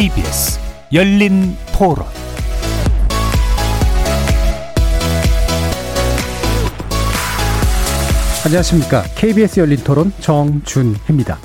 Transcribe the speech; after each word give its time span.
KBS 0.00 0.58
열린 0.94 1.54
토론 1.76 2.06
안녕하십니까. 8.46 9.02
KBS 9.14 9.60
열린 9.60 9.76
토론 9.84 10.12
정준혜입니다. 10.20 11.38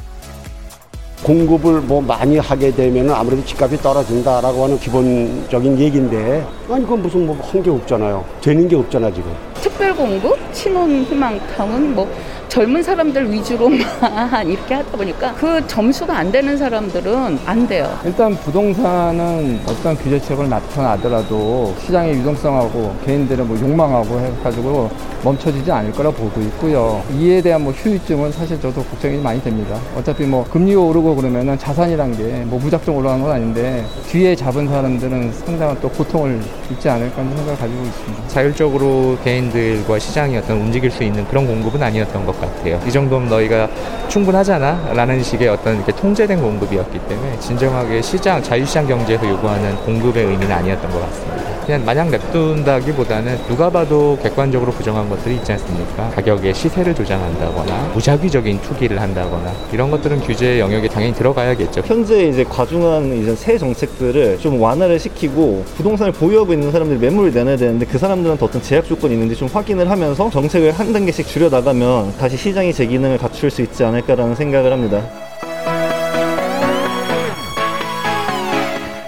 공급을 1.24 1.82
뭐 1.82 2.02
많이 2.02 2.38
하게 2.38 2.71
되면 2.71 3.10
아무래도 3.12 3.44
집값이 3.44 3.78
떨어진다라고 3.78 4.64
하는 4.64 4.79
기본적인 4.79 5.78
얘기인데 5.79 6.46
아니 6.70 6.84
그건 6.84 7.01
무슨 7.01 7.26
뭐 7.26 7.36
한 7.42 7.62
게 7.64 7.70
없잖아요. 7.70 8.24
되는 8.42 8.68
게 8.70 8.76
없잖아 8.76 9.12
지금. 9.12 9.34
특별 9.56 9.93
공급, 9.96 10.37
신혼 10.54 11.04
희망타운, 11.04 11.96
뭐 11.96 12.07
젊은 12.48 12.82
사람들 12.84 13.32
위주로만 13.32 13.80
이렇게 14.48 14.74
하다 14.76 14.98
보니까 14.98 15.34
그 15.34 15.66
점수가 15.68 16.16
안 16.18 16.32
되는 16.32 16.58
사람들은 16.58 17.40
안 17.46 17.68
돼요. 17.68 17.90
일단 18.06 18.34
부동산은 18.36 19.62
어떤 19.68 19.96
규제책을 19.98 20.48
나타나더라도 20.50 21.76
시장의 21.86 22.16
유동성하고 22.20 22.96
개인들의 23.06 23.46
뭐 23.46 23.60
욕망하고 23.60 24.20
해가지고 24.20 24.90
멈춰지지 25.24 25.71
않을 25.71 25.92
거라 25.92 26.12
보고 26.12 26.40
있고요. 26.42 27.02
이에 27.18 27.42
대한 27.42 27.64
뭐 27.64 27.74
후유증은 27.74 28.32
사실 28.32 28.60
저도 28.62 28.84
걱정이 28.84 29.18
많이 29.18 29.42
됩니다. 29.43 29.78
어차피 29.98 30.24
뭐 30.24 30.43
금리가 30.46 30.80
오르고 30.80 31.16
그러면은 31.16 31.57
자산이란 31.57 32.16
게 32.18 32.36
뭐 32.46 32.59
무작정 32.59 32.96
올라가는 32.96 33.23
건 33.23 33.32
아닌데 33.34 33.84
뒤에 34.08 34.36
잡은 34.36 34.68
사람들은 34.68 35.32
상당한 35.34 35.76
또 35.82 35.90
고통을 35.90 36.40
입지 36.70 36.88
않을까 36.90 37.18
하는 37.22 37.36
생각을 37.36 37.58
가지고 37.59 37.82
있습니다. 37.84 38.28
자율적으로 38.28 39.18
개인들과 39.24 39.98
시장이 39.98 40.38
어떤 40.38 40.58
움직일 40.62 40.92
수 40.92 41.04
있는 41.04 41.26
그런 41.28 41.48
공급은 41.48 41.82
아니었던 41.82 42.26
것 42.26 42.34
같아요. 42.39 42.80
이 42.88 42.91
정도면 42.91 43.30
너희가 43.30 43.69
충분하잖아 44.08 44.94
라는 44.94 45.22
식의 45.22 45.47
어떤 45.50 45.75
이렇게 45.75 45.91
통제된 45.91 46.41
공급이었기 46.41 47.00
때문에 47.08 47.39
진정하게 47.39 48.02
시장, 48.02 48.41
자유시장 48.41 48.88
경제에서 48.88 49.28
요구하는 49.28 49.75
공급의 49.78 50.25
의미는 50.25 50.52
아니었던 50.52 50.91
것 50.91 51.02
같습니다. 51.02 51.56
그냥 51.66 51.83
마냥 51.83 52.11
냅둔다기보다는 52.11 53.39
누가 53.47 53.72
봐도 53.72 54.19
객관적으로 54.22 54.72
부정한 54.72 55.09
것들이 55.09 55.36
있지 55.38 55.52
않습니까? 55.53 56.09
가격의 56.11 56.53
시세를 56.53 56.94
조장한다거나 56.94 57.91
무작위적인 57.94 58.61
투기를 58.61 59.02
한다거나 59.02 59.52
이런 59.72 59.89
것들은 59.89 60.19
규제 60.22 60.59
영역에 60.59 60.88
당연히 60.88 61.13
들어가야겠죠. 61.16 61.81
현재 61.83 62.28
이제 62.28 62.44
과중한 62.44 63.17
이제 63.17 63.36
새 63.36 63.58
정책들을 63.58 64.38
좀 64.39 64.61
완화를 64.61 65.00
시키고 65.00 65.66
부동산을 65.75 66.11
보유하고 66.11 66.53
있는 66.53 66.72
사람들이 66.72 67.00
매물을 67.00 67.33
내놔야 67.33 67.58
되는데 67.58 67.86
그 67.88 67.97
사람들한테 67.97 68.45
어떤 68.45 68.61
제약 68.61 68.86
조건이 68.86 69.16
있는지 69.16 69.36
좀 69.36 69.50
확인을 69.52 69.89
하면서 69.89 70.30
정책을 70.30 70.72
한 70.72 70.94
단계씩 70.94 71.28
줄여 71.28 71.50
나가면 71.50 72.13
다시 72.26 72.38
시장이 72.38 72.73
제 72.73 72.88
기능을 72.88 73.20
갖출 73.20 73.52
수 73.52 73.62
있지 73.62 73.84
않을까라는 73.84 74.34
생각을 74.34 74.72
합니다. 74.72 75.08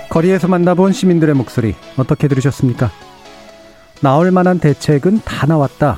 거리에서 0.07 0.47
만나본 0.47 0.91
시민들의 0.91 1.33
목소리 1.33 1.73
어떻게 1.97 2.27
들으셨습니까? 2.27 2.91
나올 4.03 4.29
만한 4.29 4.59
대책은 4.59 5.21
다 5.25 5.47
나왔다. 5.47 5.97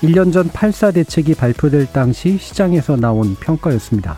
1년 0.00 0.32
전 0.32 0.48
8사 0.48 0.94
대책이 0.94 1.34
발표될 1.34 1.92
당시 1.92 2.38
시장에서 2.38 2.96
나온 2.96 3.34
평가였습니다. 3.34 4.16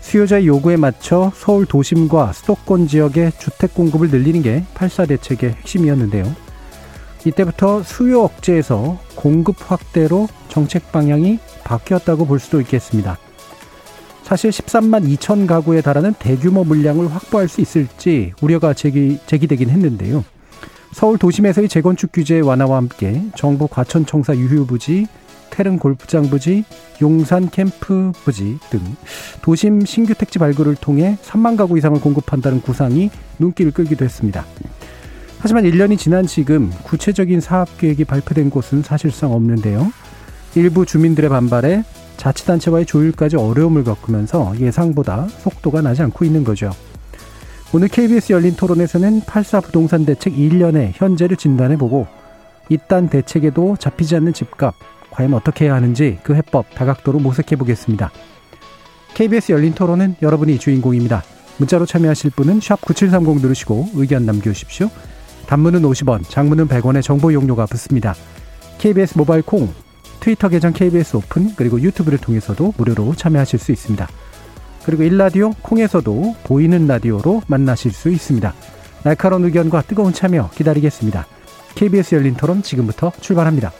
수요자의 0.00 0.46
요구에 0.46 0.76
맞춰 0.76 1.32
서울 1.34 1.64
도심과 1.64 2.34
수도권 2.34 2.86
지역의 2.86 3.32
주택 3.38 3.72
공급을 3.72 4.10
늘리는 4.10 4.42
게 4.42 4.64
8사 4.74 5.08
대책의 5.08 5.52
핵심이었는데요. 5.52 6.49
이때부터 7.24 7.82
수요 7.82 8.22
억제에서 8.22 8.98
공급 9.14 9.56
확대로 9.70 10.28
정책 10.48 10.90
방향이 10.92 11.38
바뀌었다고 11.64 12.26
볼 12.26 12.38
수도 12.38 12.60
있겠습니다. 12.60 13.18
사실 14.22 14.50
13만 14.50 15.08
2천 15.16 15.46
가구에 15.46 15.80
달하는 15.80 16.14
대규모 16.18 16.62
물량을 16.64 17.12
확보할 17.12 17.48
수 17.48 17.60
있을지 17.60 18.32
우려가 18.40 18.74
제기, 18.74 19.18
제기되긴 19.26 19.70
했는데요. 19.70 20.24
서울 20.92 21.18
도심에서의 21.18 21.68
재건축 21.68 22.10
규제 22.12 22.40
완화와 22.40 22.76
함께 22.76 23.22
정부 23.36 23.68
과천청사 23.68 24.36
유휴부지, 24.36 25.06
태릉 25.50 25.78
골프장 25.78 26.30
부지, 26.30 26.64
용산 27.02 27.50
캠프 27.50 28.12
부지 28.24 28.58
등 28.70 28.80
도심 29.42 29.84
신규 29.84 30.14
택지 30.14 30.38
발굴을 30.38 30.76
통해 30.76 31.18
3만 31.22 31.56
가구 31.56 31.76
이상을 31.76 32.00
공급한다는 32.00 32.60
구상이 32.60 33.10
눈길을 33.38 33.72
끌기도 33.72 34.04
했습니다. 34.04 34.44
하지만 35.42 35.64
1년이 35.64 35.98
지난 35.98 36.26
지금 36.26 36.70
구체적인 36.82 37.40
사업 37.40 37.78
계획이 37.78 38.04
발표된 38.04 38.50
곳은 38.50 38.82
사실상 38.82 39.32
없는데요. 39.32 39.90
일부 40.54 40.84
주민들의 40.84 41.30
반발에 41.30 41.82
자치단체와의 42.18 42.84
조율까지 42.84 43.36
어려움을 43.36 43.84
겪으면서 43.84 44.52
예상보다 44.60 45.28
속도가 45.28 45.80
나지 45.80 46.02
않고 46.02 46.26
있는 46.26 46.44
거죠. 46.44 46.70
오늘 47.72 47.88
KBS 47.88 48.34
열린 48.34 48.54
토론에서는 48.54 49.22
8사 49.22 49.62
부동산 49.62 50.04
대책 50.04 50.34
1년의 50.34 50.90
현재를 50.94 51.36
진단해보고 51.38 52.06
이딴 52.68 53.08
대책에도 53.08 53.76
잡히지 53.78 54.16
않는 54.16 54.34
집값 54.34 54.74
과연 55.10 55.32
어떻게 55.32 55.64
해야 55.64 55.74
하는지 55.74 56.18
그 56.22 56.34
해법 56.34 56.74
다각도로 56.74 57.18
모색해보겠습니다. 57.18 58.10
KBS 59.14 59.52
열린 59.52 59.72
토론은 59.72 60.16
여러분이 60.20 60.58
주인공입니다. 60.58 61.22
문자로 61.56 61.86
참여하실 61.86 62.32
분은 62.32 62.60
9730 62.60 63.40
누르시고 63.40 63.90
의견 63.94 64.26
남겨주십시오. 64.26 64.90
단문은 65.50 65.82
50원, 65.82 66.22
장문은 66.28 66.68
100원의 66.68 67.02
정보 67.02 67.32
용료가 67.32 67.66
붙습니다. 67.66 68.14
KBS 68.78 69.18
모바일 69.18 69.42
콩, 69.42 69.68
트위터 70.20 70.48
계정 70.48 70.72
KBS 70.72 71.16
오픈, 71.16 71.56
그리고 71.56 71.80
유튜브를 71.80 72.18
통해서도 72.18 72.72
무료로 72.76 73.16
참여하실 73.16 73.58
수 73.58 73.72
있습니다. 73.72 74.06
그리고 74.84 75.02
일라디오 75.02 75.50
콩에서도 75.60 76.36
보이는 76.44 76.86
라디오로 76.86 77.42
만나실 77.48 77.90
수 77.90 78.10
있습니다. 78.10 78.54
날카로운 79.02 79.44
의견과 79.44 79.82
뜨거운 79.82 80.12
참여 80.12 80.50
기다리겠습니다. 80.54 81.26
KBS 81.74 82.14
열린 82.14 82.36
토론 82.36 82.62
지금부터 82.62 83.10
출발합니다. 83.20 83.72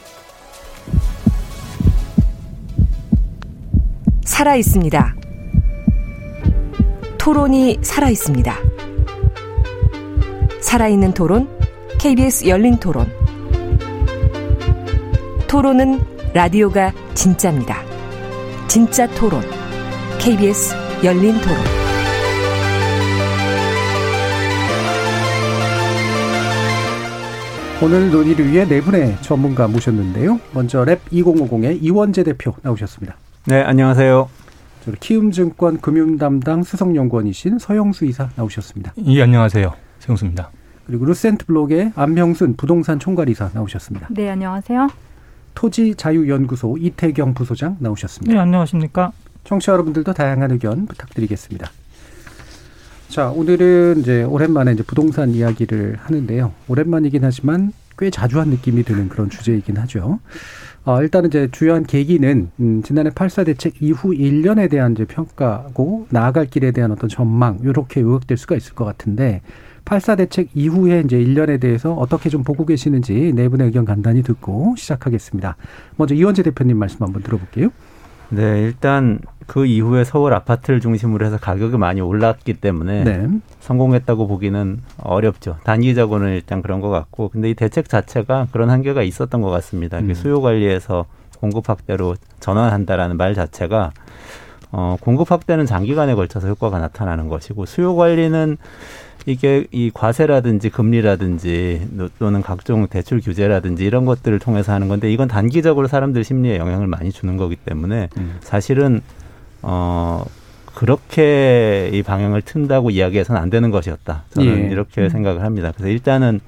살아 4.25 4.57
있습니다. 4.57 5.15
토론이 7.17 7.79
살아 7.83 8.11
있습니다. 8.11 8.57
살아있는 10.61 11.15
토론, 11.15 11.60
KBS 12.01 12.49
열린 12.49 12.79
토론. 12.79 13.07
토론은 15.47 16.01
라디오가 16.33 16.95
진짜입니다. 17.13 17.77
진짜 18.69 19.07
토론, 19.07 19.43
KBS 20.19 20.75
열린 21.05 21.35
토론. 21.43 21.59
오늘 27.83 28.11
논의를 28.11 28.51
위해 28.51 28.65
네 28.67 28.81
분의 28.81 29.19
전문가 29.21 29.69
모셨는데요. 29.69 30.41
먼저 30.55 30.83
랩 30.87 31.05
2050의 31.13 31.83
이원재 31.83 32.23
대표 32.23 32.55
나오셨습니다. 32.63 33.19
네, 33.45 33.61
안녕하세요. 33.61 34.27
키움증권 35.01 35.83
금융담당 35.83 36.63
수석연구원이신 36.63 37.59
서영수 37.59 38.07
이사 38.07 38.31
나오셨습니다. 38.37 38.95
예, 39.05 39.21
안녕하세요. 39.21 39.75
서영수입니다. 39.99 40.51
그리고 40.91 41.05
루센트 41.05 41.47
블록의 41.47 41.93
안명순 41.95 42.57
부동산 42.57 42.99
총괄이사 42.99 43.51
나오셨습니다. 43.55 44.09
네, 44.11 44.29
안녕하세요. 44.29 44.89
토지자유연구소 45.55 46.79
이태경 46.79 47.35
부소장 47.35 47.77
나오셨습니다. 47.79 48.35
네, 48.35 48.41
안녕하십니까. 48.41 49.13
청취자 49.45 49.71
여러분들도 49.71 50.13
다양한 50.13 50.51
의견 50.51 50.87
부탁드리겠습니다. 50.87 51.71
자, 53.09 53.31
오늘은 53.31 54.01
이제 54.01 54.25
오랜만에 54.25 54.73
이제 54.73 54.83
부동산 54.83 55.31
이야기를 55.31 55.99
하는데요. 56.01 56.53
오랜만이긴 56.67 57.23
하지만 57.23 57.73
꽤 57.97 58.11
자주 58.11 58.41
한 58.41 58.49
느낌이 58.49 58.83
드는 58.83 59.11
그런 59.11 59.31
주제이긴 59.31 59.77
하죠. 59.77 60.19
어, 60.85 61.03
일단은 61.03 61.29
이제 61.29 61.49
주요한 61.53 61.85
계기는 61.85 62.51
음, 62.59 62.83
지난해 62.83 63.11
8사 63.11 63.47
대책 63.47 63.81
이후 63.81 64.11
1년에 64.11 64.69
대한 64.69 64.93
이제 64.93 65.05
평가고 65.05 66.09
나아갈 66.11 66.47
길에 66.47 66.73
대한 66.73 66.91
어떤 66.91 67.09
전망 67.09 67.61
이렇게 67.63 68.01
요약될 68.01 68.37
수가 68.37 68.57
있을 68.57 68.75
것 68.75 68.85
같은데 68.85 69.41
8사 69.85 70.17
대책 70.17 70.49
이후에 70.55 71.03
이제 71.05 71.19
1년에 71.19 71.61
대해서 71.61 71.93
어떻게 71.93 72.29
좀 72.29 72.43
보고 72.45 72.65
계시는지 72.67 73.33
네 73.35 73.49
분의 73.49 73.67
의견 73.67 73.85
간단히 73.85 74.23
듣고 74.23 74.75
시작하겠습니다. 74.77 75.57
먼저 75.97 76.15
이원재 76.15 76.43
대표님 76.43 76.77
말씀 76.79 77.03
한번 77.03 77.23
들어볼게요. 77.23 77.71
네, 78.31 78.61
일단 78.61 79.19
그 79.47 79.67
이후에 79.67 80.05
서울 80.05 80.33
아파트를 80.35 80.81
중심으로 80.81 81.27
해서 81.27 81.37
가격이 81.37 81.77
많이 81.77 82.01
올랐기 82.01 82.55
때문에 82.55 83.03
네. 83.03 83.29
성공했다고 83.59 84.29
보기는 84.29 84.81
어렵죠. 84.99 85.57
단기적으로는 85.65 86.35
일단 86.35 86.63
그런 86.63 86.81
것 86.81 86.91
같고, 86.91 87.31
근데 87.31 87.51
이 87.51 87.55
대책 87.55 87.89
자체가 87.89 88.47
그런 88.53 88.71
한계가 88.71 89.03
있었던 89.03 89.43
것 89.43 89.51
같습니다. 89.51 89.99
음. 89.99 90.15
수요 90.15 90.41
관리에서 90.41 91.07
공급 91.41 91.69
확대로 91.69 92.15
전환한다라는 92.39 93.17
말 93.17 93.35
자체가 93.35 93.91
어, 94.73 94.97
공급 95.01 95.33
확대는 95.33 95.67
장기간에 95.67 96.15
걸쳐서 96.15 96.47
효과가 96.49 96.79
나타나는 96.79 97.29
것이고 97.29 97.67
수요 97.67 97.97
관리는 97.97 98.57
이게 99.27 99.67
이 99.71 99.91
과세라든지 99.93 100.71
금리라든지 100.71 101.89
또는 102.19 102.43
각종 102.43 102.87
대출 102.87 103.21
규제라든지 103.21 103.85
이런 103.85 104.07
것들을 104.07 104.39
통해서 104.39 104.73
하는 104.73 104.89
건데 104.89 105.13
이건 105.13 105.29
단기적으로 105.29 105.89
사람들 105.89 106.25
심리에 106.25 106.59
영향을 106.59 106.87
많이 106.87 107.13
주는 107.13 107.37
거기 107.37 107.57
때문에 107.57 108.09
음. 108.17 108.39
사실은 108.41 109.03
어 109.63 110.25
그렇게 110.75 111.91
이 111.93 112.03
방향을 112.03 112.43
튼다고 112.43 112.91
이야기해서는 112.91 113.41
안 113.41 113.51
되는 113.51 113.71
것이었다. 113.71 114.25
저는 114.31 114.67
예. 114.67 114.71
이렇게 114.71 115.03
음. 115.03 115.09
생각을 115.09 115.43
합니다. 115.43 115.73
그래서 115.75 115.91
일단은 115.91 116.41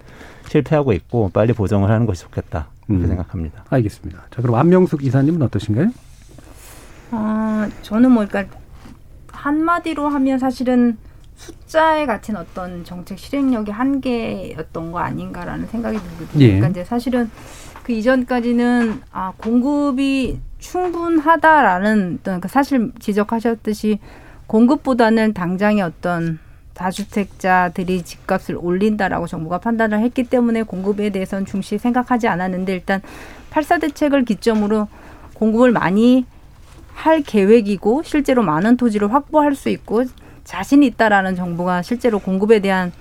실패하고 0.49 0.93
있고 0.93 1.31
빨리 1.33 1.53
보정을 1.53 1.91
하는 1.91 2.07
것이 2.07 2.23
좋겠다. 2.23 2.69
그렇게 2.87 3.05
음. 3.05 3.09
생각합니다. 3.09 3.65
알겠습니다. 3.71 4.23
자, 4.31 4.43
그럼 4.43 4.57
안명숙 4.57 5.05
이사님은 5.05 5.43
어떠신가요? 5.43 5.91
아, 7.11 7.69
저는 7.83 8.11
뭐, 8.11 8.27
그러니까 8.27 8.57
한마디로 9.31 10.09
하면 10.09 10.39
사실은 10.39 10.97
숫자에 11.43 12.07
갇힌 12.07 12.37
어떤 12.37 12.85
정책 12.85 13.19
실행력이 13.19 13.73
한계였던 13.73 14.93
거 14.93 15.01
아닌가라는 15.01 15.67
생각이 15.67 15.99
들거든요. 15.99 16.45
예. 16.45 16.47
그러니까 16.47 16.69
이제 16.69 16.85
사실은 16.85 17.29
그 17.83 17.93
이전까지는 17.93 19.01
아 19.11 19.33
공급이 19.37 20.39
충분하다라는 20.61 22.19
어떤 22.21 22.41
그 22.41 22.47
사실 22.47 22.93
지적하셨듯이 23.01 23.99
공급보다는 24.47 25.35
당장의 25.35 25.83
어떤 25.83 26.39
다주택자들이 26.75 28.03
집값을 28.03 28.57
올린다라고 28.57 29.27
정부가 29.27 29.59
판단을 29.59 29.99
했기 29.99 30.23
때문에 30.23 30.63
공급에 30.63 31.11
대해서는 31.11 31.45
중시 31.45 31.77
생각하지 31.77 32.29
않았는데 32.29 32.73
일단 32.73 33.03
팔사 33.51 33.79
대책을 33.79 34.25
기점으로 34.25 34.87
공급을 35.35 35.73
많이 35.73 36.25
할 36.95 37.23
계획이고 37.23 38.05
실제로 38.05 38.45
많은 38.45 38.77
토지를 38.77 39.13
확보할 39.13 39.57
수 39.57 39.71
있고 39.71 40.05
자신이 40.53 40.85
있다라는 40.85 41.35
정부가 41.35 41.81
실제로 41.81 42.19
공급에 42.19 42.61
대한 42.61 42.93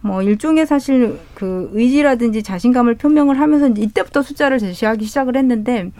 뭐 0.00 0.22
일종의 0.22 0.64
사실 0.66 1.18
그 1.34 1.68
의지라든지 1.74 2.42
자신감을 2.42 2.94
표명을 2.94 3.38
하면서 3.38 3.68
이때부터 3.68 4.22
숫자를 4.22 4.58
제시하기 4.58 5.04
시작을 5.04 5.36
했는데 5.36 5.90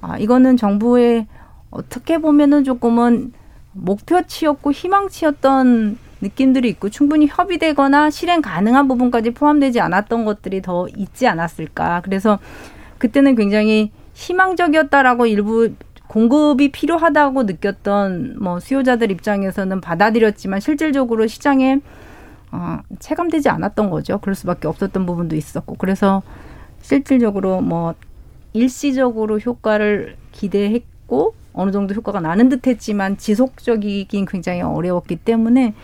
아 0.00 0.18
이거는 0.18 0.56
정부의 0.56 1.28
어떻게 1.70 2.18
보면은 2.18 2.64
조금은 2.64 3.32
목표치였고 3.74 4.72
희망치였던 4.72 5.98
느낌들이 6.20 6.68
있고 6.70 6.90
충분히 6.90 7.28
협의되거나 7.28 8.10
실행 8.10 8.42
가능한 8.42 8.88
부분까지 8.88 9.34
포함되지 9.34 9.78
않았던 9.80 10.24
것들이 10.24 10.62
더 10.62 10.88
있지 10.96 11.28
않았을까. 11.28 12.00
그래서 12.02 12.40
그때는 12.98 13.36
굉장히 13.36 13.92
희망적이었다라고 14.14 15.26
일부 15.26 15.70
공급이 16.08 16.70
필요하다고 16.70 17.44
느꼈던 17.44 18.36
뭐 18.40 18.60
수요자들 18.60 19.10
입장에서는 19.10 19.80
받아들였지만 19.80 20.60
실질적으로 20.60 21.26
시장에 21.26 21.80
어, 22.52 22.78
체감되지 22.98 23.48
않았던 23.48 23.90
거죠. 23.90 24.18
그럴 24.18 24.34
수밖에 24.34 24.68
없었던 24.68 25.06
부분도 25.06 25.34
있었고 25.34 25.74
그래서 25.76 26.22
실질적으로 26.80 27.60
뭐 27.60 27.94
일시적으로 28.52 29.38
효과를 29.38 30.16
기대했고 30.30 31.34
어느 31.52 31.70
정도 31.70 31.94
효과가 31.94 32.20
나는 32.20 32.48
듯했지만 32.48 33.16
지속적이긴 33.16 34.26
굉장히 34.26 34.60
어려웠기 34.60 35.16
때문에 35.16 35.74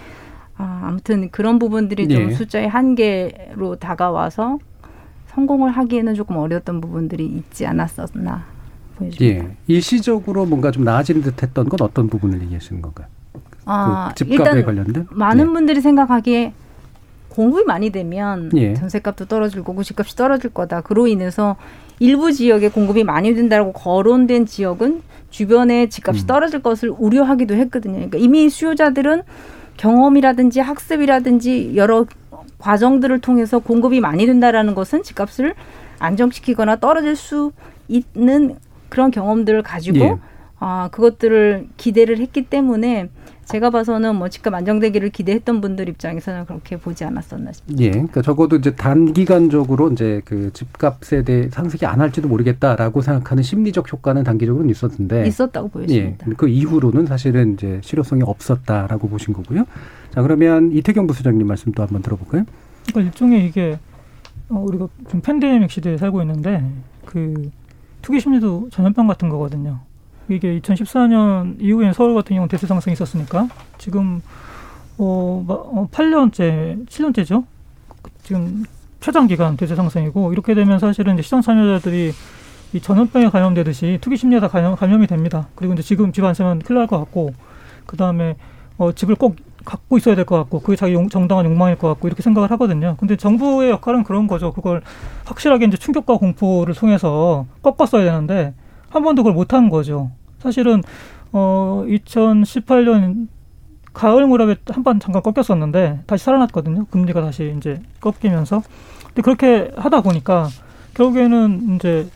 아, 0.57 0.83
아무튼 0.85 1.31
그런 1.31 1.59
부분들이 1.59 2.09
좀 2.09 2.29
네. 2.29 2.35
숫자의 2.35 2.69
한계로 2.69 3.77
다가와서 3.77 4.59
성공을 5.29 5.71
하기에는 5.71 6.15
조금 6.15 6.37
어려웠던 6.37 6.81
부분들이 6.81 7.25
있지 7.27 7.67
않았었나 7.67 8.45
보여집니다. 9.01 9.49
예. 9.49 9.57
일시적으로 9.67 10.47
뭔가 10.47 10.71
좀 10.71 10.85
나아지는 10.85 11.23
듯했던 11.23 11.69
건 11.69 11.79
어떤 11.81 12.09
부분을 12.09 12.41
얘기하시는 12.43 12.81
건가요? 12.83 13.07
아, 13.65 14.13
그 14.17 14.25
집값에 14.25 14.63
관련된 14.63 15.07
많은 15.11 15.49
예. 15.49 15.53
분들이 15.53 15.81
생각하기에 15.81 16.53
공급이 17.31 17.65
많이 17.65 17.91
되면 17.91 18.51
예. 18.57 18.75
전세값도 18.75 19.27
떨어질 19.27 19.63
거고 19.65 19.83
집값이 19.83 20.17
떨어질 20.17 20.51
거다. 20.51 20.81
그로 20.83 21.07
인해서 21.07 21.57
일부 21.99 22.33
지역에 22.33 22.69
공급이 22.71 23.05
많이 23.05 23.35
된다고 23.35 23.73
거론된 23.73 24.47
지역은 24.47 25.03
주변에 25.31 25.89
집값이 25.89 26.25
음. 26.25 26.27
떨어질 26.27 26.63
것을 26.63 26.93
우려하기도 26.97 27.55
했거든요. 27.55 27.95
그러니까 27.95 28.19
이미 28.19 28.49
수요자들은 28.51 29.23
경험이라든지 29.77 30.61
학습이라든지 30.61 31.73
여러 31.77 32.05
과정들을 32.59 33.21
통해서 33.21 33.59
공급이 33.59 34.01
많이 34.01 34.27
된다라는 34.27 34.75
것은 34.75 35.03
집값을 35.03 35.55
안정시키거나 35.99 36.77
떨어질 36.77 37.17
수 37.17 37.53
있는 37.89 38.57
그런 38.91 39.11
경험들을 39.11 39.63
가지고 39.63 39.99
예. 39.99 40.17
아 40.59 40.89
그것들을 40.93 41.69
기대를 41.79 42.19
했기 42.19 42.43
때문에 42.43 43.09
제가 43.47 43.71
봐서는 43.71 44.15
뭐 44.15 44.29
집값 44.29 44.55
안정되기를 44.55 45.11
기대했던 45.11 45.61
분들 45.61 45.89
입장에서는 45.89 46.47
그렇게 46.47 46.77
보지 46.77 47.05
않았었나 47.05 47.51
싶습니다. 47.51 47.85
예, 47.85 47.91
그러니까 47.91 48.23
적어도 48.23 48.57
이제 48.57 48.77
단기간적으로 48.77 49.91
이제 49.91 50.23
그 50.25 50.53
집값에 50.53 51.25
대해 51.25 51.49
상승이 51.51 51.89
안 51.91 52.01
할지도 52.01 52.29
모르겠다라고 52.29 53.01
생각하는 53.01 53.43
심리적 53.43 53.93
효과는 53.93 54.23
단기적으로는 54.23 54.71
있었는데 54.71 55.27
있었다고 55.27 55.69
보여집니다. 55.69 56.27
예, 56.29 56.33
그 56.37 56.47
이후로는 56.47 57.07
사실은 57.07 57.55
이제 57.55 57.81
실효성이 57.83 58.23
없었다라고 58.23 59.09
보신 59.09 59.35
거고요. 59.35 59.65
자, 60.11 60.23
그러면 60.23 60.71
이태경 60.73 61.09
부수장님 61.09 61.45
말씀 61.47 61.73
도 61.73 61.83
한번 61.83 62.03
들어볼까요? 62.03 62.45
그러니까 62.87 63.01
일종의 63.01 63.47
이게 63.47 63.79
어, 64.49 64.63
우리가 64.67 64.89
좀 65.09 65.21
팬데믹 65.21 65.71
시대에 65.71 65.97
살고 65.97 66.21
있는데 66.23 66.65
그 67.05 67.51
투기 68.03 68.21
심리도 68.21 68.69
전염병 68.71 69.07
같은 69.07 69.29
거거든요. 69.29 69.81
이게 70.29 70.59
2014년 70.61 71.57
이후에 71.61 71.93
서울 71.93 72.15
같은 72.15 72.35
경우는 72.37 72.49
대세 72.49 72.67
상승이 72.67 72.93
있었으니까 72.93 73.49
지금 73.79 74.21
어, 74.99 75.89
8년째, 75.91 76.83
어, 76.83 76.85
7년째죠. 76.87 77.45
지금 78.23 78.65
최장 79.01 79.27
기간 79.27 79.57
대세 79.57 79.75
상승이고 79.75 80.33
이렇게 80.33 80.55
되면 80.55 80.79
사실은 80.79 81.15
이제 81.15 81.23
시장 81.23 81.41
참여자들이 81.41 82.13
이 82.73 82.81
전염병에 82.81 83.31
감염되듯이 83.31 83.99
투기 84.01 84.17
심리에 84.17 84.39
다 84.41 84.47
감염, 84.49 84.77
감염이 84.77 85.07
됩니다. 85.07 85.49
그리고 85.55 85.73
이제 85.75 85.83
지금 85.83 86.13
집안 86.13 86.35
사면 86.35 86.61
큰일 86.61 86.79
날 86.79 86.87
것 86.87 86.99
같고 86.99 87.35
그 87.87 87.97
다음에 87.97 88.37
어, 88.79 88.93
집을 88.93 89.17
꼭 89.17 89.37
갖고 89.65 89.97
있어야 89.99 90.15
될 90.15 90.25
것 90.25 90.37
같고 90.37 90.61
그게 90.61 90.77
자기 90.77 90.95
용, 90.95 91.09
정당한 91.09 91.45
욕망일 91.47 91.77
것 91.77 91.89
같고 91.89 92.09
이렇게 92.09 92.23
생각을 92.23 92.51
하거든요. 92.53 92.97
근데 92.99 93.17
정부의 93.17 93.71
역할은 93.71 94.05
그런 94.05 94.27
거죠. 94.27 94.53
그걸 94.53 94.83
확실하게 95.25 95.67
이제 95.67 95.77
충격과 95.77 96.17
공포를 96.17 96.75
통해서 96.75 97.47
꺾었어야 97.63 98.05
되는데 98.05 98.55
한 98.89 99.03
번도 99.03 99.23
그걸 99.23 99.35
못한 99.35 99.69
거죠. 99.69 100.11
사실은 100.39 100.83
어 101.33 101.85
2018년 101.87 103.29
가을 103.93 104.27
무렵에 104.27 104.57
한 104.69 104.83
번 104.85 105.01
잠깐 105.01 105.23
꺾였었는데 105.23 106.03
다시 106.07 106.25
살아났거든요. 106.25 106.87
금리가 106.87 107.21
다시 107.23 107.55
이제 107.57 107.81
꺾이면서. 108.01 108.63
근데 109.09 109.23
그렇게 109.23 109.71
하다 109.77 110.01
보니까 110.03 110.49
결국에는 110.95 111.75
이제 111.77 112.09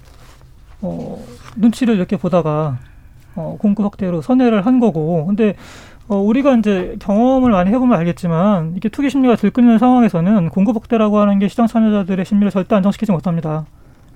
어 0.81 1.23
눈치를 1.57 1.97
이렇게 1.97 2.17
보다가 2.17 2.79
어 3.37 3.57
공급 3.59 3.85
확대로 3.85 4.21
선회를 4.23 4.65
한 4.67 4.81
거고. 4.81 5.27
근데 5.27 5.55
어, 6.09 6.17
우리가 6.17 6.55
이제 6.57 6.97
경험을 7.01 7.51
많이 7.51 7.71
해보면 7.71 7.99
알겠지만 7.99 8.75
이게 8.77 8.89
투기 8.89 9.09
심리가 9.11 9.37
들끓는 9.37 9.79
상황에서는 9.79 10.51
공급 10.51 10.77
확대라고 10.77 11.19
하는 11.19 11.39
게 11.39 11.49
시장 11.49 11.67
참여자들의 11.67 12.25
심리를 12.25 12.51
절대 12.51 12.75
안정시키지 12.77 13.11
못합니다. 13.13 13.65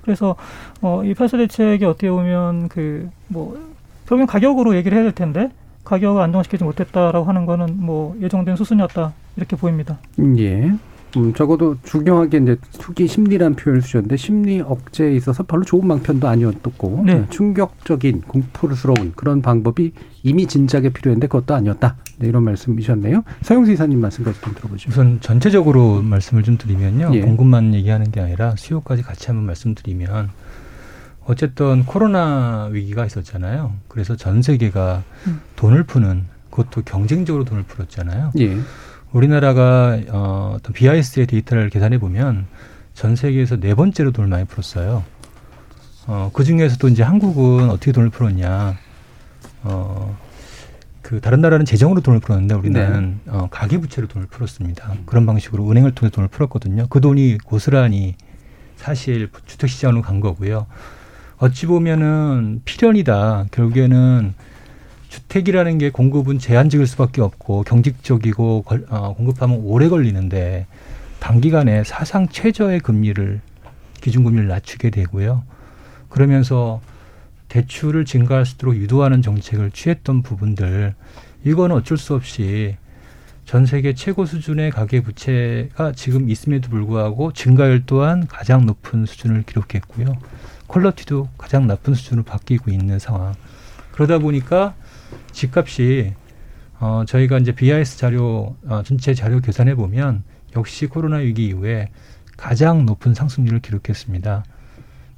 그래서 0.02 0.37
어, 0.82 1.02
이 1.04 1.14
팔사 1.14 1.37
대책이 1.38 1.84
어떻게 1.84 2.10
보면 2.10 2.68
그 2.68 3.08
뭐 3.28 3.58
결국엔 4.08 4.26
가격으로 4.26 4.75
얘기를 4.75 4.96
해야 4.96 5.04
될 5.04 5.12
텐데 5.12 5.50
가격을 5.84 6.20
안정시키지 6.22 6.64
못했다라고 6.64 7.25
하는 7.26 7.46
거는 7.46 7.76
뭐 7.78 8.16
예정된 8.20 8.56
수순이었다 8.56 9.12
이렇게 9.37 9.54
보입니다. 9.56 9.98
예. 10.38 10.72
음, 11.16 11.32
적어도 11.32 11.76
중요하게 11.82 12.38
이제 12.38 12.56
투기 12.72 13.06
심리란 13.06 13.54
표현을 13.54 13.82
쓰셨는데 13.82 14.16
심리 14.16 14.60
억제에 14.60 15.14
있어서 15.16 15.42
별로 15.42 15.64
좋은 15.64 15.88
방편도 15.88 16.28
아니었고 16.28 17.02
네. 17.06 17.26
충격적인 17.30 18.22
공포스러운 18.22 19.12
그런 19.16 19.40
방법이 19.40 19.92
이미 20.22 20.46
진작에 20.46 20.90
필요했는데 20.90 21.28
그것도 21.28 21.54
아니었다. 21.54 21.96
네, 22.18 22.28
이런 22.28 22.44
말씀이셨네요. 22.44 23.22
서영수 23.42 23.72
이사님 23.72 24.00
말씀까지 24.00 24.40
좀 24.40 24.54
들어보죠. 24.54 24.90
우선 24.90 25.20
전체적으로 25.20 26.02
말씀을 26.02 26.42
좀 26.42 26.58
드리면요. 26.58 27.10
예. 27.14 27.20
공급만 27.20 27.74
얘기하는 27.74 28.10
게 28.10 28.20
아니라 28.20 28.54
수요까지 28.56 29.02
같이 29.02 29.28
한번 29.28 29.46
말씀드리면 29.46 30.30
어쨌든 31.24 31.84
코로나 31.84 32.68
위기가 32.72 33.06
있었잖아요. 33.06 33.74
그래서 33.88 34.16
전 34.16 34.42
세계가 34.42 35.02
음. 35.26 35.40
돈을 35.56 35.84
푸는 35.84 36.24
그것도 36.50 36.82
경쟁적으로 36.82 37.44
돈을 37.44 37.62
풀었잖아요. 37.64 38.32
예. 38.40 38.58
우리나라가 39.12 39.98
어, 40.08 40.54
어떤 40.56 40.72
BIS의 40.72 41.26
데이터를 41.26 41.70
계산해 41.70 41.98
보면 41.98 42.46
전 42.94 43.16
세계에서 43.16 43.56
네 43.56 43.74
번째로 43.74 44.12
돈을 44.12 44.28
많이 44.28 44.44
풀었어요. 44.44 45.04
어, 46.06 46.30
그 46.32 46.44
중에서도 46.44 46.88
이제 46.88 47.02
한국은 47.02 47.70
어떻게 47.70 47.92
돈을 47.92 48.10
풀었냐. 48.10 48.76
어, 49.62 50.16
그 51.02 51.20
다른 51.20 51.40
나라는 51.40 51.64
재정으로 51.64 52.00
돈을 52.00 52.20
풀었는데 52.20 52.54
우리는 52.54 53.18
네. 53.24 53.32
어, 53.32 53.48
가계부채로 53.50 54.08
돈을 54.08 54.26
풀었습니다. 54.28 54.92
음. 54.92 55.02
그런 55.06 55.26
방식으로 55.26 55.70
은행을 55.70 55.92
통해 55.92 56.10
돈을 56.10 56.28
풀었거든요. 56.28 56.86
그 56.88 57.00
돈이 57.00 57.38
고스란히 57.38 58.14
사실 58.76 59.30
주택시장으로 59.46 60.02
간 60.02 60.20
거고요. 60.20 60.66
어찌 61.38 61.66
보면은 61.66 62.62
필연이다. 62.64 63.46
결국에는 63.52 64.34
주택이라는 65.08 65.78
게 65.78 65.90
공급은 65.90 66.38
제한적일 66.38 66.86
수밖에 66.86 67.20
없고 67.20 67.62
경직적이고 67.64 68.64
어, 68.88 69.14
공급하면 69.14 69.60
오래 69.64 69.88
걸리는데 69.88 70.66
단기간에 71.20 71.84
사상 71.84 72.28
최저의 72.28 72.80
금리를 72.80 73.40
기준금리를 74.00 74.46
낮추게 74.46 74.90
되고요. 74.90 75.42
그러면서 76.08 76.80
대출을 77.48 78.04
증가할 78.04 78.46
수 78.46 78.54
있도록 78.54 78.76
유도하는 78.76 79.22
정책을 79.22 79.70
취했던 79.70 80.22
부분들 80.22 80.94
이거는 81.44 81.76
어쩔 81.76 81.96
수 81.96 82.14
없이 82.14 82.76
전 83.44 83.64
세계 83.64 83.94
최고 83.94 84.26
수준의 84.26 84.70
가계 84.70 85.00
부채가 85.00 85.92
지금 85.92 86.28
있음에도 86.28 86.68
불구하고 86.68 87.32
증가율 87.32 87.84
또한 87.86 88.26
가장 88.26 88.66
높은 88.66 89.06
수준을 89.06 89.44
기록했고요. 89.44 90.18
퀄러티도 90.68 91.28
가장 91.38 91.66
나쁜 91.66 91.94
수준으로 91.94 92.24
바뀌고 92.24 92.70
있는 92.70 92.98
상황. 92.98 93.34
그러다 93.92 94.18
보니까 94.18 94.74
집값이 95.32 96.14
어, 96.80 97.04
저희가 97.06 97.38
이제 97.38 97.52
BIS 97.52 97.98
자료 97.98 98.56
어, 98.66 98.82
전체 98.84 99.14
자료 99.14 99.40
계산해 99.40 99.74
보면 99.74 100.22
역시 100.56 100.86
코로나 100.86 101.16
위기 101.16 101.46
이후에 101.46 101.90
가장 102.36 102.86
높은 102.86 103.14
상승률을 103.14 103.60
기록했습니다. 103.60 104.44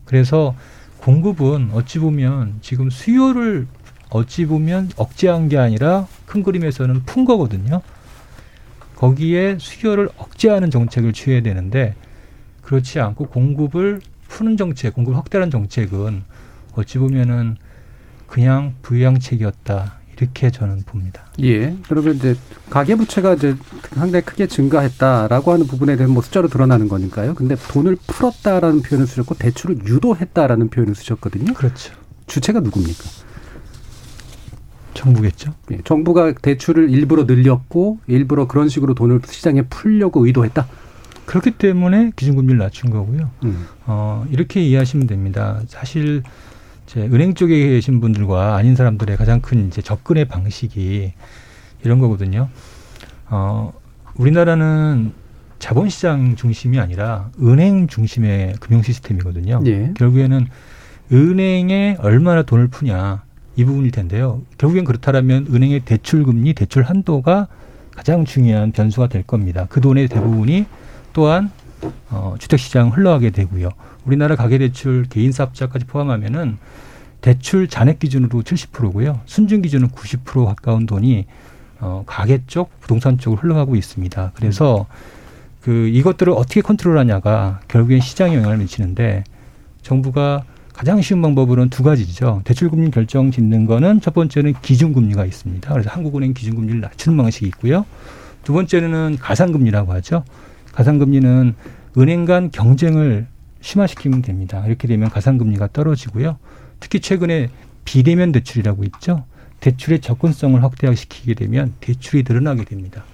그래서 0.04 0.54
공급은 0.99 1.70
어찌 1.73 1.99
보면 1.99 2.59
지금 2.62 2.90
수요를 2.90 3.66
어찌 4.11 4.47
보면 4.47 4.90
억제한 4.97 5.49
게 5.49 5.56
아니라 5.59 6.06
큰 6.26 6.42
그림에서는 6.42 7.04
푼 7.04 7.25
거거든요. 7.25 7.80
거기에 8.97 9.56
수요를 9.59 10.11
억제하는 10.16 10.70
정책을 10.70 11.12
취해야 11.12 11.42
되는데 11.42 11.94
그렇지 12.62 13.00
않고 13.00 13.28
공급을 13.28 14.00
푸는 14.28 14.56
정책, 14.56 14.94
공급 14.94 15.16
확대하는 15.16 15.50
정책은 15.50 16.23
어찌 16.75 16.99
보면은 16.99 17.56
그냥 18.31 18.75
부양책이었다. 18.83 19.99
이렇게 20.17 20.51
저는 20.51 20.83
봅니다. 20.85 21.25
예. 21.43 21.77
그러면 21.89 22.15
이제 22.15 22.37
가계 22.69 22.95
부채가 22.95 23.35
이제 23.35 23.57
상당히 23.95 24.25
크게 24.25 24.47
증가했다라고 24.47 25.53
하는 25.53 25.67
부분에 25.67 25.97
대한 25.97 26.13
뭐 26.13 26.23
숫자로 26.23 26.49
드러나는 26.49 26.89
거니까요. 26.89 27.35
근데 27.35 27.57
돈을 27.57 27.97
풀었다라는 28.07 28.83
표현을 28.83 29.07
쓰셨고 29.07 29.35
대출을 29.35 29.87
유도했다라는 29.87 30.69
표현을 30.69 30.95
쓰셨거든요. 30.95 31.55
그렇죠. 31.55 31.95
주체가 32.27 32.61
누굽니까? 32.61 33.05
정부겠죠. 34.95 35.55
예, 35.73 35.79
정부가 35.83 36.33
대출을 36.33 36.91
일부러 36.91 37.25
늘렸고 37.25 37.99
일부러 38.07 38.47
그런 38.47 38.69
식으로 38.69 38.95
돈을 38.95 39.23
시장에 39.27 39.63
풀려고 39.63 40.27
의도했다. 40.27 40.69
그렇기 41.25 41.53
때문에 41.53 42.13
기준금리를 42.15 42.59
낮춘 42.59 42.91
거고요. 42.91 43.31
음. 43.45 43.67
어, 43.87 44.27
이렇게 44.31 44.63
이해하시면 44.63 45.07
됩니다. 45.07 45.63
사실 45.69 46.23
이제 46.90 47.02
은행 47.02 47.35
쪽에 47.35 47.56
계신 47.68 48.00
분들과 48.00 48.56
아닌 48.56 48.75
사람들의 48.75 49.16
가장 49.16 49.40
큰 49.40 49.68
이제 49.68 49.80
접근의 49.80 50.25
방식이 50.25 51.12
이런 51.85 51.99
거거든요. 52.00 52.49
어, 53.28 53.73
우리나라는 54.16 55.12
자본시장 55.61 56.35
중심이 56.35 56.80
아니라 56.80 57.30
은행 57.40 57.87
중심의 57.87 58.54
금융 58.59 58.82
시스템이거든요. 58.82 59.62
예. 59.66 59.92
결국에는 59.97 60.49
은행에 61.12 61.99
얼마나 62.00 62.42
돈을 62.42 62.68
푸냐 62.68 63.23
이 63.54 63.64
부분일 63.64 63.92
텐데요. 63.92 64.42
결국엔 64.59 64.85
그렇다면 64.85 65.47
은행의 65.49 65.80
대출 65.80 66.25
금리, 66.25 66.54
대출 66.54 66.82
한도가 66.82 67.47
가장 67.94 68.25
중요한 68.25 68.73
변수가 68.73 69.09
될 69.09 69.23
겁니다. 69.23 69.66
그 69.68 69.80
돈의 69.80 70.09
대부분이 70.09 70.66
또한 71.12 71.50
어, 72.11 72.35
주택시장 72.39 72.89
흘러가게 72.89 73.31
되고요. 73.31 73.71
우리나라 74.05 74.37
가계대출 74.37 75.07
개인사업자까지 75.09 75.87
포함하면은 75.87 76.59
대출 77.21 77.69
잔액 77.69 77.99
기준으로 77.99 78.43
70%고요. 78.43 79.21
순증 79.27 79.63
기준은 79.63 79.89
90% 79.89 80.47
가까운 80.47 80.87
돈이 80.87 81.27
어, 81.81 82.05
가계 82.07 82.43
쪽, 82.47 82.79
부동산 82.81 83.19
쪽으로 83.19 83.41
흘러가고 83.41 83.77
있습니다. 83.77 84.33
그래서 84.35 84.87
그 85.61 85.89
이것들을 85.89 86.33
어떻게 86.33 86.61
컨트롤하냐가 86.61 87.61
결국엔 87.69 88.01
시장에 88.01 88.35
영향을 88.37 88.59
미치는데 88.59 89.25
정부가 89.83 90.45
가장 90.73 91.03
쉬운 91.03 91.21
방법으로는 91.21 91.69
두 91.69 91.83
가지죠. 91.83 92.41
대출금리 92.45 92.91
결정 92.91 93.31
짓는 93.31 93.67
거는 93.67 94.01
첫 94.01 94.15
번째는 94.15 94.55
기준금리가 94.63 95.27
있습니다. 95.27 95.71
그래서 95.71 95.91
한국은행 95.91 96.33
기준금리를 96.33 96.81
낮추는 96.81 97.19
방식이 97.19 97.47
있고요. 97.49 97.85
두 98.45 98.55
번째는 98.55 99.19
가상금리라고 99.21 99.93
하죠. 99.95 100.25
가상금리는 100.73 101.55
은행 101.99 102.25
간 102.25 102.50
경쟁을 102.50 103.27
심화시키면 103.61 104.23
됩니다. 104.23 104.65
이렇게 104.67 104.89
되면 104.89 105.11
가상금리가 105.11 105.69
떨어지고요. 105.73 106.39
특히 106.79 107.00
최근에 107.00 107.50
비대면 107.85 108.33
대출이라고 108.33 108.85
있죠. 108.85 109.25
대출의 109.61 110.00
접근성을 110.00 110.62
확대시키게 110.62 111.35
되면 111.35 111.75
대출이 111.81 112.25
늘어나게 112.27 112.65
됩니다. 112.65 113.05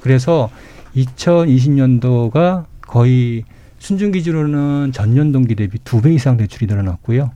그래서 0.00 0.50
2020년도가 0.96 2.64
거의 2.82 3.44
순증 3.78 4.12
기준으로는 4.12 4.92
전년 4.92 5.32
동기 5.32 5.54
대비 5.54 5.78
두 5.84 6.00
배 6.00 6.12
이상 6.14 6.36
대출이 6.36 6.66
늘어났고요. 6.66 7.32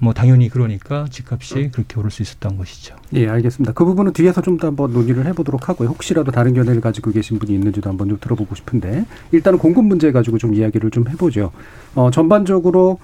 뭐 0.00 0.12
당연히 0.12 0.48
그러니까 0.48 1.06
집값이 1.10 1.70
그렇게 1.72 1.98
오를 1.98 2.10
수 2.10 2.22
있었던 2.22 2.56
것이죠. 2.56 2.94
예, 3.14 3.28
알겠습니다. 3.28 3.72
그 3.72 3.84
부분은 3.84 4.12
뒤에서 4.12 4.40
좀 4.42 4.58
더 4.58 4.66
한번 4.68 4.92
논의를 4.92 5.26
해보도록 5.26 5.68
하고요. 5.68 5.88
혹시라도 5.88 6.32
다른 6.32 6.54
견해를 6.54 6.80
가지고 6.80 7.10
계신 7.12 7.38
분이 7.38 7.52
있는지도 7.54 7.88
한번 7.90 8.08
좀 8.08 8.18
들어보고 8.20 8.54
싶은데 8.54 9.04
일단은 9.32 9.58
공급 9.58 9.84
문제 9.84 10.10
가지고 10.12 10.38
좀 10.38 10.54
이야기를 10.54 10.90
좀 10.90 11.08
해보죠. 11.08 11.52
어, 11.94 12.10
전반적으로 12.10 12.98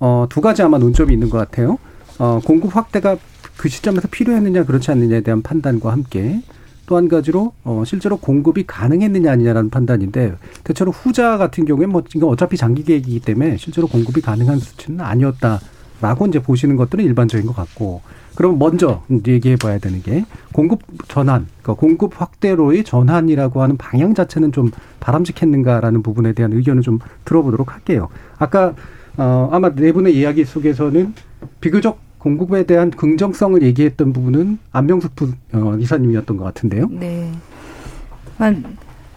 어, 0.00 0.26
두 0.28 0.40
가지 0.40 0.62
아마 0.62 0.78
논점이 0.78 1.12
있는 1.12 1.28
것 1.30 1.38
같아요. 1.38 1.78
어, 2.18 2.40
공급 2.44 2.76
확대가 2.76 3.16
그 3.56 3.68
시점에서 3.68 4.08
필요했느냐 4.08 4.64
그렇지 4.64 4.90
않느냐에 4.90 5.20
대한 5.22 5.42
판단과 5.42 5.90
함께 5.92 6.42
또 6.86 6.96
한 6.96 7.08
가지로 7.08 7.52
어, 7.64 7.82
실제로 7.86 8.16
공급이 8.16 8.64
가능했느냐 8.66 9.30
아니냐라는 9.30 9.68
판단인데 9.70 10.34
대체로 10.64 10.90
후자 10.90 11.36
같은 11.36 11.64
경우에 11.66 11.86
뭐 11.86 12.02
이거 12.14 12.26
어차피 12.28 12.56
장기 12.56 12.82
계획이기 12.82 13.20
때문에 13.20 13.58
실제로 13.58 13.86
공급이 13.86 14.20
가능한 14.22 14.58
수치는 14.58 15.00
아니었다. 15.04 15.60
라고 16.00 16.26
이제 16.26 16.40
보시는 16.40 16.76
것들은 16.76 17.04
일반적인 17.04 17.46
것 17.46 17.54
같고 17.54 18.02
그럼 18.34 18.58
먼저 18.58 19.02
얘기해 19.26 19.56
봐야 19.56 19.78
되는 19.78 20.00
게 20.00 20.24
공급 20.52 20.80
전환, 21.08 21.48
그러니까 21.60 21.80
공급 21.80 22.20
확대로의 22.20 22.84
전환이라고 22.84 23.62
하는 23.62 23.76
방향 23.76 24.14
자체는 24.14 24.52
좀 24.52 24.70
바람직했는가라는 25.00 26.02
부분에 26.02 26.32
대한 26.34 26.52
의견을 26.52 26.82
좀 26.82 27.00
들어보도록 27.24 27.74
할게요. 27.74 28.08
아까 28.38 28.74
어 29.16 29.48
아마 29.50 29.74
네 29.74 29.90
분의 29.90 30.16
이야기 30.16 30.44
속에서는 30.44 31.14
비교적 31.60 31.98
공급에 32.18 32.64
대한 32.64 32.90
긍정성을 32.90 33.60
얘기했던 33.62 34.12
부분은 34.12 34.58
안명숙 34.70 35.16
부, 35.16 35.32
어, 35.52 35.76
이사님이었던 35.78 36.36
것 36.36 36.44
같은데요. 36.44 36.88
네. 36.90 37.32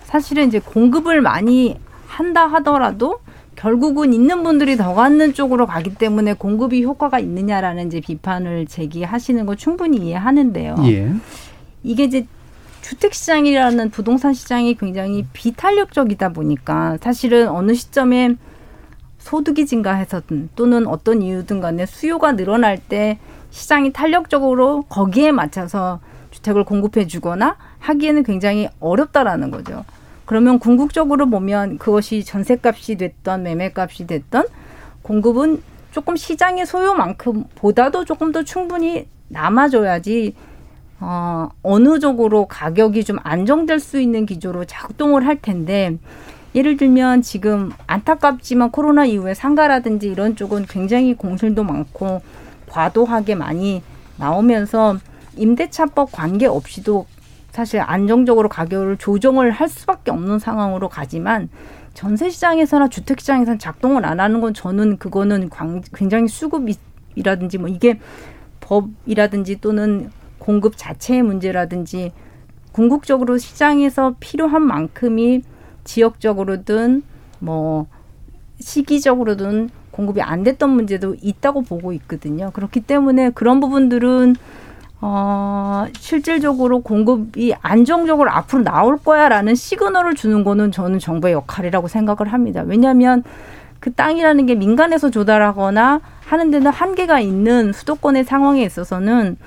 사실은 0.06 0.48
이제 0.48 0.60
공급을 0.60 1.22
많이 1.22 1.78
한다 2.08 2.48
하더라도 2.48 3.20
결국은 3.62 4.12
있는 4.12 4.42
분들이 4.42 4.76
더 4.76 4.96
갖는 4.96 5.36
쪽으로 5.36 5.68
가기 5.68 5.94
때문에 5.94 6.34
공급이 6.34 6.84
효과가 6.84 7.20
있느냐라는 7.20 7.88
이제 7.88 8.02
비판을 8.02 8.66
제기하시는 8.66 9.46
거 9.46 9.56
충분히 9.56 9.98
이해하는데요. 9.98 10.78
예. 10.86 11.14
이게 11.84 12.06
이제 12.06 12.26
주택 12.82 13.14
시장이라는 13.14 13.92
부동산 13.92 14.34
시장이 14.34 14.74
굉장히 14.78 15.28
비탄력적이다 15.34 16.30
보니까 16.30 16.98
사실은 17.02 17.50
어느 17.50 17.76
시점에 17.76 18.36
소득이 19.20 19.68
증가해서든 19.68 20.50
또는 20.56 20.88
어떤 20.88 21.22
이유든 21.22 21.62
간에 21.62 21.86
수요가 21.86 22.32
늘어날 22.36 22.80
때 22.80 23.20
시장이 23.52 23.94
탄력적으로 23.94 24.86
거기에 24.90 25.32
맞춰서 25.32 26.00
주택을 26.32 26.64
공급해 26.64 27.06
주거나 27.06 27.58
하기에는 27.78 28.24
굉장히 28.24 28.70
어렵다라는 28.80 29.52
거죠. 29.52 29.86
그러면 30.32 30.60
궁극적으로 30.60 31.30
보면 31.30 31.78
그것이 31.78 32.24
전세값이 32.24 32.96
됐던 32.96 33.44
매매값이 33.44 34.08
됐던 34.08 34.46
공급은 35.02 35.62
조금 35.92 36.16
시장의 36.16 36.66
소요만큼 36.66 37.44
보다도 37.56 38.06
조금 38.06 38.32
더 38.32 38.42
충분히 38.42 39.10
남아줘야지 39.28 40.34
어, 41.02 41.50
어느 41.64 42.00
쪽으로 42.00 42.46
가격이 42.46 43.04
좀 43.04 43.18
안정될 43.24 43.82
수 43.82 44.00
있는 44.00 44.26
기조로 44.26 44.64
작동을 44.64 45.28
할 45.28 45.42
텐데 45.42 45.98
예를 46.56 46.78
들면 46.78 47.24
지금 47.24 47.74
안타깝지만 47.88 48.72
코로나 48.72 49.04
이후에 49.04 49.34
상가라든지 49.34 50.08
이런 50.08 50.38
쪽은 50.38 50.66
굉장히 50.70 51.14
공실도 51.14 51.66
많고 51.66 52.22
과도하게 52.70 53.36
많이 53.36 53.84
나오면서 54.16 54.96
임대차법 55.36 56.14
관계 56.14 56.46
없이도 56.46 57.06
사실 57.52 57.82
안정적으로 57.82 58.50
가격을 58.50 58.98
조정을 58.98 59.52
할 59.52 59.68
수밖에 59.68 60.12
없는 60.12 60.40
상황으로 60.40 60.90
가지만 60.90 61.50
전세 61.94 62.30
시장에서나 62.30 62.88
주택 62.88 63.20
시장에서는 63.20 63.60
작동을 63.60 64.06
안 64.06 64.20
하는 64.20 64.40
건 64.40 64.54
저는 64.54 64.98
그거는 64.98 65.50
굉장히 65.94 66.28
수급이라든지 66.30 67.58
뭐 67.58 67.68
이게 67.68 68.00
법이라든지 68.62 69.60
또는 69.60 70.10
공급 70.40 70.78
자체의 70.78 71.24
문제라든지 71.24 72.14
궁극적으로 72.72 73.38
시장에서 73.38 74.16
필요한 74.22 74.62
만큼이 74.64 75.44
지역적으로든 75.84 77.04
뭐 77.40 77.88
시기적으로든 78.60 79.70
공급이 79.92 80.22
안 80.22 80.44
됐던 80.44 80.70
문제도 80.70 81.16
있다고 81.22 81.64
보고 81.64 81.92
있거든요. 81.94 82.52
그렇기 82.52 82.80
때문에 82.82 83.32
그런 83.32 83.60
부분들은 83.60 84.38
어, 85.02 85.86
실질적으로 86.00 86.82
공급이 86.82 87.54
안정적으로 87.62 88.30
앞으로 88.30 88.64
나올 88.64 88.98
거야라는 88.98 89.56
시그널을 89.56 90.14
주는 90.14 90.44
거는 90.44 90.72
저는 90.72 91.00
정부의 91.00 91.34
역할이라고 91.34 91.88
생각을 91.88 92.32
합니다. 92.32 92.64
왜냐하면 92.66 93.24
그 93.80 93.92
땅이라는 93.92 94.46
게 94.46 94.54
민간에서 94.54 95.10
조달하거나 95.10 96.02
하는 96.24 96.52
데는 96.52 96.72
한계가 96.72 97.20
있는 97.20 97.74
수도권의 97.74 98.26
상황에 98.26 98.64
있어서는 98.64 99.38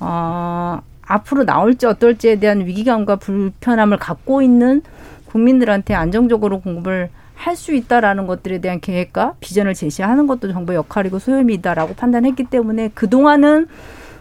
어, 0.00 0.80
앞으로 1.06 1.44
나올지 1.44 1.86
어떨지에 1.86 2.40
대한 2.40 2.66
위기감과 2.66 3.16
불편함을 3.16 3.98
갖고 3.98 4.42
있는 4.42 4.82
국민들한테 5.26 5.94
안정적으로 5.94 6.60
공급을 6.60 7.10
할 7.36 7.54
수 7.54 7.74
있다라는 7.74 8.26
것들에 8.26 8.58
대한 8.58 8.80
계획과 8.80 9.34
비전을 9.40 9.74
제시하는 9.74 10.26
것도 10.26 10.52
정부의 10.52 10.76
역할이고 10.76 11.18
소임이다라고 11.18 11.94
판단했기 11.94 12.44
때문에 12.44 12.90
그동안은 12.94 13.68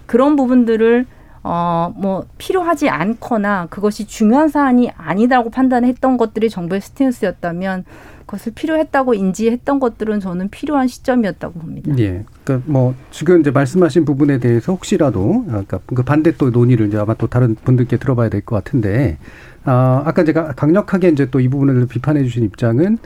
그런 0.06 0.36
부분들을 0.36 1.06
어, 1.48 1.94
뭐, 1.96 2.26
필요하지 2.40 2.90
않거나 2.90 3.68
그것이 3.70 4.08
중요한 4.08 4.50
사안이 4.50 4.90
아니다고 4.98 5.52
판단했던 5.52 6.18
것들이 6.18 6.50
정부의 6.50 6.82
스탠스였다면 6.82 7.86
그것을 8.26 8.54
필요했다고 8.56 9.14
인지했던 9.14 9.80
것들은 9.80 10.20
저는 10.22 10.50
필요한 10.50 10.88
시점이었다고 10.88 11.60
봅니다. 11.60 11.94
예. 12.00 12.26
그러니까 12.44 12.72
뭐 12.72 12.96
지금 13.12 13.42
이제 13.42 13.52
말씀하신 13.52 14.06
부분에 14.06 14.40
대해서 14.40 14.72
혹시라도 14.72 15.46
아까 15.52 15.80
그 15.86 16.02
반대 16.02 16.32
또 16.36 16.50
논의를 16.50 16.88
이제 16.88 16.98
아마 16.98 17.14
또 17.14 17.28
다른 17.28 17.54
분들께 17.54 17.98
들어봐야 17.98 18.30
될 18.30 18.42
것 18.42 18.56
같은데 18.56 19.20
아, 19.64 20.02
아까 20.04 20.24
제가 20.24 20.54
강력하게 20.54 21.10
이제 21.10 21.30
또 21.30 21.40
이 21.40 21.48
부분을 21.48 21.86
비판해 21.86 22.24
주신 22.24 22.44
입장은 22.44 22.98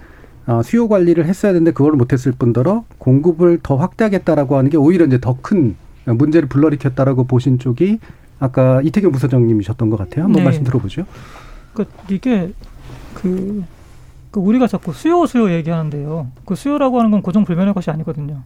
어, 0.47 0.61
수요 0.63 0.87
관리를 0.87 1.25
했어야 1.25 1.51
되는데 1.51 1.71
그걸 1.71 1.91
못했을 1.93 2.31
뿐더러 2.31 2.85
공급을 2.99 3.59
더 3.61 3.75
확대하겠다라고 3.75 4.57
하는 4.57 4.69
게 4.69 4.77
오히려 4.77 5.05
이제 5.05 5.19
더큰 5.19 5.75
문제를 6.05 6.49
불러일으켰다라고 6.49 7.25
보신 7.25 7.59
쪽이 7.59 7.99
아까 8.39 8.81
이태경 8.81 9.11
부서장님이셨던 9.11 9.89
것 9.89 9.97
같아요. 9.97 10.25
한번 10.25 10.41
네. 10.41 10.45
말씀 10.45 10.63
들어보죠. 10.63 11.05
그 11.73 11.85
이게 12.09 12.53
그, 13.13 13.63
그 14.31 14.39
우리가 14.39 14.67
자꾸 14.67 14.93
수요 14.93 15.25
수요 15.25 15.51
얘기하는데요. 15.51 16.27
그 16.45 16.55
수요라고 16.55 16.99
하는 16.99 17.11
건 17.11 17.21
고정 17.21 17.45
불변의 17.45 17.73
것이 17.73 17.89
아니거든요. 17.91 18.43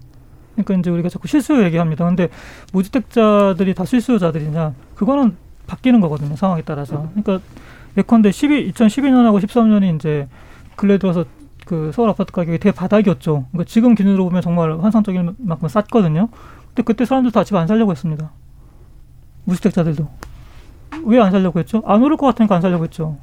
그러니까 0.54 0.76
이제 0.76 0.90
우리가 0.90 1.10
자꾸 1.10 1.28
실수요 1.28 1.64
얘기합니다. 1.64 2.06
근데 2.06 2.30
무주택자들이 2.74 3.74
다 3.74 3.86
실수요자들이냐? 3.86 4.74
그거는 4.96 5.36
바뀌는 5.68 6.00
거거든요. 6.02 6.36
상황에 6.36 6.62
따라서. 6.64 7.10
그러니까 7.16 7.40
예컨대 7.98 8.32
12, 8.32 8.72
2012년하고 8.74 9.42
13년이 9.42 9.96
이제 9.96 10.28
근래 10.76 10.98
들어서 10.98 11.26
그 11.66 11.92
서울 11.94 12.10
아파트 12.10 12.32
가격이 12.32 12.60
대바닥이었죠. 12.60 13.46
그러니까 13.52 13.70
지금 13.70 13.96
기준으로 13.96 14.26
보면 14.26 14.42
정말 14.42 14.80
환상적인 14.80 15.36
만큼 15.40 15.68
쌌거든요. 15.68 16.30
근데 16.74 16.84
그때 16.84 17.06
사람들 17.06 17.32
다 17.32 17.44
집 17.44 17.56
안 17.56 17.68
살려고 17.68 17.92
했습니다. 17.92 18.32
무주택자들도. 19.46 20.08
왜 21.06 21.20
안 21.20 21.32
살려고 21.32 21.60
했죠? 21.60 21.82
안 21.86 22.02
오를 22.04 22.18
것 22.18 22.28
같으니까 22.28 22.56
안 22.56 22.62
살려고 22.62 22.84
했죠. 22.86 23.18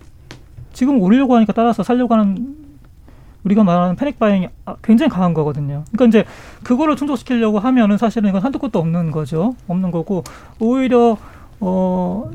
지금 0.73 1.01
오르려고 1.01 1.35
하니까 1.37 1.53
따라서 1.53 1.83
살려고 1.83 2.15
하는 2.15 2.57
우리가 3.45 3.65
말하는 3.65 3.97
패닉 3.97 4.19
바잉이 4.19 4.49
아, 4.67 4.77
굉장히 4.83 5.09
강한 5.11 5.33
거거든요. 5.35 5.85
그러니까 5.93 6.07
이제 6.21 6.25
그거를 6.63 6.95
충족시키려고 6.97 7.59
하면은 7.59 7.97
사실은 7.97 8.29
이건 8.29 8.43
한도 8.43 8.59
끝도 8.59 8.79
없는 8.79 9.11
거죠. 9.11 9.55
없는 9.69 9.91
거고 9.91 10.25
오히려 10.59 11.17
어 11.61 12.31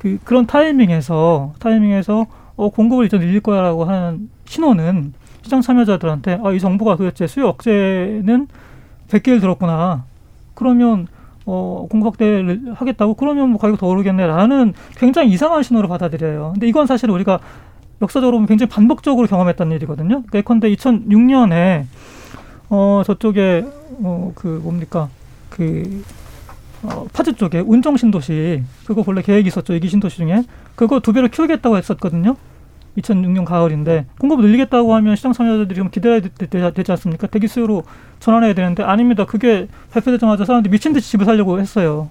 그 0.00 0.18
그런 0.24 0.46
타이밍에서 0.46 1.52
타이밍에서 1.58 2.24
어 2.56 2.70
공급을 2.70 3.04
이제 3.04 3.18
늘릴 3.18 3.40
거야라고 3.40 3.84
하는 3.84 4.30
신호는 4.46 5.12
시장 5.42 5.60
참여자들한테 5.60 6.40
아 6.42 6.52
이 6.52 6.58
정부가 6.58 6.96
도대체 6.96 7.26
수요 7.26 7.48
억제는 7.48 8.48
100개를 9.08 9.40
들었구나. 9.42 10.04
그러면 10.60 11.08
어, 11.46 11.86
공급 11.90 12.06
확대를 12.12 12.74
하겠다고 12.74 13.14
그러면 13.14 13.48
뭐 13.50 13.58
가격 13.58 13.80
더 13.80 13.88
오르겠네라는 13.88 14.74
굉장히 14.96 15.30
이상한 15.30 15.62
신호를 15.64 15.88
받아들여요. 15.88 16.50
근데 16.52 16.68
이건 16.68 16.86
사실 16.86 17.10
우리가 17.10 17.40
역사적으로 18.02 18.36
보면 18.36 18.46
굉장히 18.46 18.68
반복적으로 18.70 19.26
경험했던 19.26 19.72
일이거든요. 19.72 20.22
그러니까 20.22 20.38
예컨대 20.38 20.72
2006년에 20.74 21.86
어 22.68 23.02
저쪽에 23.04 23.66
어 24.04 24.32
그 24.34 24.60
뭡니까 24.62 25.08
그 25.48 26.02
어, 26.82 27.06
파주 27.12 27.34
쪽에 27.34 27.58
운정 27.60 27.96
신도시 27.96 28.62
그거 28.86 29.02
본래 29.02 29.20
계획이 29.20 29.48
있었죠 29.48 29.74
이기 29.74 29.88
신도시 29.88 30.16
중에 30.18 30.44
그거 30.76 31.00
두 31.00 31.12
배로 31.12 31.28
키우겠다고 31.28 31.76
했었거든요. 31.76 32.36
2006년 32.98 33.44
가을인데 33.44 34.06
공급을 34.18 34.44
늘리겠다고 34.44 34.94
하면 34.94 35.16
시장 35.16 35.32
참여자들이 35.32 35.76
좀 35.76 35.90
기대해야 35.90 36.20
되, 36.20 36.72
되지 36.72 36.92
않습니까? 36.92 37.26
대기 37.26 37.48
수요로 37.48 37.84
전환해야 38.18 38.54
되는데 38.54 38.82
아닙니다. 38.82 39.24
그게 39.24 39.68
발표되자마자 39.92 40.44
사람들이 40.44 40.70
미친 40.70 40.92
듯이 40.92 41.10
집을 41.10 41.24
살려고 41.24 41.60
했어요. 41.60 42.10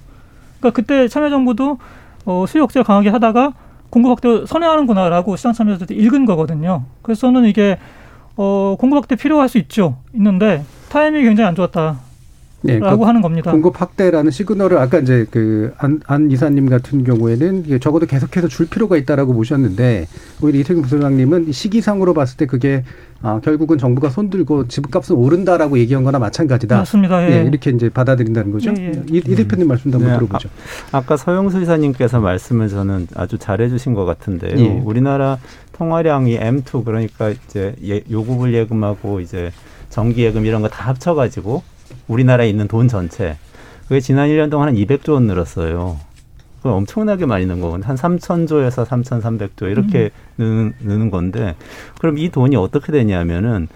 그러니까 0.60 0.76
그때 0.76 1.08
참여정부도 1.08 1.78
어, 2.26 2.46
수요 2.48 2.64
억제를 2.64 2.84
강하게 2.84 3.10
하다가 3.10 3.54
공급 3.90 4.12
확대 4.12 4.46
선회하는구나라고 4.46 5.36
시장 5.36 5.54
참여자들이 5.54 6.00
읽은 6.00 6.26
거거든요. 6.26 6.84
그래서 7.02 7.22
저는 7.22 7.46
이게 7.46 7.78
어, 8.36 8.76
공급 8.80 8.98
확대 8.98 9.16
필요할 9.16 9.50
수 9.50 9.58
있죠. 9.58 9.98
있는데 10.14 10.64
타이밍이 10.90 11.24
굉장히 11.24 11.48
안 11.48 11.56
좋았다. 11.56 12.09
네, 12.62 12.80
라고 12.80 13.00
그 13.00 13.06
하는 13.06 13.22
겁니다. 13.22 13.52
공급 13.52 13.80
확대라는 13.80 14.32
시그널을 14.32 14.78
아까 14.78 15.00
이제 15.00 15.26
그안 15.32 16.02
안 16.06 16.32
이사님 16.32 16.70
같은 16.70 17.04
경우에는 17.04 17.80
적어도 17.80 18.06
계속해서 18.06 18.48
줄 18.48 18.68
필요가 18.68 18.98
있다라고 18.98 19.34
보셨는데 19.34 20.08
오히려 20.42 20.60
이태경 20.60 20.84
부소장님은 20.84 21.52
시기상으로 21.52 22.14
봤을 22.14 22.38
때 22.38 22.46
그게 22.46 22.84
아, 23.22 23.42
결국은 23.44 23.78
정부가 23.78 24.10
손들고 24.10 24.70
집값은 24.70 25.16
오른다라고 25.16 25.78
얘기한 25.78 26.04
거나 26.04 26.20
마찬가지다. 26.20 26.78
맞습니다. 26.78 27.30
예. 27.30 27.34
예 27.34 27.44
이렇게 27.44 27.70
이제 27.72 27.90
받아들인다는 27.90 28.52
거죠. 28.52 28.74
예, 28.78 28.86
예. 28.86 29.04
이, 29.12 29.18
이, 29.18 29.36
대표님 29.36 29.68
말씀도 29.68 29.98
한번 29.98 30.14
네, 30.14 30.18
들어보죠. 30.20 30.50
아, 30.94 31.02
까 31.02 31.18
서영수 31.18 31.62
이사님께서 31.62 32.22
말씀을 32.22 32.70
저는 32.70 33.08
아주 33.16 33.38
잘해 33.38 33.68
주신 33.68 33.94
것 33.94 34.06
같은데요. 34.06 34.58
예. 34.58 34.82
우리나라 34.86 35.38
통화량이 35.74 36.40
M2 36.40 36.86
그러니까 36.86 37.30
이제 37.30 37.76
예, 37.86 38.02
요구불 38.10 38.54
예금하고 38.54 39.20
이제 39.20 39.52
정기 39.90 40.24
예금 40.24 40.46
이런 40.46 40.62
거 40.62 40.70
다 40.70 40.88
합쳐 40.88 41.14
가지고 41.16 41.64
우리나라에 42.08 42.50
있는 42.50 42.68
돈 42.68 42.88
전체. 42.88 43.38
그게 43.88 44.00
지난 44.00 44.30
1년 44.30 44.52
동안 44.52 44.68
한 44.70 44.76
200조 44.76 45.14
원 45.14 45.24
늘었어요. 45.24 45.98
그 46.62 46.70
엄청나게 46.70 47.26
많이 47.26 47.46
는 47.46 47.62
거거든요. 47.62 47.88
한 47.88 47.96
3천조에서 47.96 48.86
3,300조 48.86 49.72
이렇게 49.72 50.12
음. 50.40 50.74
느는, 50.82 50.94
느는 50.94 51.12
건데 51.12 51.56
그럼 52.00 52.18
이 52.18 52.30
돈이 52.30 52.56
어떻게 52.56 52.92
되냐면은 52.92 53.68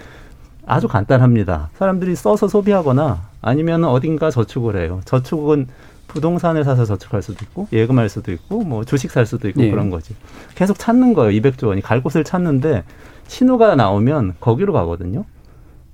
아주 0.65 0.87
간단합니다. 0.87 1.69
사람들이 1.75 2.15
써서 2.15 2.47
소비하거나 2.47 3.21
아니면 3.41 3.85
어딘가 3.85 4.31
저축을 4.31 4.77
해요. 4.77 5.01
저축은 5.05 5.67
부동산을 6.07 6.63
사서 6.63 6.85
저축할 6.85 7.21
수도 7.21 7.43
있고 7.43 7.67
예금할 7.73 8.07
수도 8.09 8.31
있고 8.31 8.63
뭐 8.63 8.83
주식 8.85 9.11
살 9.11 9.25
수도 9.25 9.47
있고 9.49 9.61
네. 9.61 9.71
그런 9.71 9.89
거지. 9.89 10.15
계속 10.55 10.77
찾는 10.77 11.13
거예요. 11.13 11.39
200조 11.41 11.67
원이 11.67 11.81
갈 11.81 12.03
곳을 12.03 12.23
찾는데 12.23 12.83
신호가 13.27 13.75
나오면 13.75 14.35
거기로 14.39 14.73
가거든요. 14.73 15.25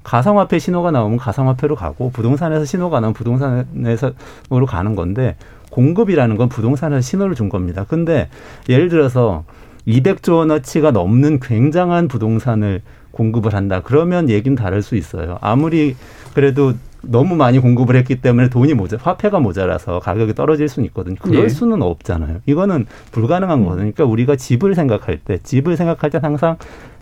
가상화폐 0.10 0.58
신호가 0.58 0.90
나오면 0.90 1.20
가상화폐로 1.20 1.76
가고 1.76 2.10
부동산에서 2.10 2.66
신호가 2.66 3.00
나오면 3.00 3.14
부동산에서로 3.14 4.66
가는 4.68 4.96
건데 4.96 5.36
공급이라는 5.70 6.36
건 6.36 6.50
부동산에서 6.50 7.00
신호를 7.00 7.36
준 7.36 7.48
겁니다. 7.48 7.86
근데 7.88 8.28
예를 8.70 8.90
들어서 8.90 9.44
200조 9.88 10.38
원어치가 10.38 10.90
넘는 10.90 11.40
굉장한 11.40 12.08
부동산을 12.08 12.82
공급을 13.12 13.54
한다. 13.54 13.82
그러면 13.84 14.30
얘기는 14.30 14.56
다를 14.56 14.82
수 14.82 14.96
있어요. 14.96 15.38
아무리 15.42 15.96
그래도 16.34 16.74
너무 17.04 17.36
많이 17.36 17.60
공급을 17.60 17.96
했기 17.96 18.20
때문에 18.20 18.50
돈이 18.50 18.74
모자, 18.74 18.98
화폐가 19.00 19.40
모자라서 19.40 20.00
가격이 20.00 20.34
떨어질 20.34 20.68
수는 20.68 20.88
있거든요. 20.88 21.18
그럴 21.22 21.44
예. 21.44 21.50
수는 21.50 21.84
없잖아요. 21.84 22.40
이거는 22.48 22.88
불가능한 23.12 23.60
거거든요. 23.60 23.92
그러니까 23.92 24.06
우리가 24.06 24.36
집을 24.36 24.74
생각할 24.74 25.20
때, 25.20 25.38
집을 25.38 25.78
생각할 25.78 26.10
때 26.10 26.20
항상 26.22 26.58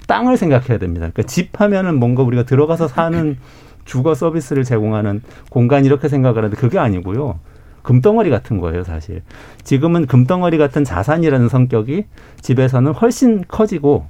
땅을 0.08 0.38
생각해야 0.38 0.78
됩니다. 0.80 1.10
그러니까 1.12 1.24
집 1.24 1.62
하면은 1.62 2.00
뭔가 2.00 2.24
우리가 2.24 2.44
들어가서 2.44 2.88
사는 2.88 3.38
주거 3.86 4.16
서비스를 4.16 4.64
제공하는 4.64 5.22
공간 5.50 5.86
이렇게 5.86 6.10
생각을 6.10 6.38
하는데 6.38 6.58
그게 6.58 6.80
아니고요. 6.80 7.40
금덩어리 7.84 8.30
같은 8.30 8.60
거예요, 8.60 8.84
사실. 8.84 9.22
지금은 9.64 10.08
금덩어리 10.08 10.58
같은 10.58 10.84
자산이라는 10.84 11.48
성격이 11.48 12.06
집에서는 12.42 12.92
훨씬 12.94 13.46
커지고 13.48 14.08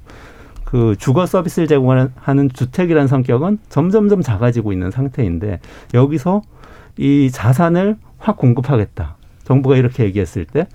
그 0.64 0.96
주거 0.98 1.26
서비스를 1.26 1.68
제공하는 1.68 2.50
주택이라는 2.54 3.08
성격은 3.08 3.60
점점점 3.70 4.22
작아지고 4.22 4.74
있는 4.74 4.90
상태인데 4.90 5.60
여기서 5.94 6.42
이 6.98 7.30
자산을 7.32 7.98
확 8.18 8.38
공급하겠다. 8.38 9.16
정부가 9.44 9.78
이렇게 9.78 10.04
얘기했을 10.04 10.46
때 10.46 10.68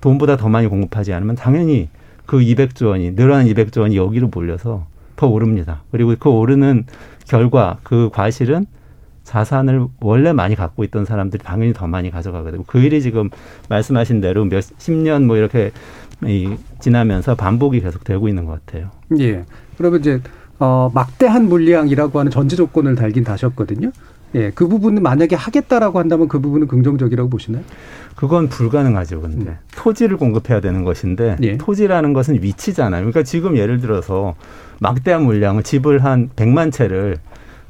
돈보다 0.00 0.36
더 0.36 0.48
많이 0.48 0.68
공급하지 0.68 1.12
않으면 1.14 1.36
당연히 1.36 1.88
그 2.30 2.38
200조 2.38 2.86
원이 2.86 3.16
늘어난 3.16 3.46
200조 3.46 3.80
원이 3.80 3.96
여기로 3.96 4.28
몰려서 4.28 4.86
더 5.16 5.26
오릅니다. 5.26 5.82
그리고 5.90 6.14
그 6.16 6.28
오르는 6.28 6.84
결과 7.26 7.78
그 7.82 8.08
과실은 8.12 8.66
자산을 9.24 9.86
원래 10.00 10.32
많이 10.32 10.54
갖고 10.54 10.84
있던 10.84 11.04
사람들이 11.04 11.42
당연히 11.42 11.72
더 11.72 11.88
많이 11.88 12.08
가져가게 12.08 12.52
되고 12.52 12.62
그 12.68 12.78
일이 12.78 13.02
지금 13.02 13.30
말씀하신 13.68 14.20
대로 14.20 14.44
몇 14.44 14.62
십 14.78 14.92
년 14.94 15.24
뭐 15.26 15.36
이렇게 15.38 15.72
이 16.24 16.54
지나면서 16.78 17.34
반복이 17.34 17.80
계속 17.80 18.04
되고 18.04 18.28
있는 18.28 18.44
것 18.44 18.64
같아요. 18.64 18.90
예. 19.18 19.44
그러면 19.76 19.98
이제 19.98 20.20
어 20.60 20.88
막대한 20.94 21.48
물량이라고 21.48 22.16
하는 22.20 22.30
전제 22.30 22.54
조건을 22.54 22.94
달긴 22.94 23.24
다셨거든요. 23.24 23.90
예, 24.34 24.50
그 24.54 24.68
부분은 24.68 25.02
만약에 25.02 25.34
하겠다라고 25.34 25.98
한다면 25.98 26.28
그 26.28 26.40
부분은 26.40 26.68
긍정적이라고 26.68 27.28
보시나요? 27.28 27.64
그건 28.14 28.48
불가능하죠, 28.48 29.20
근데. 29.20 29.50
음. 29.50 29.58
토지를 29.74 30.16
공급해야 30.16 30.60
되는 30.60 30.84
것인데, 30.84 31.36
예. 31.42 31.56
토지라는 31.56 32.12
것은 32.12 32.42
위치잖아요. 32.42 33.00
그러니까 33.00 33.22
지금 33.22 33.56
예를 33.56 33.80
들어서 33.80 34.34
막대한 34.78 35.24
물량을 35.24 35.62
집을 35.62 36.04
한 36.04 36.30
100만 36.36 36.72
채를 36.72 37.16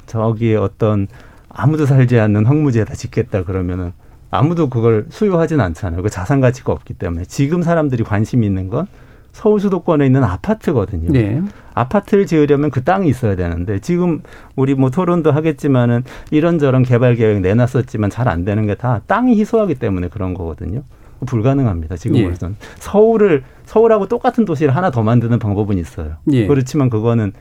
저기에 0.07 0.57
어떤 0.57 1.07
아무도 1.49 1.87
살지 1.87 2.19
않는 2.19 2.47
황무지에다 2.47 2.95
짓겠다 2.95 3.45
그러면은 3.45 3.93
아무도 4.31 4.69
그걸 4.69 5.07
수요하진 5.11 5.61
않잖아요. 5.61 6.03
그 6.03 6.11
자산 6.11 6.41
가치가 6.41 6.73
없기 6.73 6.95
때문에 6.95 7.25
지금 7.25 7.63
사람들이 7.63 8.05
관심 8.05 8.45
있는 8.45 8.69
건 8.69 8.87
서울 9.33 9.61
수도권에 9.61 10.07
있는 10.07 10.25
아파트거든요. 10.25 11.11
네. 11.13 11.43
아파트를 11.75 12.27
지으려면 12.27 12.71
그 12.71 12.83
땅이 12.85 13.09
있어야 13.09 13.37
되는데 13.37 13.79
지금 13.79 14.23
우리 14.57 14.75
뭐 14.75 14.91
토론도 14.91 15.33
하겠지만은 15.33 16.05
이런저런 16.31 16.83
개발 16.83 17.15
계획 17.15 17.41
내놨었지만 17.41 18.11
잘 18.11 18.29
안 18.29 18.45
되는 18.45 18.67
게 18.67 18.75
다 18.75 19.01
땅이 19.07 19.35
희소하기 19.41 19.75
때문에 19.77 20.09
그런 20.09 20.35
거거든요. 20.35 20.83
불가능합니다. 21.27 21.97
지금으로선 21.97 22.53
예. 22.53 22.67
서울을 22.79 23.43
서울하고 23.67 24.07
똑같은 24.09 24.45
도시를 24.47 24.75
하나 24.75 24.91
더 24.91 25.03
만드는 25.03 25.39
방법은 25.39 25.77
있어요. 25.79 26.15
예. 26.33 26.47
그렇지만 26.47 26.89
그거는 26.89 27.33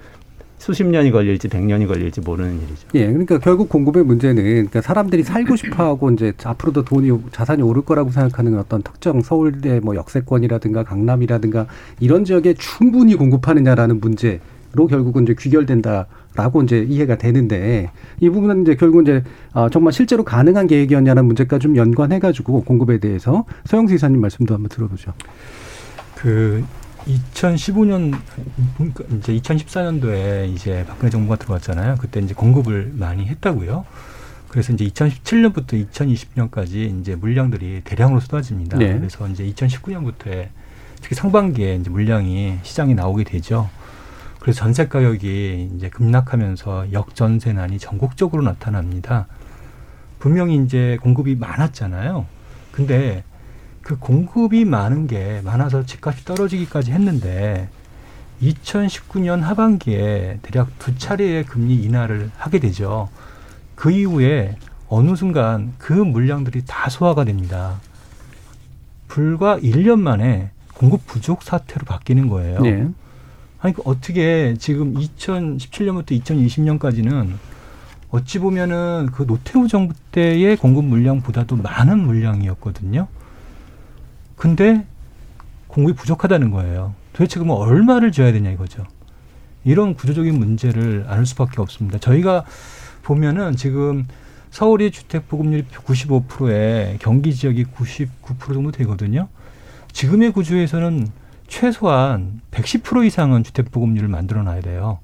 수십 0.60 0.86
년이 0.86 1.12
걸릴지 1.12 1.48
백 1.48 1.64
년이 1.64 1.88
걸릴지 1.88 2.22
모르는 2.22 2.58
일이죠. 2.58 2.88
예, 2.94 3.08
그러니까 3.08 3.40
결국 3.40 3.70
공급의 3.70 4.04
문제는 4.04 4.44
그러니까 4.44 4.82
사람들이 4.82 5.24
살고 5.24 5.56
싶어하고 5.56 6.12
이제 6.12 6.34
앞으로도 6.44 6.84
돈이 6.86 7.18
자산이 7.32 7.64
오를 7.64 7.82
거라고 7.82 8.12
생각하는 8.12 8.60
어떤 8.60 8.84
특정 8.84 9.22
서울대 9.22 9.80
뭐 9.80 9.96
역세권이라든가 9.96 10.84
강남이라든가 10.84 11.66
이런 12.00 12.26
지역에 12.26 12.54
충분히 12.54 13.16
공급하느냐라는 13.16 14.00
문제 14.00 14.40
로 14.74 14.86
결국은 14.86 15.24
이제 15.24 15.34
귀결된다라고 15.36 16.62
이제 16.62 16.86
이해가 16.88 17.18
되는데 17.18 17.90
이 18.20 18.30
부분은 18.30 18.62
이제 18.62 18.76
결국 18.76 19.02
이제 19.02 19.24
어 19.52 19.68
정말 19.72 19.94
실제로 19.94 20.24
가능한 20.24 20.68
계획이었냐는 20.68 21.26
문제까지 21.26 21.64
좀 21.64 21.76
연관해 21.76 22.20
가지고 22.20 22.64
공급에 22.64 23.00
대해서 23.00 23.46
서영수 23.66 23.96
이사님 23.96 24.22
말씀도 24.22 24.54
한번 24.54 24.70
들어보죠. 24.70 25.14
그 26.16 26.64
2015년 27.08 28.20
그러니까 28.78 29.04
이제 29.18 29.34
2014년도에 29.34 30.54
이제 30.54 30.86
박근혜 30.88 31.10
정부가 31.10 31.38
들어왔잖아요. 31.38 31.96
그때 32.00 32.20
이제 32.20 32.34
공급을 32.34 32.94
많이 32.96 33.26
했다고요. 33.26 33.86
그래서 34.50 34.74
이제 34.74 34.86
2017년부터 34.88 35.90
2020년까지 35.90 37.00
이제 37.00 37.16
물량들이 37.16 37.82
대량으로 37.84 38.20
쏟아집니다. 38.20 38.78
네. 38.78 38.98
그래서 38.98 39.28
이제 39.28 39.46
2019년부터에 39.46 40.50
특히 41.02 41.16
상반기에 41.16 41.76
이제 41.76 41.90
물량이 41.90 42.60
시장에 42.64 42.94
나오게 42.94 43.24
되죠. 43.24 43.70
그래서 44.40 44.60
전세 44.60 44.88
가격이 44.88 45.72
이제 45.76 45.90
급락하면서 45.90 46.92
역전세난이 46.94 47.78
전국적으로 47.80 48.42
나타납니다. 48.42 49.28
분명히 50.18 50.56
이제 50.58 50.98
공급이 51.02 51.36
많았잖아요. 51.36 52.26
근데 52.72 53.24
그 53.90 53.98
공급이 53.98 54.66
많은 54.66 55.08
게 55.08 55.42
많아서 55.44 55.84
집값이 55.84 56.24
떨어지기까지 56.24 56.92
했는데 56.92 57.70
2019년 58.40 59.40
하반기에 59.40 60.38
대략 60.44 60.78
두 60.78 60.96
차례의 60.96 61.46
금리 61.46 61.74
인하를 61.74 62.30
하게 62.38 62.60
되죠. 62.60 63.10
그 63.74 63.90
이후에 63.90 64.58
어느 64.90 65.16
순간 65.16 65.74
그 65.80 65.94
물량들이 65.94 66.66
다 66.68 66.88
소화가 66.88 67.24
됩니다. 67.24 67.82
불과 69.08 69.58
1년 69.58 70.00
만에 70.00 70.52
공급 70.76 71.08
부족 71.08 71.42
사태로 71.42 71.86
바뀌는 71.86 72.30
거예요. 72.30 72.60
네. 72.60 72.88
아니 73.60 73.74
그 73.74 73.82
어떻게 73.86 74.54
지금 74.60 74.94
2017년부터 74.94 76.12
2020년까지는 76.22 77.32
어찌 78.12 78.38
보면은 78.38 79.10
그 79.12 79.26
노태우 79.26 79.68
정부 79.68 79.96
때의 80.12 80.58
공급 80.58 80.86
물량보다도 80.86 81.56
많은 81.56 81.98
물량이었거든요. 81.98 83.08
근데 84.40 84.86
공급이 85.68 85.96
부족하다는 85.98 86.50
거예요. 86.50 86.96
도대체 87.12 87.40
그럼 87.40 87.52
얼마를 87.58 88.14
줘야 88.14 88.32
되냐 88.32 88.50
이거죠. 88.52 88.86
이런 89.66 89.94
구조적인 89.94 90.40
문제를 90.40 91.06
안을 91.10 91.26
수밖에 91.26 91.62
없습니다. 91.62 92.00
저희가 92.00 92.46
보면은 93.04 93.58
지금 93.58 94.08
서울이 94.50 94.92
주택 94.92 95.28
보급률이 95.28 95.66
95%에 95.66 96.98
경기 97.02 97.36
지역이 97.36 97.66
99% 97.66 98.54
정도 98.54 98.72
되거든요. 98.72 99.28
지금의 99.92 100.32
구조에서는 100.32 101.10
최소한 101.50 102.40
110% 102.52 103.06
이상은 103.06 103.44
주택 103.44 103.72
보급률을 103.72 104.08
만들어 104.08 104.42
놔야 104.44 104.62
돼요. 104.62 105.00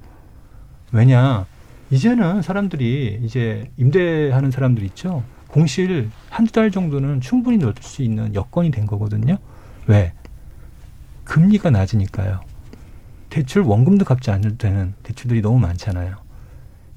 왜냐? 0.93 1.45
이제는 1.91 2.41
사람들이 2.41 3.19
이제 3.23 3.69
임대하는 3.75 4.49
사람들 4.49 4.81
있죠. 4.85 5.23
공실 5.55 6.11
한두 6.29 6.51
달 6.51 6.69
정도는 6.69 7.21
충분히 7.21 7.57
넣을 7.57 7.73
수 7.79 8.01
있는 8.01 8.35
여건이 8.35 8.71
된 8.71 8.85
거거든요. 8.85 9.37
왜? 9.87 10.11
금리가 11.23 11.69
낮으니까요. 11.69 12.41
대출 13.29 13.61
원금도 13.61 14.03
갚지 14.03 14.31
않을 14.31 14.57
때는 14.57 14.95
대출들이 15.03 15.41
너무 15.41 15.57
많잖아요. 15.59 16.17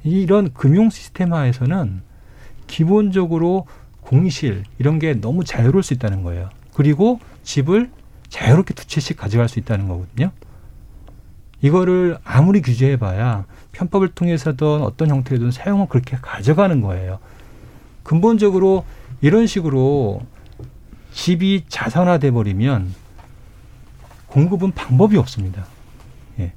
이런 0.02 0.52
금융 0.54 0.90
시스템화에서는 0.90 2.02
기본적으로 2.66 3.68
공실 4.00 4.64
이런 4.80 4.98
게 4.98 5.14
너무 5.14 5.44
자유로울 5.44 5.84
수 5.84 5.94
있다는 5.94 6.24
거예요. 6.24 6.50
그리고 6.74 7.20
집을 7.44 7.92
자유롭게 8.28 8.74
두 8.74 8.88
채씩 8.88 9.16
가져갈 9.16 9.48
수 9.48 9.60
있다는 9.60 9.86
거거든요. 9.86 10.32
이거를 11.62 12.18
아무리 12.24 12.60
규제해봐야 12.60 13.44
편법을 13.70 14.08
통해서든 14.08 14.82
어떤 14.82 15.10
형태든 15.10 15.52
사용을 15.52 15.86
그렇게 15.86 16.16
가져가는 16.20 16.80
거예요. 16.80 17.20
근본적으로 18.08 18.84
이런 19.20 19.46
식으로 19.46 20.22
집이 21.12 21.64
자산화돼 21.68 22.30
버리면 22.30 22.94
공급은 24.28 24.72
방법이 24.72 25.18
없습니다. 25.18 25.66
예. 26.38 26.52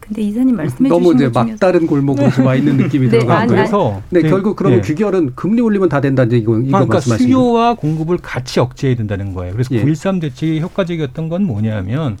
근데 0.00 0.22
이사님 0.22 0.56
말씀해 0.56 0.88
너무 0.88 1.14
이제 1.14 1.28
막다른 1.28 1.86
골목으로 1.86 2.44
와 2.44 2.56
있는 2.56 2.76
느낌이 2.76 3.08
네, 3.08 3.18
들어가고 3.18 3.46
그래서 3.46 4.02
네, 4.10 4.22
네, 4.22 4.28
결국 4.28 4.56
그러면 4.56 4.78
예. 4.78 4.82
규결은 4.82 5.36
금리 5.36 5.60
올리면 5.60 5.88
다 5.88 6.00
된다 6.00 6.24
이제 6.24 6.38
이거, 6.38 6.58
이거 6.58 6.70
그러니까 6.70 6.94
말씀하시는 6.94 7.28
수요와 7.28 7.74
공급을 7.74 8.16
같이 8.16 8.58
억제해야 8.58 8.96
된다는 8.96 9.32
거예요. 9.32 9.52
그래서 9.52 9.72
예. 9.76 9.84
9.13 9.84 10.20
대책이 10.20 10.60
효과적이었던 10.60 11.28
건 11.28 11.44
뭐냐면 11.44 12.18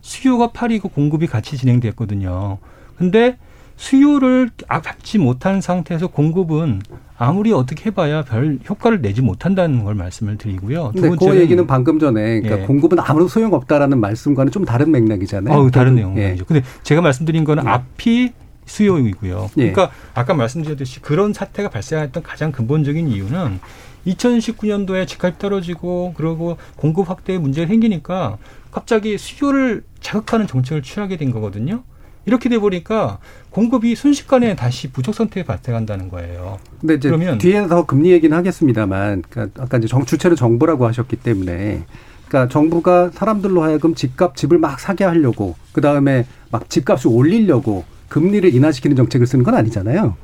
수요가 0.00 0.50
8이고 0.50 0.92
공급이 0.92 1.26
같이 1.26 1.56
진행됐거든요. 1.56 2.58
근데 2.96 3.36
수요를 3.74 4.50
잡지 4.84 5.18
못한 5.18 5.60
상태에서 5.60 6.06
공급은 6.06 6.82
아무리 7.18 7.52
어떻게 7.52 7.86
해봐야 7.86 8.22
별 8.22 8.58
효과를 8.68 9.02
내지 9.02 9.22
못한다는 9.22 9.84
걸 9.84 9.94
말씀을 9.96 10.38
드리고요. 10.38 10.92
두 10.94 11.02
번째 11.02 11.30
그 11.30 11.36
얘기는 11.40 11.66
방금 11.66 11.98
전에 11.98 12.40
그러니까 12.40 12.62
예. 12.62 12.66
공급은 12.66 13.00
아무런 13.00 13.26
소용 13.26 13.52
없다라는 13.52 13.98
말씀과는 14.00 14.52
좀 14.52 14.64
다른 14.64 14.92
맥락이잖아요. 14.92 15.56
어, 15.56 15.70
다른 15.70 15.96
내용이죠. 15.96 16.20
예. 16.22 16.36
근데 16.46 16.62
제가 16.84 17.00
말씀드린 17.02 17.42
거는 17.42 17.64
예. 17.64 17.68
앞이 17.68 18.32
수요이고요. 18.66 19.50
예. 19.56 19.70
그러니까 19.70 19.90
아까 20.14 20.34
말씀드렸듯이 20.34 21.00
그런 21.00 21.32
사태가 21.32 21.70
발생했던 21.70 22.22
가장 22.22 22.52
근본적인 22.52 23.08
이유는 23.08 23.58
2019년도에 24.06 25.06
집값이 25.06 25.38
떨어지고 25.38 26.14
그러고 26.16 26.56
공급 26.76 27.10
확대에 27.10 27.38
문제가 27.38 27.66
생기니까 27.66 28.38
갑자기 28.70 29.18
수요를 29.18 29.82
자극하는 30.00 30.46
정책을 30.46 30.82
취하게 30.82 31.16
된 31.16 31.32
거거든요. 31.32 31.82
이렇게 32.28 32.50
돼 32.50 32.58
보니까 32.58 33.18
공급이 33.48 33.94
순식간에 33.96 34.54
다시 34.54 34.92
부족 34.92 35.14
상태에 35.14 35.44
발생한다는 35.44 36.10
거예요. 36.10 36.58
근데 36.78 36.94
이제 36.94 37.08
그러면 37.08 37.38
뒤에서 37.38 37.86
금리 37.86 38.10
얘기는 38.12 38.36
하겠습니다만, 38.36 39.22
그러니까 39.30 39.62
아까 39.62 39.78
이제 39.78 39.88
정, 39.88 40.04
주체를 40.04 40.36
정부라고 40.36 40.86
하셨기 40.86 41.16
때문에, 41.16 41.84
그러니까 42.28 42.52
정부가 42.52 43.10
사람들로 43.14 43.62
하여금 43.62 43.94
집값 43.94 44.36
집을 44.36 44.58
막 44.58 44.78
사게 44.78 45.04
하려고 45.04 45.56
그 45.72 45.80
다음에 45.80 46.26
막 46.50 46.68
집값을 46.68 47.10
올리려고 47.10 47.84
금리를 48.10 48.54
인하시키는 48.54 48.94
정책을 48.94 49.26
쓰는 49.26 49.42
건 49.42 49.54
아니잖아요. 49.54 50.14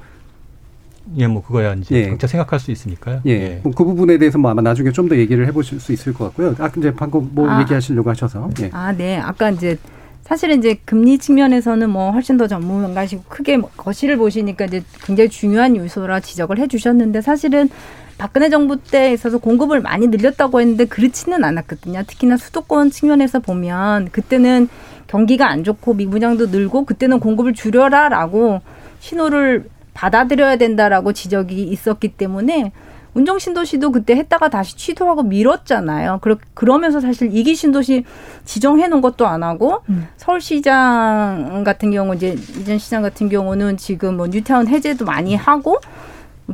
예, 1.17 1.27
뭐 1.27 1.43
그거야 1.43 1.73
이제 1.75 1.97
예. 1.97 2.09
각자 2.11 2.27
생각할 2.27 2.61
수 2.61 2.71
있으니까요. 2.71 3.23
예. 3.27 3.31
예. 3.31 3.63
그 3.63 3.85
부분에 3.85 4.19
대해서 4.19 4.37
뭐 4.37 4.51
아마 4.51 4.61
나중에 4.61 4.91
좀 4.93 5.09
더 5.09 5.17
얘기를 5.17 5.47
해보실 5.47 5.81
수 5.81 5.93
있을 5.95 6.13
것 6.13 6.25
같고요. 6.25 6.55
아, 6.59 6.71
이제 6.77 6.93
방금 6.95 7.31
뭐 7.33 7.49
아. 7.49 7.61
얘기하시려고 7.63 8.11
하셔서. 8.11 8.51
예. 8.61 8.71
아, 8.73 8.93
네. 8.93 9.17
아까 9.19 9.51
이제 9.51 9.79
사실은 10.25 10.59
이제 10.59 10.79
금리 10.87 11.19
측면에서는 11.19 11.89
뭐 11.91 12.11
훨씬 12.11 12.39
더 12.39 12.49
전문가시고 12.49 13.25
크게 13.29 13.61
거실을 13.77 14.17
보시니까 14.17 14.65
이제 14.65 14.83
굉장히 15.05 15.29
중요한 15.29 15.77
요소라 15.77 16.21
지적을 16.21 16.59
해주셨는데 16.59 17.21
사실은 17.21 17.69
박근혜 18.17 18.49
정부 18.49 18.81
때 18.81 19.13
있어서 19.13 19.39
공급을 19.39 19.81
많이 19.81 20.07
늘렸다고 20.07 20.61
했는데 20.61 20.87
그렇지는 20.87 21.45
않았거든요. 21.45 22.05
특히나 22.07 22.39
수도권 22.39 22.91
측면에서 22.91 23.41
보면 23.41 24.09
그때는 24.13 24.69
경기가 25.09 25.49
안 25.49 25.63
좋고 25.63 25.95
미분양도 25.95 26.47
늘고 26.47 26.87
그때는 26.87 27.21
공급을 27.21 27.53
줄여라라고 27.53 28.63
신호를 29.01 29.69
받아들여야 29.93 30.57
된다라고 30.57 31.13
지적이 31.13 31.65
있었기 31.65 32.17
때문에 32.17 32.73
운정 33.15 33.39
신도시도 33.39 33.93
그때 33.93 34.17
했다가 34.17 34.49
다시 34.51 34.77
취소하고 34.77 35.23
미뤘잖아요. 35.23 36.19
그러, 36.21 36.37
그러면서 36.53 37.01
사실 37.01 37.35
이기 37.35 37.55
신도시 37.55 38.05
지정해 38.45 38.89
놓은 38.89 39.01
것도 39.01 39.27
안 39.27 39.43
하고 39.43 39.83
음. 39.89 40.09
서울시장 40.17 41.63
같은 41.65 41.91
경우 41.93 42.15
이제 42.15 42.37
이전 42.61 42.79
시장 42.79 43.03
같은 43.03 43.29
경우는 43.29 43.77
지금 43.77 44.17
뭐 44.17 44.27
뉴타운 44.27 44.67
해제도 44.67 45.05
많이 45.05 45.37
하고 45.37 45.79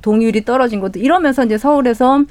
동의율이 0.03 0.45
떨어진 0.45 0.81
것도 0.81 1.01
이러면서 1.01 1.45
이제 1.45 1.59
서울에서 1.59 2.25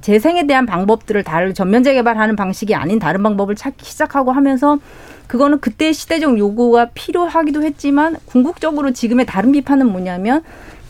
재생에 0.00 0.46
대한 0.46 0.64
방법들을 0.64 1.22
다른 1.22 1.52
전면 1.52 1.82
재개발하는 1.82 2.36
방식이 2.36 2.74
아닌 2.74 2.98
다른 2.98 3.22
방법을 3.22 3.56
찾기 3.56 3.84
시작하고 3.84 4.32
하면서 4.32 4.78
그거는 5.26 5.60
그때 5.60 5.92
시대적 5.92 6.38
요구가 6.38 6.90
필요하기도 6.94 7.62
했지만 7.62 8.16
궁극적으로 8.26 8.92
지금의 8.92 9.26
다른 9.26 9.52
비판은 9.52 9.90
뭐냐면 9.90 10.42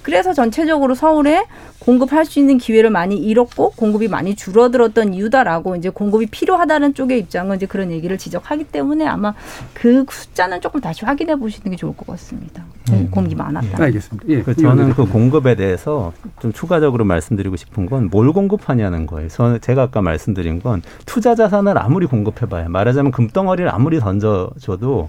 그래서 0.07 0.33
전체적으로 0.33 0.95
서울에 0.95 1.47
공급할 1.81 2.25
수 2.27 2.39
있는 2.39 2.59
기회를 2.59 2.91
많이 2.91 3.17
잃었고 3.17 3.71
공급이 3.71 4.07
많이 4.07 4.37
줄어들었던 4.37 5.13
이유다라고 5.13 5.75
이제 5.75 5.89
공급이 5.89 6.27
필요하다는 6.27 6.95
쪽의 6.95 7.19
입장은 7.19 7.57
이제 7.57 7.67
그런 7.67 7.91
얘기를 7.91 8.17
지적하기 8.17 8.67
때문에 8.67 9.05
아마 9.05 9.35
그 9.75 10.05
숫자는 10.09 10.61
조금 10.61 10.81
다시 10.81 11.05
확인해 11.05 11.35
보시는 11.35 11.73
게 11.73 11.77
좋을 11.77 11.97
것 11.97 12.07
같습니다. 12.07 12.63
음. 12.93 13.09
공급이 13.11 13.35
많았다. 13.35 13.81
예. 13.81 13.83
알겠습니다. 13.83 14.29
예. 14.29 14.43
그 14.43 14.55
저는 14.55 14.95
그 14.95 15.07
공급에 15.07 15.57
대해서 15.57 16.13
좀 16.39 16.53
추가적으로 16.53 17.05
말씀드리고 17.05 17.57
싶은 17.57 17.87
건 17.87 18.07
뭘 18.09 18.33
공급하냐는 18.33 19.07
거예요. 19.09 19.29
저는 19.29 19.61
제가 19.61 19.83
아까 19.83 20.03
말씀드린 20.03 20.61
건 20.63 20.83
투자 21.05 21.35
자산을 21.35 21.77
아무리 21.79 22.07
공급해봐야 22.07 22.69
말하자면 22.69 23.11
금덩어리를 23.11 23.69
아무리 23.75 23.99
던져줘도 23.99 25.09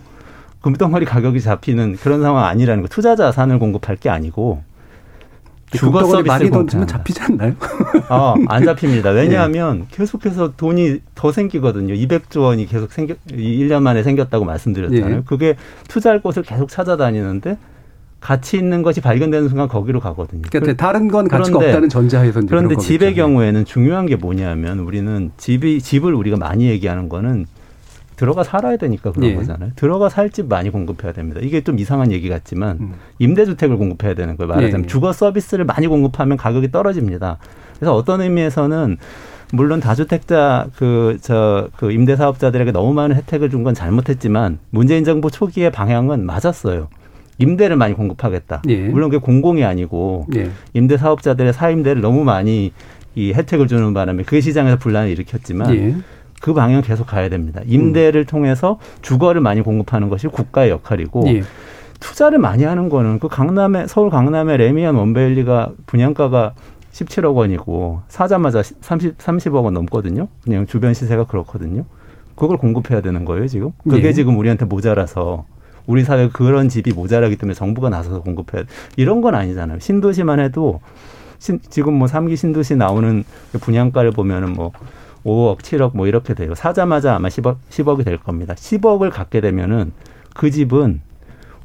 금덩어리 0.62 1.06
가격이 1.06 1.40
잡히는 1.40 1.98
그런 1.98 2.24
상황 2.24 2.46
아니라는 2.46 2.82
거. 2.82 2.90
투자 2.90 3.16
자산을 3.16 3.60
공급할 3.60 3.98
게 3.98 4.10
아니고 4.10 4.64
주거 5.72 6.04
서비스 6.06 6.28
많이 6.28 6.50
던지면 6.50 6.88
잡히지 6.88 7.22
않나요? 7.22 7.54
어, 8.10 8.36
안 8.48 8.64
잡힙니다. 8.64 9.10
왜냐하면 9.12 9.80
네. 9.80 9.86
계속해서 9.92 10.54
돈이 10.56 11.02
더 11.14 11.32
생기거든요. 11.32 11.94
200조 11.94 12.42
원이 12.42 12.68
계속 12.68 12.92
생겨 12.92 13.16
1년 13.30 13.82
만에 13.82 14.04
생겼다고 14.04 14.46
말씀드렸잖아요. 14.46 15.16
네. 15.18 15.22
그게 15.26 15.56
투자할 15.90 16.22
곳을 16.22 16.44
계속 16.44 16.70
찾아다니는데 16.70 17.58
가치 18.20 18.58
있는 18.58 18.82
것이 18.82 19.02
발견되는 19.02 19.50
순간 19.50 19.68
거기로 19.68 20.00
가거든요. 20.00 20.42
그러니까 20.50 20.74
다른 20.76 21.08
건 21.08 21.28
가치가 21.28 21.58
그런데, 21.58 21.68
없다는 21.68 21.90
전제하에서 21.90 22.42
그런데 22.48 22.76
집의 22.76 23.14
경우에는 23.16 23.66
중요한 23.66 24.06
게 24.06 24.16
뭐냐면 24.16 24.80
우리는 24.80 25.32
집이 25.38 25.82
집을 25.82 26.14
우리가 26.14 26.38
많이 26.38 26.68
얘기하는 26.68 27.10
거는 27.10 27.46
들어가 28.18 28.44
살아야 28.44 28.76
되니까 28.78 29.12
그런 29.14 29.30
예. 29.30 29.36
거잖아요. 29.36 29.72
들어가 29.78 30.10
살 30.10 30.30
집 30.32 30.48
많이 30.48 30.70
공급해야 30.70 31.14
됩니다. 31.14 31.40
이게 31.42 31.62
좀 31.62 31.80
이상한 31.80 32.12
얘기 32.12 32.28
같지만 32.28 32.78
음. 32.82 32.94
임대주택을 33.20 33.78
공급해야 33.78 34.14
되는 34.16 34.36
거예요. 34.36 34.50
말하자면 34.54 34.84
예. 34.84 34.88
주거 34.88 35.14
서비스를 35.14 35.64
많이 35.64 35.88
공급하면 35.88 36.36
가격이 36.36 36.72
떨어집니다. 36.72 37.38
그래서 37.80 37.96
어떤 37.96 38.20
의미에서는 38.22 38.98
물론 39.54 39.80
다주택자 39.80 40.68
그 40.76 41.18
저그 41.22 41.70
그 41.78 41.92
임대 41.94 42.16
사업자들에게 42.18 42.72
너무 42.74 42.94
많은 42.94 43.16
혜택을 43.16 43.50
준 43.50 43.64
건 43.64 43.74
잘못했지만 43.74 44.60
문재인 44.72 45.06
정부 45.06 45.32
초기의 45.32 45.72
방향은 45.72 46.26
맞았어요. 46.26 46.90
임대를 47.38 47.76
많이 47.78 47.94
공급하겠다. 47.94 48.64
예. 48.68 48.88
물론 48.90 49.10
그게 49.10 49.22
공공이 49.24 49.64
아니고 49.64 50.26
예. 50.36 50.50
임대 50.74 50.98
사업자들의 50.98 51.54
사임대를 51.54 52.02
너무 52.02 52.24
많이 52.26 52.74
이 53.16 53.32
혜택을 53.34 53.68
주는 53.68 53.94
바람에 53.94 54.24
그게 54.24 54.42
시장에서 54.42 54.78
분란을 54.78 55.10
일으켰지만 55.12 55.76
예. 55.76 55.96
그 56.42 56.54
방향 56.54 56.82
계속 56.82 57.08
가야 57.08 57.30
됩니다. 57.30 57.62
임대를 57.66 58.22
음. 58.22 58.26
통해서 58.26 58.80
주거를 59.02 59.42
많이 59.42 59.62
공급하는 59.62 60.10
것이 60.10 60.28
국가의 60.28 60.70
역할이고 60.70 61.24
예. 61.28 61.44
투자를 62.00 62.38
많이 62.38 62.64
하는 62.64 62.90
거는 62.90 63.20
그 63.20 63.28
강남에 63.28 63.88
서울 63.88 64.10
강남의 64.10 64.58
레미안 64.58 64.96
원베일리가 64.96 65.72
분양가가 65.88 66.54
17억 66.92 67.36
원이고 67.36 68.02
사자마자 68.08 68.62
30 68.64 69.18
30억 69.18 69.64
원 69.64 69.74
넘거든요. 69.74 70.28
그냥 70.44 70.66
주변 70.66 70.94
시세가 70.94 71.26
그렇거든요. 71.26 71.86
그걸 72.36 72.58
공급해야 72.58 73.02
되는 73.02 73.26
거예요, 73.26 73.48
지금. 73.48 73.72
그게 73.90 74.10
예. 74.10 74.14
지금 74.14 74.38
우리한테 74.38 74.66
모자라서 74.66 75.46
우리 75.88 76.04
사회 76.04 76.30
그런 76.30 76.70
집이 76.70 76.94
모자라기 76.94 77.38
때문에 77.38 77.56
정부가 77.56 77.90
나서서 77.90 78.22
공급해야 78.22 78.64
돼. 78.64 78.70
이런 78.96 79.22
건 79.22 79.36
아니잖아요. 79.36 79.80
신도시만 79.80 80.40
해도 80.40 80.82
신, 81.40 81.60
지금 81.70 81.94
뭐 81.94 82.08
삼기 82.08 82.36
신도시 82.36 82.76
나오는 82.76 83.24
분양가를 83.60 84.12
보면은 84.12 84.54
뭐 84.54 84.72
5억, 85.28 85.60
7억 85.60 85.92
뭐 85.94 86.08
이렇게 86.08 86.34
돼요. 86.34 86.56
사자마자 86.56 87.16
아마 87.16 87.28
10억, 87.28 87.58
10억이 87.70 88.06
될 88.06 88.18
겁니다. 88.18 88.54
10억을 88.54 89.12
갖게 89.12 89.42
되면은 89.42 89.92
그 90.34 90.50
집은 90.50 91.02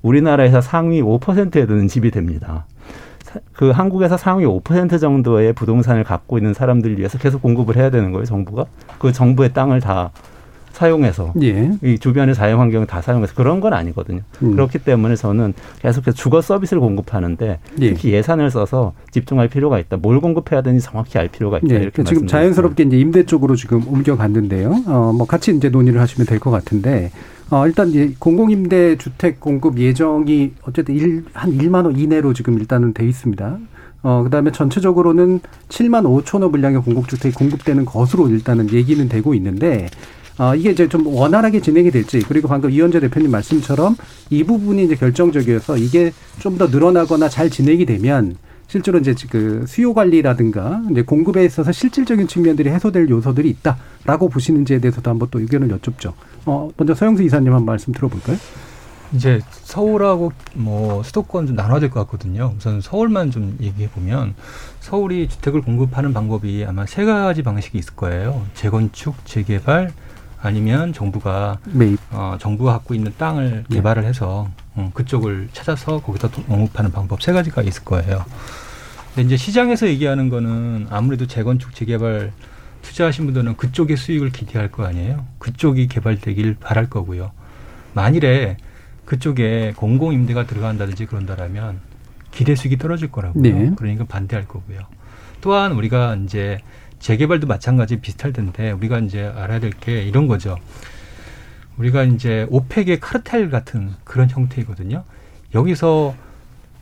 우리나라에서 0.02 0.60
상위 0.60 1.00
5%에 1.00 1.66
드는 1.66 1.86
집이 1.86 2.10
됩니다. 2.10 2.66
그 3.52 3.70
한국에서 3.70 4.16
상위 4.16 4.44
5% 4.44 5.00
정도의 5.00 5.52
부동산을 5.52 6.02
갖고 6.02 6.38
있는 6.38 6.52
사람들을 6.52 6.98
위해서 6.98 7.18
계속 7.18 7.40
공급을 7.40 7.76
해야 7.76 7.88
되는 7.90 8.10
거예요, 8.10 8.24
정부가. 8.24 8.66
그 8.98 9.12
정부의 9.12 9.52
땅을 9.52 9.80
다 9.80 10.10
사용해서 10.72 11.32
예. 11.42 11.70
이 11.82 11.98
주변의 11.98 12.34
자연 12.34 12.58
환경을 12.58 12.86
다 12.86 13.00
사용해서 13.00 13.34
그런 13.34 13.60
건 13.60 13.72
아니거든요. 13.72 14.20
음. 14.42 14.52
그렇기 14.52 14.78
때문에 14.78 15.16
저는 15.16 15.54
계속해서 15.80 16.14
주거 16.16 16.40
서비스를 16.40 16.80
공급하는데 16.80 17.58
예. 17.80 17.88
특히 17.94 18.12
예 18.12 18.22
산을 18.22 18.50
써서 18.50 18.92
집중할 19.10 19.48
필요가 19.48 19.78
있다. 19.78 19.96
뭘 19.98 20.20
공급해야 20.20 20.62
되는지 20.62 20.84
정확히 20.84 21.18
알 21.18 21.28
필요가 21.28 21.58
있다. 21.58 21.74
예. 21.74 21.78
이렇게 21.80 22.02
지금 22.04 22.26
자연스럽게 22.26 22.84
이제 22.84 22.98
임대 22.98 23.24
쪽으로 23.24 23.56
지금 23.56 23.86
옮겨갔는데요. 23.86 24.84
어, 24.86 25.12
뭐 25.16 25.26
같이 25.26 25.54
이제 25.54 25.68
논의를 25.68 26.00
하시면 26.00 26.26
될 26.26 26.42
것 26.42 26.50
같은데 26.50 27.12
어, 27.50 27.66
일단 27.66 27.90
이제 27.90 28.14
공공임대 28.18 28.96
주택 28.96 29.38
공급 29.38 29.78
예정이 29.78 30.52
어쨌든 30.62 30.94
일, 30.96 31.24
한 31.34 31.56
1만 31.56 31.84
원 31.84 31.96
이내로 31.98 32.32
지금 32.32 32.58
일단은 32.58 32.94
돼 32.94 33.06
있습니다. 33.06 33.58
어, 34.04 34.22
그 34.24 34.30
다음에 34.30 34.50
전체적으로는 34.50 35.38
7만 35.68 36.24
5천 36.24 36.42
호 36.42 36.50
분량의 36.50 36.82
공급주택이 36.82 37.34
공급되는 37.36 37.84
것으로 37.84 38.28
일단은 38.28 38.70
얘기는 38.72 39.06
되고 39.08 39.34
있는데, 39.34 39.86
어, 40.38 40.54
이게 40.54 40.70
이제 40.70 40.88
좀 40.88 41.06
원활하게 41.06 41.60
진행이 41.60 41.90
될지 41.90 42.20
그리고 42.20 42.48
방금 42.48 42.70
이현재 42.70 43.00
대표님 43.00 43.30
말씀처럼 43.30 43.96
이 44.30 44.42
부분이 44.44 44.84
이제 44.84 44.94
결정적이어서 44.96 45.76
이게 45.76 46.12
좀 46.38 46.56
더 46.58 46.66
늘어나거나 46.66 47.28
잘 47.28 47.48
진행이 47.50 47.86
되면 47.86 48.36
실제로 48.66 48.98
이제 48.98 49.14
그 49.30 49.64
수요 49.66 49.92
관리라든가 49.94 50.82
이제 50.90 51.02
공급에 51.02 51.44
있어서 51.44 51.72
실질적인 51.72 52.26
측면들이 52.26 52.70
해소될 52.70 53.08
요소들이 53.10 53.48
있다라고 53.50 54.28
보시는지에 54.30 54.78
대해서도 54.80 55.10
한번 55.10 55.28
또 55.30 55.40
의견을 55.40 55.70
여쭙죠. 55.70 56.14
어, 56.46 56.70
먼저 56.76 56.94
서영수 56.94 57.22
이사님 57.22 57.52
한 57.54 57.64
말씀 57.64 57.92
들어볼까요? 57.92 58.36
이제 59.14 59.40
서울하고 59.64 60.32
뭐 60.54 61.02
수도권 61.02 61.46
좀 61.48 61.56
나눠야 61.56 61.80
될 61.80 61.90
것 61.90 62.00
같거든요. 62.00 62.54
우선 62.56 62.80
서울만 62.80 63.30
좀 63.30 63.58
얘기해 63.60 63.90
보면 63.90 64.34
서울이 64.80 65.28
주택을 65.28 65.60
공급하는 65.60 66.14
방법이 66.14 66.64
아마 66.66 66.86
세 66.86 67.04
가지 67.04 67.42
방식이 67.42 67.76
있을 67.76 67.94
거예요. 67.94 68.42
재건축, 68.54 69.14
재개발, 69.26 69.92
아니면 70.42 70.92
정부가 70.92 71.58
매입. 71.66 71.98
어, 72.10 72.36
정부가 72.40 72.72
갖고 72.72 72.94
있는 72.94 73.14
땅을 73.16 73.64
네. 73.68 73.76
개발을 73.76 74.04
해서 74.04 74.50
음, 74.76 74.90
그쪽을 74.92 75.48
찾아서 75.52 76.00
거기다 76.00 76.28
공급하는 76.28 76.90
방법 76.90 77.22
세 77.22 77.32
가지가 77.32 77.62
있을 77.62 77.84
거예요. 77.84 78.24
근데 79.14 79.26
이제 79.26 79.36
시장에서 79.36 79.86
얘기하는 79.86 80.28
거는 80.28 80.88
아무래도 80.90 81.26
재건축 81.26 81.74
재개발 81.74 82.32
투자하신 82.82 83.26
분들은 83.26 83.56
그쪽의 83.56 83.96
수익을 83.96 84.32
기대할 84.32 84.72
거 84.72 84.84
아니에요. 84.84 85.24
그쪽이 85.38 85.86
개발되길 85.86 86.56
바랄 86.58 86.90
거고요. 86.90 87.30
만일에 87.94 88.56
그쪽에 89.04 89.74
공공 89.76 90.12
임대가 90.12 90.46
들어간다든지 90.46 91.06
그런다라면 91.06 91.80
기대 92.32 92.56
수익이 92.56 92.78
떨어질 92.78 93.12
거라고요. 93.12 93.42
네. 93.42 93.72
그러니까 93.76 94.04
반대할 94.04 94.48
거고요. 94.48 94.80
또한 95.40 95.72
우리가 95.72 96.16
이제 96.24 96.58
재개발도 97.06 97.46
마찬가지 97.48 97.96
비슷할 98.00 98.32
텐데 98.32 98.70
우리가 98.70 99.00
이제 99.00 99.24
알아야 99.36 99.58
될 99.58 99.72
게 99.72 100.02
이런 100.02 100.28
거죠. 100.28 100.56
우리가 101.76 102.04
이제 102.04 102.46
오펙의 102.50 103.00
카르텔 103.00 103.50
같은 103.50 103.90
그런 104.04 104.30
형태이거든요. 104.30 105.02
여기서 105.54 106.14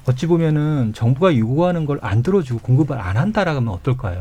어찌 0.06 0.26
보면은 0.26 0.92
정부가 0.94 1.37
요구하는 1.37 1.87
걸 1.87 1.98
안 2.02 2.22
들어주고 2.22 2.61
공급을 2.61 2.98
안 2.98 3.16
한다라고 3.16 3.61
하면 3.61 3.72
어떨까요? 3.72 4.20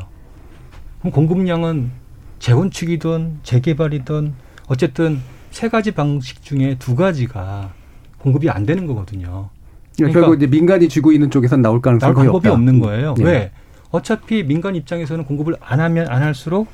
그럼 0.99 1.11
공급량은 1.11 1.91
재건축이든 2.39 3.39
재개발이든 3.43 4.33
어쨌든 4.67 5.19
세 5.51 5.67
가지 5.67 5.91
방식 5.91 6.43
중에 6.43 6.75
두 6.79 6.95
가지가 6.95 7.73
공급이 8.19 8.49
안 8.49 8.65
되는 8.65 8.85
거거든요. 8.87 9.49
그러니까 9.97 10.19
결국 10.21 10.37
이제 10.37 10.47
민간이 10.47 10.87
쥐고 10.87 11.11
있는 11.11 11.29
쪽에선 11.29 11.61
나올 11.61 11.81
가능성이 11.81 12.13
나올 12.13 12.25
방법이 12.25 12.47
없다. 12.47 12.53
없는 12.53 12.79
거예요. 12.79 13.15
네. 13.17 13.23
왜? 13.23 13.51
어차피 13.91 14.43
민간 14.43 14.75
입장에서는 14.75 15.25
공급을 15.25 15.55
안 15.61 15.79
하면 15.79 16.07
안 16.09 16.21
할수록 16.21 16.67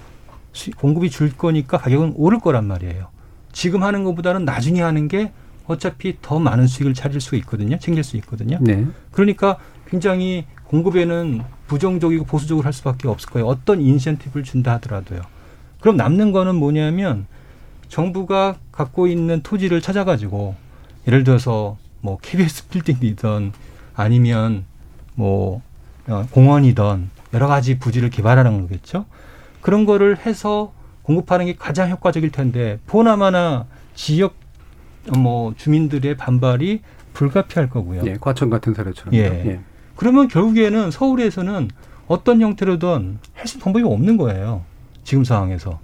공급이 0.78 1.10
줄 1.10 1.36
거니까 1.36 1.78
가격은 1.78 2.13
오를 2.15 2.39
거란 2.39 2.65
말이에요. 2.65 3.08
지금 3.51 3.84
하는 3.84 4.04
것보다는 4.04 4.45
나중에 4.45 4.82
하는 4.82 5.08
게 5.08 5.32
어차피 5.65 6.17
더 6.21 6.39
많은 6.39 6.67
수익을 6.67 6.93
찾을 6.93 7.21
수 7.21 7.36
있거든요. 7.38 7.78
챙길 7.80 8.04
수 8.04 8.17
있거든요. 8.17 8.58
네. 8.62 8.86
그러니까 9.12 9.58
굉장히 9.88 10.45
공급에는 10.65 11.41
부정적이고 11.67 12.25
보수적으로 12.25 12.65
할 12.65 12.73
수밖에 12.73 13.08
없을 13.08 13.30
거예요. 13.30 13.47
어떤 13.47 13.82
인센티브를 13.82 14.43
준다 14.43 14.73
하더라도요. 14.73 15.21
그럼 15.80 15.97
남는 15.97 16.32
거는 16.32 16.56
뭐냐면 16.56 17.28
정부가 17.88 18.58
갖고 18.71 19.08
있는 19.08 19.41
토지를 19.41 19.82
찾아가지고 19.82 20.56
예를 21.08 21.23
들어서 21.23 21.78
뭐 22.01 22.17
KBS 22.21 22.67
빌딩이든 22.69 23.51
아니면 23.95 24.65
뭐 25.15 25.58
어, 25.58 25.62
공원이든 26.31 27.09
여러 27.33 27.47
가지 27.47 27.79
부지를 27.79 28.09
개발하는 28.09 28.61
거겠죠. 28.61 29.05
그런 29.61 29.85
거를 29.85 30.17
해서 30.25 30.73
공급하는 31.01 31.45
게 31.45 31.55
가장 31.55 31.89
효과적일 31.89 32.31
텐데 32.31 32.79
보나마나 32.87 33.65
지역 33.93 34.35
뭐 35.17 35.53
주민들의 35.55 36.17
반발이 36.17 36.81
불가피할 37.13 37.69
거고요. 37.69 38.01
예, 38.05 38.15
과천 38.19 38.49
같은 38.49 38.73
사례처럼. 38.73 39.13
예. 39.13 39.19
예. 39.19 39.59
그러면 39.95 40.27
결국에는 40.27 40.91
서울에서는 40.91 41.69
어떤 42.07 42.41
형태로든 42.41 43.19
할 43.33 43.47
수 43.47 43.59
방법이 43.59 43.83
없는 43.85 44.17
거예요. 44.17 44.63
지금 45.03 45.23
상황에서. 45.23 45.79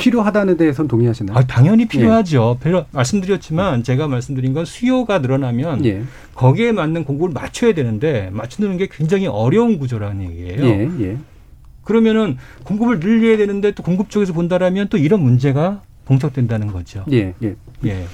필요하다는 0.00 0.56
데에선 0.56 0.88
동의하시나요? 0.88 1.36
아, 1.36 1.42
당연히 1.42 1.86
필요하죠. 1.86 2.58
예. 2.66 2.86
말씀드렸지만 2.92 3.82
제가 3.82 4.08
말씀드린 4.08 4.54
건 4.54 4.64
수요가 4.64 5.18
늘어나면 5.18 5.84
예. 5.84 6.02
거기에 6.34 6.72
맞는 6.72 7.04
공급을 7.04 7.32
맞춰야 7.32 7.74
되는데 7.74 8.30
맞추는 8.32 8.76
게 8.78 8.88
굉장히 8.90 9.26
어려운 9.26 9.78
구조라는 9.78 10.30
얘기예요. 10.30 10.64
예. 10.64 10.90
예. 11.00 11.16
그러면은 11.84 12.38
공급을 12.64 13.00
늘려야 13.00 13.36
되는데 13.36 13.72
또 13.72 13.82
공급 13.82 14.10
쪽에서 14.10 14.32
본다라면 14.32 14.88
또 14.88 14.96
이런 14.96 15.22
문제가 15.22 15.82
봉착된다는 16.04 16.68
거죠. 16.68 17.04
예. 17.12 17.34
예. 17.42 17.56
예. 17.84 18.04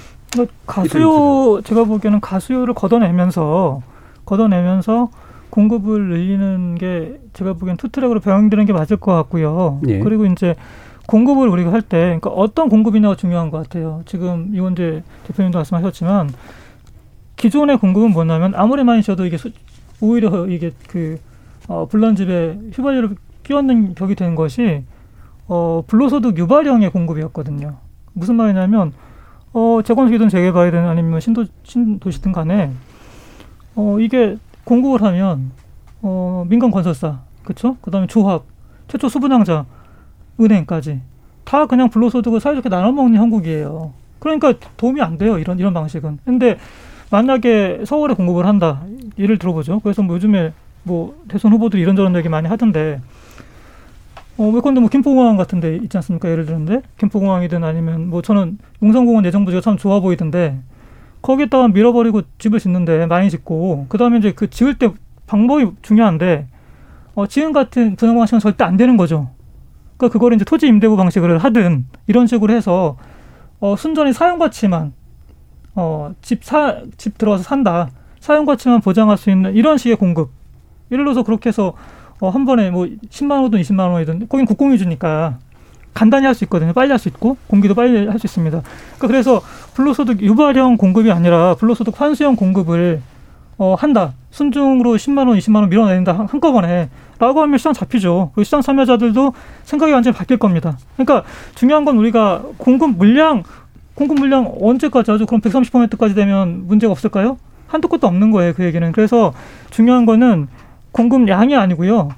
가수요 0.65 1.61
제가 1.63 1.85
보기에는 1.85 2.19
가수요를 2.19 2.73
걷어내면서 2.73 3.81
걷어내면서 4.25 5.09
공급을 5.49 6.09
늘리는 6.09 6.75
게 6.75 7.19
제가 7.33 7.53
보기엔 7.53 7.77
투트랙으로 7.77 8.19
병행되는 8.19 8.65
게 8.65 8.73
맞을 8.73 8.97
것 8.97 9.13
같고요. 9.13 9.81
예. 9.87 9.99
그리고 9.99 10.25
이제 10.25 10.55
공급을 11.07 11.47
우리가 11.47 11.71
할 11.71 11.81
때, 11.81 11.97
그러니까 11.97 12.29
어떤 12.29 12.69
공급이냐가 12.69 13.15
중요한 13.15 13.49
것 13.49 13.63
같아요. 13.63 14.03
지금 14.05 14.51
이원재 14.53 15.03
대표님도 15.25 15.57
말씀하셨지만 15.57 16.29
기존의 17.37 17.77
공급은 17.79 18.11
뭐냐면 18.11 18.53
아무리 18.55 18.83
많이 18.83 19.01
줘도 19.01 19.25
이게 19.25 19.37
오히려 20.01 20.47
이게 20.47 20.71
그 20.87 21.19
어, 21.67 21.87
불난집에 21.89 22.59
휘발유를 22.73 23.15
끼얹는 23.43 23.95
격이 23.95 24.15
된 24.15 24.35
것이 24.35 24.83
어, 25.47 25.83
불로소득 25.87 26.37
유발형의 26.37 26.91
공급이었거든요. 26.91 27.77
무슨 28.13 28.35
말이냐면 28.35 28.93
어, 29.53 29.79
재건축이든 29.83 30.29
재개발이든 30.29 30.85
아니면 30.85 31.19
신도 31.19 31.45
신도시든 31.63 32.31
간에 32.31 32.71
어, 33.75 33.97
이게 33.99 34.37
공급을 34.65 35.01
하면 35.03 35.51
어, 36.01 36.45
민간 36.47 36.69
건설사, 36.69 37.21
그렇죠? 37.43 37.77
그다음에 37.81 38.07
조합, 38.07 38.43
최초 38.87 39.07
수분양자, 39.07 39.65
은행까지 40.39 41.01
다 41.43 41.65
그냥 41.65 41.89
불로소득을 41.89 42.39
사이좋게 42.39 42.69
나눠 42.69 42.91
먹는 42.91 43.17
형국이에요. 43.17 43.93
그러니까 44.19 44.53
도움이 44.75 45.01
안 45.01 45.17
돼요. 45.17 45.39
이런 45.39 45.59
이런 45.59 45.73
방식은. 45.73 46.19
근데 46.25 46.57
만약에 47.09 47.83
서울에 47.85 48.13
공급을 48.13 48.45
한다. 48.45 48.81
예를 49.17 49.37
들어보죠. 49.37 49.79
그래서 49.79 50.03
뭐 50.03 50.15
요즘에 50.15 50.53
뭐 50.83 51.21
대선 51.27 51.53
후보들이 51.53 51.81
이런저런 51.81 52.15
얘기 52.15 52.29
많이 52.29 52.47
하던데 52.47 53.01
어, 54.37 54.49
왜건데 54.49 54.79
뭐 54.79 54.89
김포공항 54.89 55.35
같은 55.35 55.59
데 55.59 55.77
있지 55.77 55.97
않습니까? 55.97 56.29
예를 56.29 56.45
들는데 56.45 56.81
김포공항이든 56.97 57.63
아니면 57.63 58.09
뭐 58.09 58.21
저는 58.21 58.59
용산공원 58.83 59.25
예정 59.25 59.45
부지가 59.45 59.61
참 59.61 59.77
좋아 59.77 59.99
보이던데 59.99 60.59
거기에다가 61.21 61.67
밀어버리고 61.69 62.21
집을 62.37 62.59
짓는데 62.59 63.07
많이 63.07 63.29
짓고 63.29 63.87
그다음에 63.89 64.19
이제 64.19 64.33
그 64.33 64.49
지을 64.49 64.77
때 64.77 64.91
방법이 65.25 65.71
중요한데 65.81 66.47
어, 67.15 67.25
지금 67.27 67.51
같은 67.51 67.95
분양 67.95 68.15
방식은 68.15 68.39
절대 68.39 68.63
안 68.63 68.77
되는 68.77 68.95
거죠. 68.95 69.29
그러니까 69.97 70.13
그거를 70.13 70.35
이제 70.35 70.45
토지 70.45 70.67
임대부 70.67 70.95
방식을 70.95 71.37
하든 71.39 71.85
이런 72.07 72.27
식으로 72.27 72.53
해서 72.53 72.97
어, 73.59 73.75
순전히 73.75 74.13
사용 74.13 74.37
가치만 74.39 74.93
어, 75.75 76.13
집 76.21 76.43
사, 76.43 76.77
집 76.97 77.17
들어가서 77.17 77.43
산다. 77.43 77.89
사용 78.19 78.45
가치만 78.45 78.81
보장할 78.81 79.17
수 79.17 79.29
있는 79.29 79.55
이런 79.55 79.77
식의 79.77 79.95
공급. 79.97 80.29
예를 80.91 81.03
들어서 81.05 81.23
그렇게 81.23 81.49
해서 81.49 81.73
어, 82.19 82.29
한 82.29 82.45
번에 82.45 82.71
뭐 82.71 82.85
10만 82.85 83.31
원이든 83.41 83.59
20만 83.61 83.91
원이든 83.91 84.27
거긴 84.27 84.45
국공유 84.45 84.77
주니까 84.77 85.37
간단히 85.93 86.25
할 86.25 86.35
수 86.35 86.43
있거든요. 86.45 86.73
빨리 86.73 86.89
할 86.89 86.99
수 86.99 87.09
있고 87.09 87.37
공기도 87.47 87.73
빨리 87.75 88.07
할 88.07 88.19
수 88.19 88.27
있습니다. 88.27 88.61
그러니까 88.61 89.07
그래서 89.07 89.41
불로소득 89.73 90.21
유발형 90.21 90.77
공급이 90.77 91.11
아니라 91.11 91.55
불로소득 91.55 91.99
환수형 91.99 92.35
공급을 92.35 93.01
어, 93.57 93.75
한다. 93.75 94.13
순중으로 94.37 94.93
10만 94.97 95.27
원, 95.27 95.37
20만 95.37 95.55
원 95.55 95.69
밀어낸다 95.69 96.27
한꺼번에 96.29 96.89
라고 97.17 97.41
하면 97.41 97.57
시장 97.57 97.73
잡히죠. 97.73 98.31
그 98.35 98.43
시장 98.43 98.61
참여자들도 98.61 99.33
생각이 99.63 99.91
완전히 99.91 100.15
바뀔 100.15 100.37
겁니다. 100.37 100.77
그러니까 100.95 101.27
중요한 101.55 101.85
건 101.85 101.97
우리가 101.97 102.43
공급 102.57 102.97
물량, 102.97 103.41
공급 103.95 104.19
물량 104.19 104.53
언제까지 104.61 105.09
하죠? 105.09 105.25
그럼 105.25 105.41
130%까지 105.41 106.13
되면 106.13 106.67
문제가 106.67 106.91
없을까요? 106.91 107.37
한도 107.65 107.87
끝도 107.87 108.05
없는 108.05 108.29
거예요. 108.29 108.53
그 108.53 108.63
얘기는. 108.63 108.91
그래서 108.91 109.33
중요한 109.71 110.05
거는 110.05 110.47
공급량이 110.91 111.55
아니고요. 111.55 112.09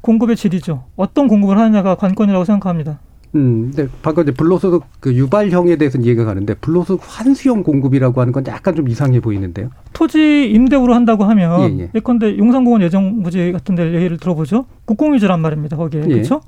공급의 0.00 0.36
질이죠. 0.36 0.84
어떤 0.96 1.28
공급을 1.28 1.58
하느냐가 1.58 1.94
관건이라고 1.96 2.46
생각합니다. 2.46 2.98
음, 3.36 3.70
네. 3.76 3.86
방금 4.02 4.22
이제 4.22 4.32
불로소득 4.32 4.84
그 4.98 5.14
유발형에 5.14 5.76
대해서는 5.76 6.06
이해가 6.06 6.24
가는데 6.24 6.54
불로소득 6.54 7.04
환수형 7.06 7.62
공급이라고 7.62 8.20
하는 8.20 8.32
건 8.32 8.44
약간 8.46 8.74
좀 8.74 8.88
이상해 8.88 9.20
보이는데요. 9.20 9.70
토지 9.92 10.50
임대부로 10.50 10.94
한다고 10.94 11.24
하면 11.24 11.78
예, 11.78 11.82
예. 11.82 11.90
예 11.94 12.00
컨대 12.00 12.38
용산공원 12.38 12.82
예정부지 12.82 13.52
같은 13.52 13.74
데 13.74 13.92
예를 13.92 14.16
들어보죠. 14.16 14.64
국공유지란 14.86 15.40
말입니다. 15.40 15.76
거기에 15.76 16.02
예. 16.04 16.08
그렇죠? 16.08 16.40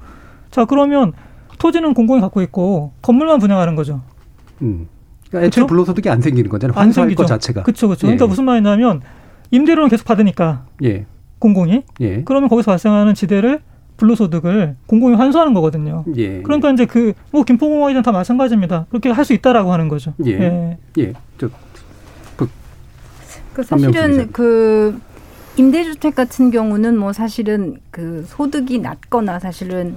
자 0.50 0.64
그러면 0.64 1.12
토지는 1.58 1.92
공공이 1.92 2.20
갖고 2.22 2.40
있고 2.42 2.92
건물만 3.02 3.38
분양하는 3.38 3.76
거죠. 3.76 4.00
음. 4.62 4.88
그러니까 5.28 5.46
애초에 5.46 5.66
불로소득이 5.66 6.08
안 6.08 6.22
생기는 6.22 6.48
거잖아요. 6.48 6.78
환수할 6.78 7.14
것 7.14 7.26
자체가. 7.26 7.62
그렇죠, 7.64 7.88
그렇죠. 7.88 8.06
그러니까 8.06 8.26
무슨 8.26 8.44
말이냐면 8.44 9.02
임대료는 9.50 9.90
계속 9.90 10.06
받으니까. 10.06 10.64
예. 10.84 11.04
공공이. 11.38 11.82
예. 12.00 12.22
그러면 12.24 12.48
거기서 12.48 12.70
발생하는 12.72 13.14
지대를 13.14 13.60
불로소득을 13.98 14.76
공공이 14.86 15.16
환수하는 15.16 15.52
거거든요. 15.54 16.04
예. 16.16 16.40
그러니까 16.42 16.70
이제 16.70 16.86
그 16.86 17.12
뭐 17.30 17.42
김포공항이든 17.44 18.02
다 18.02 18.10
마찬가지입니다. 18.12 18.86
그렇게 18.88 19.10
할 19.10 19.24
수 19.24 19.34
있다라고 19.34 19.70
하는 19.72 19.88
거죠. 19.88 20.14
예. 20.24 20.32
예. 20.40 20.78
예. 20.98 21.12
저, 21.38 21.50
그, 22.36 22.48
그 23.52 23.62
사실은 23.62 24.32
그 24.32 24.98
임대주택 25.56 26.14
같은 26.14 26.50
경우는 26.50 26.96
뭐 26.96 27.12
사실은 27.12 27.78
그 27.90 28.24
소득이 28.28 28.78
낮거나 28.78 29.38
사실은 29.40 29.96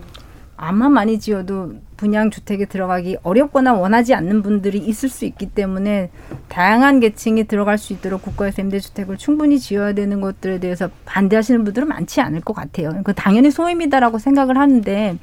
암만 0.58 0.92
많이 0.92 1.20
지어도 1.20 1.74
분양 2.02 2.32
주택에 2.32 2.66
들어가기 2.66 3.18
어렵거나 3.22 3.74
원하지 3.74 4.16
않는 4.16 4.42
분들이 4.42 4.80
있을 4.80 5.08
수 5.08 5.24
있기 5.26 5.52
때문에 5.52 6.10
다양한 6.48 7.00
계층이 7.00 7.44
들어갈 7.44 7.78
수 7.78 7.94
있도록 7.94 8.24
국가에서 8.24 8.64
임대 8.64 8.80
주택을 8.80 9.18
충분히 9.18 9.60
지어야 9.60 9.94
되는 9.94 10.20
것들에 10.20 10.60
대해서 10.60 10.90
반대하시는 11.06 11.64
분들은 11.64 11.88
많지 11.88 12.20
않을 12.20 12.42
것 12.42 12.56
같아요. 12.56 12.90
그 13.04 13.14
당연히 13.14 13.52
소임이다라고 13.52 14.18
생각을 14.18 14.58
하는데 14.58 15.20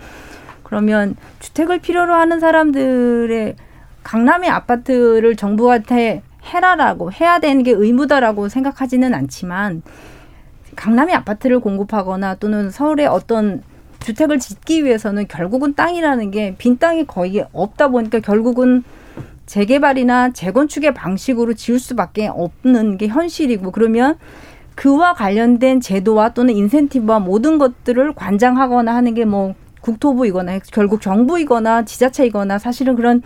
그러면 0.62 1.17
주택을 1.41 1.81
필요로 1.81 2.14
하는 2.14 2.38
사람들의 2.38 3.57
강남의 4.05 4.49
아파트를 4.49 5.35
정부한테 5.35 6.23
해라라고 6.45 7.11
해야 7.11 7.41
되는 7.41 7.64
게 7.64 7.73
의무다라고 7.73 8.49
생각하지는 8.49 9.14
않지만 9.14 9.83
강남의 10.77 11.17
아파트를 11.17 11.59
공급하거나 11.59 12.37
또는 12.37 12.71
서울의 12.71 13.09
어떤 13.09 13.64
주택을 14.01 14.39
짓기 14.39 14.85
위해서는 14.85 15.27
결국은 15.29 15.75
땅이라는 15.75 16.31
게 16.31 16.55
빈 16.59 16.79
땅이 16.79 17.07
거의 17.07 17.45
없다 17.53 17.89
보니까 17.89 18.21
결국은 18.21 18.85
재개발이나 19.47 20.33
재건축의 20.33 20.95
방식으로 20.95 21.55
지을 21.55 21.79
수밖에 21.79 22.29
없는 22.29 22.99
게 22.99 23.09
현실이고 23.09 23.71
그러면 23.73 24.17
그와 24.75 25.15
관련된 25.15 25.81
제도와 25.81 26.31
또는 26.35 26.55
인센티브와 26.55 27.19
모든 27.19 27.59
것들을 27.59 28.13
관장하거나 28.15 28.95
하는 28.95 29.15
게 29.15 29.25
뭐 29.25 29.55
국토부이거나 29.81 30.59
결국 30.73 31.01
정부이거나 31.01 31.85
지자체이거나 31.85 32.59
사실은 32.59 32.95
그런 32.97 33.23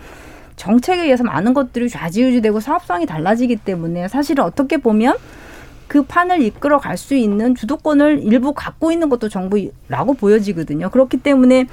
정책에 0.55 1.01
의해서 1.01 1.23
많은 1.23 1.53
것들이 1.53 1.89
좌지우지되고 1.89 2.59
사업성이 2.59 3.05
달라지기 3.05 3.57
때문에 3.57 4.07
사실은 4.07 4.43
어떻게 4.43 4.77
보면 4.77 5.15
그 5.93 6.01
판을 6.01 6.41
이끌어 6.41 6.79
갈 6.79 6.97
수 6.97 7.13
있는 7.13 7.53
주도권을 7.53 8.23
일부 8.23 8.53
갖고 8.53 8.91
있는 8.91 9.09
것도 9.09 9.29
정부라고 9.29 10.15
보여지거든요. 10.15 10.89
그렇기 10.89 11.17
때문에 11.17 11.67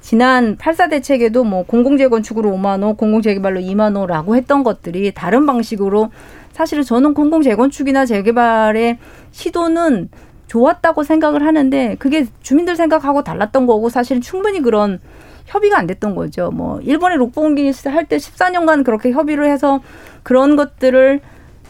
지난 0.00 0.56
8사 0.56 0.88
대책에도 0.88 1.42
뭐 1.42 1.64
공공재건축으로 1.64 2.48
5만 2.52 2.84
호, 2.84 2.94
공공재개발로 2.94 3.58
2만 3.58 3.96
호라고 3.96 4.36
했던 4.36 4.62
것들이 4.62 5.10
다른 5.12 5.46
방식으로 5.46 6.10
사실은 6.52 6.84
저는 6.84 7.12
공공재건축이나 7.14 8.06
재개발의 8.06 8.98
시도는 9.32 10.10
좋았다고 10.46 11.02
생각을 11.02 11.44
하는데 11.44 11.96
그게 11.98 12.26
주민들 12.42 12.76
생각하고 12.76 13.24
달랐던 13.24 13.66
거고 13.66 13.88
사실은 13.88 14.22
충분히 14.22 14.60
그런 14.60 15.00
협의가 15.46 15.76
안 15.76 15.88
됐던 15.88 16.14
거죠. 16.14 16.52
뭐 16.52 16.80
일본의 16.82 17.18
록봉기 17.18 17.72
할 17.86 18.04
때 18.04 18.16
14년간 18.18 18.84
그렇게 18.84 19.10
협의를 19.10 19.50
해서 19.50 19.80
그런 20.22 20.54
것들을 20.54 21.20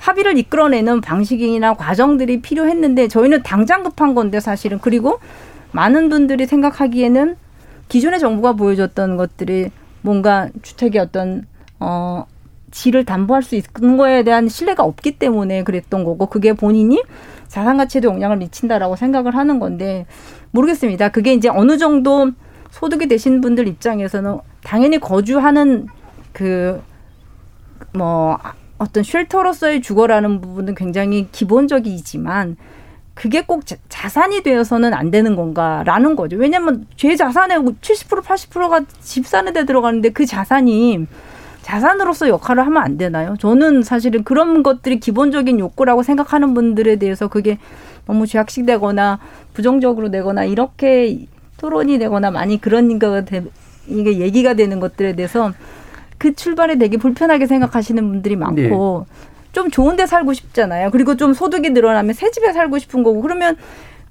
합의를 0.01 0.39
이끌어내는 0.39 1.01
방식이나 1.01 1.75
과정들이 1.75 2.41
필요했는데 2.41 3.09
저희는 3.09 3.43
당장 3.43 3.83
급한 3.83 4.15
건데 4.15 4.41
사실은 4.41 4.79
그리고 4.81 5.19
많은 5.73 6.09
분들이 6.09 6.47
생각하기에는 6.47 7.37
기존의 7.89 8.21
정부가 8.21 8.55
보여줬던 8.55 9.17
것들이 9.17 9.71
뭔가 10.03 10.49
주택의 10.63 11.01
어떤 11.01 11.47
어 11.81 12.25
질을 12.71 13.05
담보할 13.05 13.43
수 13.43 13.55
있는 13.57 13.97
거에 13.97 14.23
대한 14.23 14.49
신뢰가 14.49 14.85
없기 14.85 15.19
때문에 15.19 15.63
그랬던 15.65 16.05
거고 16.05 16.27
그게 16.27 16.53
본인이 16.53 17.03
자산 17.49 17.77
가치에도 17.77 18.09
영향을 18.09 18.37
미친다라고 18.39 18.97
생각을 18.97 19.35
하는 19.35 19.59
건데 19.61 20.07
모르겠습니다. 20.51 21.11
그게 21.11 21.33
이제 21.33 21.49
어느 21.49 21.79
정도 21.79 22.33
소득이 22.71 23.07
되신 23.07 23.41
분들 23.41 23.69
입장에서는 23.69 24.39
당연히 24.63 24.99
거주하는 24.99 25.87
그 26.33 26.83
뭐 27.93 28.39
어떤 28.79 29.03
쉘터로서의 29.03 29.81
주거라는 29.81 30.41
부분은 30.41 30.75
굉장히 30.75 31.29
기본적이지만 31.33 32.57
그게 33.15 33.41
꼭 33.41 33.63
자산이 33.89 34.43
되어서는 34.43 34.93
안 34.93 35.11
되는 35.11 35.37
건가라는 35.37 36.17
거죠. 36.17 36.37
왜냐하면 36.37 36.87
제 36.97 37.17
자산의 37.17 37.59
70% 37.61 38.23
80%가 38.23 38.83
집 39.01 39.27
사는 39.27 39.51
데 39.53 39.65
들어가는데 39.65 40.11
그 40.11 40.27
자산이 40.27 41.07
자산으로서 41.63 42.29
역할을 42.29 42.67
하면 42.67 42.83
안 42.83 42.99
되나요? 42.99 43.35
저는 43.41 43.83
사실은 43.83 44.23
그런 44.23 44.63
것들이 44.63 45.01
기본적인 45.01 45.59
욕구라고 45.59 46.03
생각하는 46.03 46.53
분들에 46.53 46.97
대해서 46.97 47.29
그게 47.29 47.59
너무 48.05 48.27
죄악식되거나 48.27 49.19
부정적으로 49.55 50.11
되거나 50.11 50.45
이렇게 50.45 51.27
토론이 51.57 51.99
되거나 51.99 52.31
많이 52.31 52.61
그런 52.61 52.99
거가 52.99 53.25
이게 53.89 54.19
얘기가 54.19 54.55
되는 54.55 54.79
것들에 54.79 55.17
대해서 55.17 55.53
그 56.19 56.35
출발이 56.35 56.79
되게 56.79 56.97
불편하게 56.97 57.47
생각하시는 57.47 58.09
분들이 58.09 58.37
많고 58.37 59.07
네. 59.09 59.17
좀 59.53 59.71
좋은 59.71 59.97
데 59.97 60.07
살고 60.07 60.33
싶잖아요. 60.35 60.91
그리고 60.91 61.17
좀 61.17 61.33
소득이 61.33 61.71
늘어나면 61.71 62.15
새 62.15 62.31
집에 62.31 62.53
살고 62.53 62.79
싶은 62.79 63.03
거고 63.03 63.23
그러면 63.23 63.57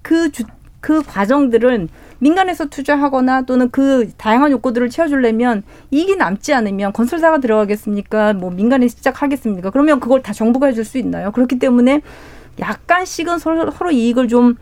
그 0.01 0.31
주, 0.31 0.43
그 0.81 1.01
과정들은 1.03 1.89
민간에서 2.19 2.65
투자하거나 2.65 3.43
또는 3.43 3.69
그 3.69 4.09
다양한 4.17 4.51
욕구들을 4.51 4.89
채워주려면 4.89 5.63
이익이 5.91 6.15
남지 6.15 6.53
않으면 6.53 6.93
건설사가 6.93 7.39
들어가겠습니까? 7.39 8.33
뭐 8.33 8.49
민간에 8.51 8.87
시작하겠습니까? 8.87 9.69
그러면 9.69 9.99
그걸 9.99 10.21
다 10.21 10.33
정부가 10.33 10.67
해줄 10.67 10.85
수 10.85 10.97
있나요? 10.97 11.31
그렇기 11.31 11.59
때문에 11.59 12.01
약간씩은 12.59 13.39
서로, 13.39 13.69
서로 13.71 13.91
이익을 13.91 14.27
좀 14.27 14.55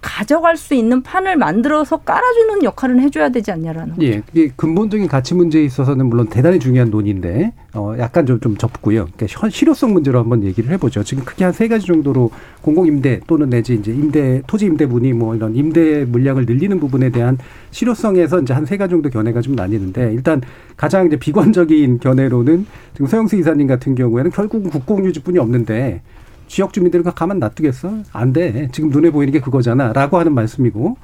가져갈 0.00 0.56
수 0.56 0.74
있는 0.74 1.02
판을 1.02 1.36
만들어서 1.36 1.98
깔아주는 1.98 2.62
역할은 2.62 3.00
해줘야 3.00 3.30
되지 3.30 3.50
않냐라는 3.50 3.94
거죠. 3.96 4.06
예, 4.06 4.22
이게 4.32 4.52
근본적인 4.54 5.08
가치 5.08 5.34
문제에 5.34 5.64
있어서는 5.64 6.06
물론 6.06 6.28
대단히 6.28 6.58
중요한 6.60 6.90
논의인데 6.90 7.52
어, 7.74 7.94
약간 7.98 8.24
좀, 8.24 8.38
좀 8.40 8.56
접고요. 8.56 9.08
그러니까 9.16 9.48
실효성 9.50 9.92
문제로 9.92 10.18
한번 10.20 10.44
얘기를 10.44 10.70
해보죠. 10.70 11.02
지금 11.02 11.24
크게 11.24 11.44
한 11.44 11.52
세 11.52 11.66
가지 11.66 11.86
정도로 11.86 12.30
공공임대 12.62 13.22
또는 13.26 13.50
내지 13.50 13.74
이제 13.74 13.90
임대 13.92 14.40
토지 14.46 14.66
임대분이 14.66 15.12
뭐 15.14 15.34
이런 15.34 15.56
임대 15.56 16.04
물량을 16.04 16.46
늘리는 16.46 16.78
부분에 16.78 17.10
대한 17.10 17.36
실효성에서 17.72 18.40
이제 18.42 18.54
한 18.54 18.64
세 18.64 18.76
가지 18.76 18.90
정도 18.92 19.08
견해가 19.10 19.40
좀 19.40 19.54
나뉘는데 19.56 20.12
일단 20.12 20.40
가장 20.76 21.06
이제 21.06 21.16
비관적인 21.16 21.98
견해로는 21.98 22.66
지금 22.92 23.06
서영수 23.06 23.36
이사님 23.36 23.66
같은 23.66 23.94
경우에는 23.94 24.30
결국은 24.30 24.70
국공유지뿐이 24.70 25.38
없는데 25.38 26.02
지역 26.48 26.72
주민들은 26.72 27.04
가만 27.14 27.38
놔두겠어? 27.38 27.92
안 28.12 28.32
돼. 28.32 28.68
지금 28.72 28.90
눈에 28.90 29.10
보이는 29.10 29.32
게 29.32 29.40
그거잖아. 29.40 29.92
라고 29.92 30.18
하는 30.18 30.34
말씀이고. 30.34 30.96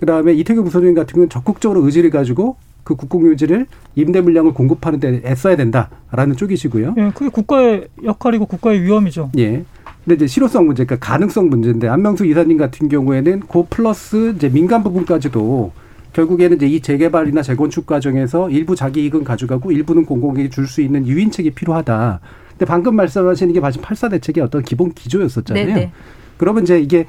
그 0.00 0.06
다음에 0.06 0.32
이태규 0.32 0.64
부소장 0.64 0.94
같은 0.94 1.12
경우는 1.14 1.28
적극적으로 1.28 1.84
의지를 1.84 2.10
가지고 2.10 2.56
그 2.82 2.96
국공유지를 2.96 3.66
임대 3.94 4.20
물량을 4.20 4.52
공급하는 4.54 4.98
데 4.98 5.22
애써야 5.24 5.54
된다라는 5.56 6.34
쪽이시고요. 6.36 6.94
예, 6.98 7.10
그게 7.14 7.28
국가의 7.28 7.86
역할이고 8.02 8.46
국가의 8.46 8.82
위험이죠. 8.82 9.30
예. 9.38 9.64
근데 10.04 10.16
이제 10.16 10.26
실효성 10.26 10.66
문제, 10.66 10.84
그러니까 10.84 11.06
가능성 11.06 11.48
문제인데 11.48 11.86
안명수 11.86 12.26
이사님 12.26 12.56
같은 12.58 12.88
경우에는 12.88 13.42
그 13.48 13.64
플러스 13.70 14.32
이제 14.34 14.48
민간 14.48 14.82
부분까지도 14.82 15.70
결국에는 16.12 16.56
이제 16.56 16.66
이 16.66 16.80
재개발이나 16.80 17.42
재건축 17.42 17.86
과정에서 17.86 18.50
일부 18.50 18.74
자기 18.74 19.04
이익은 19.04 19.22
가져가고 19.22 19.70
일부는 19.70 20.04
공공에게 20.04 20.48
줄 20.50 20.66
수 20.66 20.80
있는 20.80 21.06
유인책이 21.06 21.52
필요하다. 21.52 22.18
근데 22.62 22.70
방금 22.70 22.94
말씀하시는 22.94 23.52
게 23.52 23.58
마침 23.58 23.82
8사 23.82 24.08
대책의 24.08 24.44
어떤 24.44 24.62
기본 24.62 24.92
기조였었잖아요. 24.92 25.66
네네. 25.66 25.80
네. 25.80 25.92
그러면 26.36 26.62
이제 26.62 26.78
이게 26.80 27.06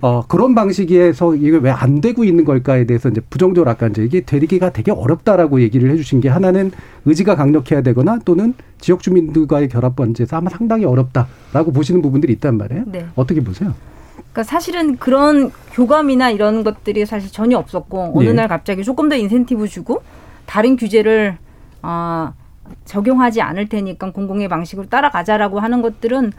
어 0.00 0.26
그런 0.26 0.54
방식에서 0.56 1.36
이게 1.36 1.56
왜 1.58 1.70
안 1.70 2.00
되고 2.00 2.24
있는 2.24 2.44
걸까에 2.44 2.86
대해서 2.86 3.08
이제 3.08 3.20
부정적으로 3.30 3.70
아까 3.70 3.86
이제 3.86 4.02
이게 4.02 4.22
되기가 4.22 4.70
되게 4.70 4.90
어렵다라고 4.90 5.60
얘기를 5.60 5.90
해주신 5.92 6.20
게 6.20 6.28
하나는 6.28 6.72
의지가 7.04 7.36
강력해야 7.36 7.82
되거나 7.82 8.18
또는 8.24 8.54
지역 8.80 9.00
주민들과의 9.00 9.68
결합 9.68 9.94
관계에서 9.94 10.38
아마 10.38 10.50
상당히 10.50 10.84
어렵다라고 10.84 11.72
보시는 11.72 12.02
부분들이 12.02 12.32
있단 12.32 12.56
말이에요. 12.58 12.84
네. 12.86 13.06
어떻게 13.14 13.40
보세요? 13.40 13.74
그러니까 14.16 14.42
사실은 14.42 14.96
그런 14.96 15.52
교감이나 15.72 16.30
이런 16.30 16.64
것들이 16.64 17.06
사실 17.06 17.30
전혀 17.30 17.58
없었고 17.58 18.12
어느 18.16 18.28
네. 18.28 18.32
날 18.32 18.48
갑자기 18.48 18.82
조금 18.82 19.08
더 19.08 19.14
인센티브 19.14 19.68
주고 19.68 20.02
다른 20.46 20.76
규제를 20.76 21.38
아 21.82 22.32
어, 22.32 22.45
적용하지 22.84 23.40
않을 23.42 23.68
테니까 23.68 24.12
공공의 24.12 24.48
방식으로 24.48 24.88
따라가자라고 24.88 25.60
하는 25.60 25.82
것들은 25.82 26.32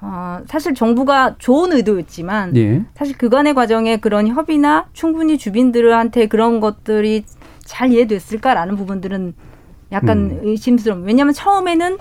어, 0.00 0.40
사실 0.46 0.74
정부가 0.74 1.36
좋은 1.38 1.72
의도였지만 1.72 2.56
예. 2.56 2.82
사실 2.94 3.16
그간의 3.16 3.54
과정에 3.54 3.98
그런 3.98 4.26
협의나 4.26 4.86
충분히 4.92 5.38
주민들한테 5.38 6.26
그런 6.26 6.58
것들이 6.58 7.24
잘 7.64 7.92
이해됐을까라는 7.92 8.76
부분들은 8.76 9.34
약간 9.92 10.18
음. 10.18 10.40
의심스러운. 10.42 11.04
왜냐하면 11.04 11.32
처음에는 11.34 11.98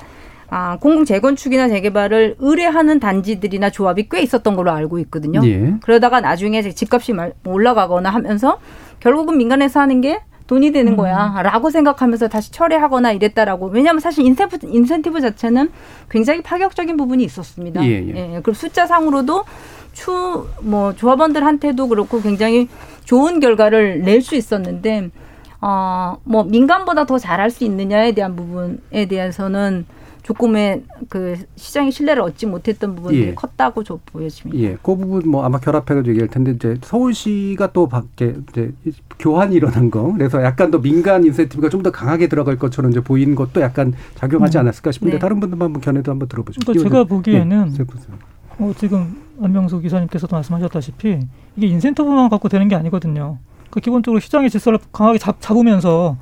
아, 0.49 0.77
공공 0.79 1.05
재건축이나 1.05 1.69
재개발을 1.69 2.36
의뢰하는 2.39 2.99
단지들이나 2.99 3.69
조합이 3.69 4.09
꽤 4.09 4.21
있었던 4.21 4.55
걸로 4.55 4.71
알고 4.71 4.99
있거든요. 4.99 5.39
예. 5.45 5.75
그러다가 5.82 6.19
나중에 6.19 6.61
집값이 6.61 7.13
올라가거나 7.45 8.09
하면서 8.09 8.59
결국은 8.99 9.38
민간에서 9.38 9.79
하는 9.79 10.01
게 10.01 10.21
돈이 10.51 10.73
되는 10.73 10.97
거야. 10.97 11.33
음. 11.37 11.43
라고 11.43 11.69
생각하면서 11.69 12.27
다시 12.27 12.51
철회하거나 12.51 13.13
이랬다라고. 13.13 13.67
왜냐하면 13.67 14.01
사실 14.01 14.25
인센티브, 14.25 14.67
인센티브 14.67 15.21
자체는 15.21 15.71
굉장히 16.09 16.41
파격적인 16.41 16.97
부분이 16.97 17.23
있었습니다. 17.23 17.81
예, 17.85 18.05
예. 18.05 18.15
예. 18.15 18.41
그리고 18.43 18.51
숫자상으로도 18.51 19.45
추, 19.93 20.45
뭐, 20.61 20.93
조합원들한테도 20.93 21.87
그렇고 21.87 22.21
굉장히 22.21 22.67
좋은 23.05 23.39
결과를 23.39 24.01
낼 24.01 24.21
수 24.21 24.35
있었는데, 24.35 25.11
어, 25.61 26.17
뭐, 26.25 26.43
민간보다 26.43 27.05
더 27.05 27.17
잘할 27.17 27.49
수 27.49 27.63
있느냐에 27.63 28.11
대한 28.11 28.35
부분에 28.35 29.05
대해서는 29.07 29.85
조금의 30.24 30.84
그 31.09 31.36
시장의 31.55 31.91
신뢰를 31.91 32.22
얻지 32.22 32.45
못했던 32.45 32.95
부분이 32.95 33.17
예. 33.17 33.34
컸다고 33.34 33.84
저 33.84 33.99
보여집니다. 34.05 34.63
예, 34.63 34.78
그 34.82 34.95
부분 34.95 35.30
뭐 35.30 35.43
아마 35.43 35.59
결합해가지고 35.59 36.09
얘기할 36.09 36.30
텐데 36.30 36.51
이제 36.51 36.78
서울시가 36.84 37.72
또 37.74 37.88
밖에 37.89 38.36
이제 38.49 38.72
교환이 39.19 39.55
일어난 39.55 39.89
거 39.89 40.13
그래서 40.13 40.43
약간 40.43 40.72
더 40.72 40.80
민간 40.80 41.26
인센티브가 41.26 41.69
좀 41.69 41.82
더 41.82 41.89
강하게 41.89 42.28
들어갈 42.28 42.59
것처럼 42.59 42.91
이제 42.91 43.01
보이는 43.01 43.34
것도 43.34 43.59
약간 43.59 43.93
작용하지 44.13 44.57
음. 44.57 44.61
않았을까 44.61 44.91
싶은데 44.91 45.13
네. 45.13 45.19
다른 45.19 45.39
분들만 45.39 45.65
한번 45.65 45.82
견해도 45.82 46.11
한번 46.11 46.28
들어보죠. 46.28 46.59
그러니까 46.63 46.84
제가 46.84 47.03
보기에는 47.05 47.74
네. 47.76 47.84
어, 48.59 48.72
지금 48.78 49.17
안명수 49.41 49.80
기사님께서도 49.80 50.36
말씀하셨다시피 50.36 51.19
이게 51.55 51.67
인센티브만 51.67 52.30
갖고 52.30 52.49
되는 52.49 52.67
게 52.67 52.76
아니거든요. 52.76 53.39
그 53.72 53.80
기본적으로 53.80 54.19
시장의 54.19 54.51
질서를 54.51 54.78
강하게 54.91 55.17
잡, 55.17 55.38
잡으면서 55.41 56.17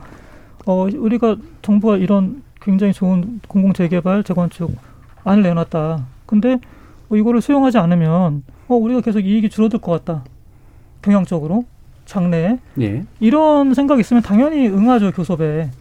어, 0.66 0.88
우리가 0.94 1.36
정부가 1.62 1.98
이런 1.98 2.42
굉장히 2.70 2.94
좋은 2.94 3.42
공공 3.48 3.74
재개발 3.74 4.24
재건축 4.24 4.72
안을 5.24 5.42
내놨다. 5.42 6.06
근데 6.28 6.60
뭐 7.08 7.18
이거를 7.18 7.42
수용하지 7.42 7.80
않으면 7.80 8.44
어 8.68 8.76
우리가 8.76 9.02
계속 9.02 9.22
이익이 9.22 9.50
줄어들 9.50 9.80
것 9.80 9.92
같다. 9.92 10.24
경향적으로 11.02 11.66
장래에 12.06 12.60
예. 12.80 13.06
이런 13.20 13.74
생각이 13.74 14.02
있으면 14.02 14.22
당연히 14.22 14.68
응하죠 14.68 15.12
교섭에. 15.12 15.72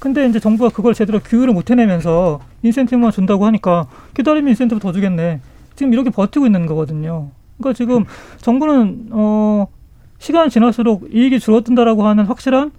근데 0.00 0.26
이제 0.26 0.40
정부가 0.40 0.70
그걸 0.70 0.94
제대로 0.94 1.20
규율을 1.20 1.54
못 1.54 1.70
해내면서 1.70 2.40
인센티브만 2.62 3.12
준다고 3.12 3.46
하니까 3.46 3.86
기다리면 4.14 4.50
인센티브 4.50 4.80
더 4.80 4.90
주겠네. 4.90 5.40
지금 5.76 5.92
이렇게 5.92 6.10
버티고 6.10 6.44
있는 6.44 6.66
거거든요. 6.66 7.30
그러니까 7.56 7.76
지금 7.76 8.04
정부는 8.38 9.10
어 9.12 9.68
시간이 10.18 10.50
지날수록 10.50 11.08
이익이 11.14 11.38
줄어든다라고 11.38 12.04
하는 12.04 12.24
확실한 12.24 12.72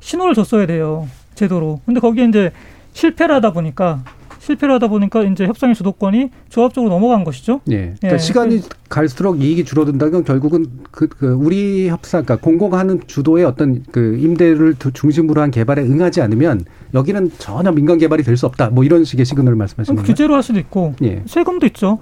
신호를 0.00 0.34
줬어야 0.34 0.64
돼요. 0.64 1.06
제도로. 1.34 1.80
근데 1.84 2.00
거기에 2.00 2.24
이제 2.24 2.52
실패를 2.96 3.34
하다 3.36 3.52
보니까 3.52 4.02
실패를 4.38 4.74
하다 4.76 4.88
보니까 4.88 5.22
이제 5.24 5.44
협상의 5.44 5.74
주도권이 5.74 6.30
조합 6.48 6.72
쪽으로 6.72 6.92
넘어간 6.92 7.24
것이죠. 7.24 7.60
예. 7.68 7.94
그러니까 7.98 8.12
예. 8.12 8.18
시간이 8.18 8.62
갈수록 8.88 9.42
이익이 9.42 9.64
줄어든다는 9.64 10.12
건 10.12 10.24
결국은 10.24 10.66
그, 10.92 11.08
그 11.08 11.32
우리 11.32 11.88
협상, 11.88 12.24
그러니까 12.24 12.44
공공하는 12.44 13.00
주도의 13.06 13.44
어떤 13.44 13.82
그 13.90 14.16
임대를 14.18 14.76
중심으로 14.94 15.40
한 15.42 15.50
개발에 15.50 15.82
응하지 15.82 16.20
않으면 16.22 16.64
여기는 16.94 17.32
전혀 17.38 17.72
민간 17.72 17.98
개발이 17.98 18.22
될 18.22 18.36
수 18.36 18.46
없다. 18.46 18.70
뭐 18.70 18.84
이런 18.84 19.02
식의 19.04 19.24
시그널을 19.26 19.56
말씀하시는 19.56 19.96
거예요. 19.96 20.06
규제로 20.06 20.34
할 20.34 20.42
수도 20.42 20.58
있고 20.60 20.94
예. 21.02 21.22
세금도 21.26 21.66
있죠. 21.66 21.98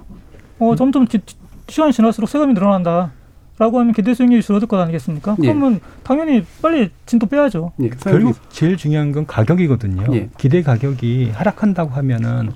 어, 0.59 0.75
점점 0.75 1.07
지, 1.07 1.19
시간이 1.67 1.93
지날수록 1.93 2.29
세금이 2.29 2.53
늘어난다. 2.53 3.11
라고 3.57 3.79
하면 3.79 3.93
기대 3.93 4.13
수익률이 4.13 4.41
줄어들 4.41 4.67
것 4.67 4.77
아니겠습니까? 4.79 5.37
예. 5.41 5.47
그러면 5.47 5.79
당연히 6.03 6.43
빨리 6.61 6.89
진도 7.05 7.25
빼야죠. 7.25 7.71
예. 7.81 7.89
결국 7.89 8.37
제일 8.49 8.75
중요한 8.75 9.11
건 9.13 9.25
가격이거든요. 9.25 10.13
예. 10.13 10.29
기대 10.37 10.61
가격이 10.61 11.31
하락한다고 11.33 11.91
하면은 11.91 12.51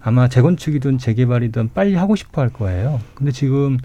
아마 0.00 0.28
재건축이든 0.28 0.98
재개발이든 0.98 1.70
빨리 1.74 1.94
하고 1.96 2.14
싶어 2.14 2.40
할 2.40 2.50
거예요. 2.50 3.00
근데 3.14 3.32
지금 3.32 3.78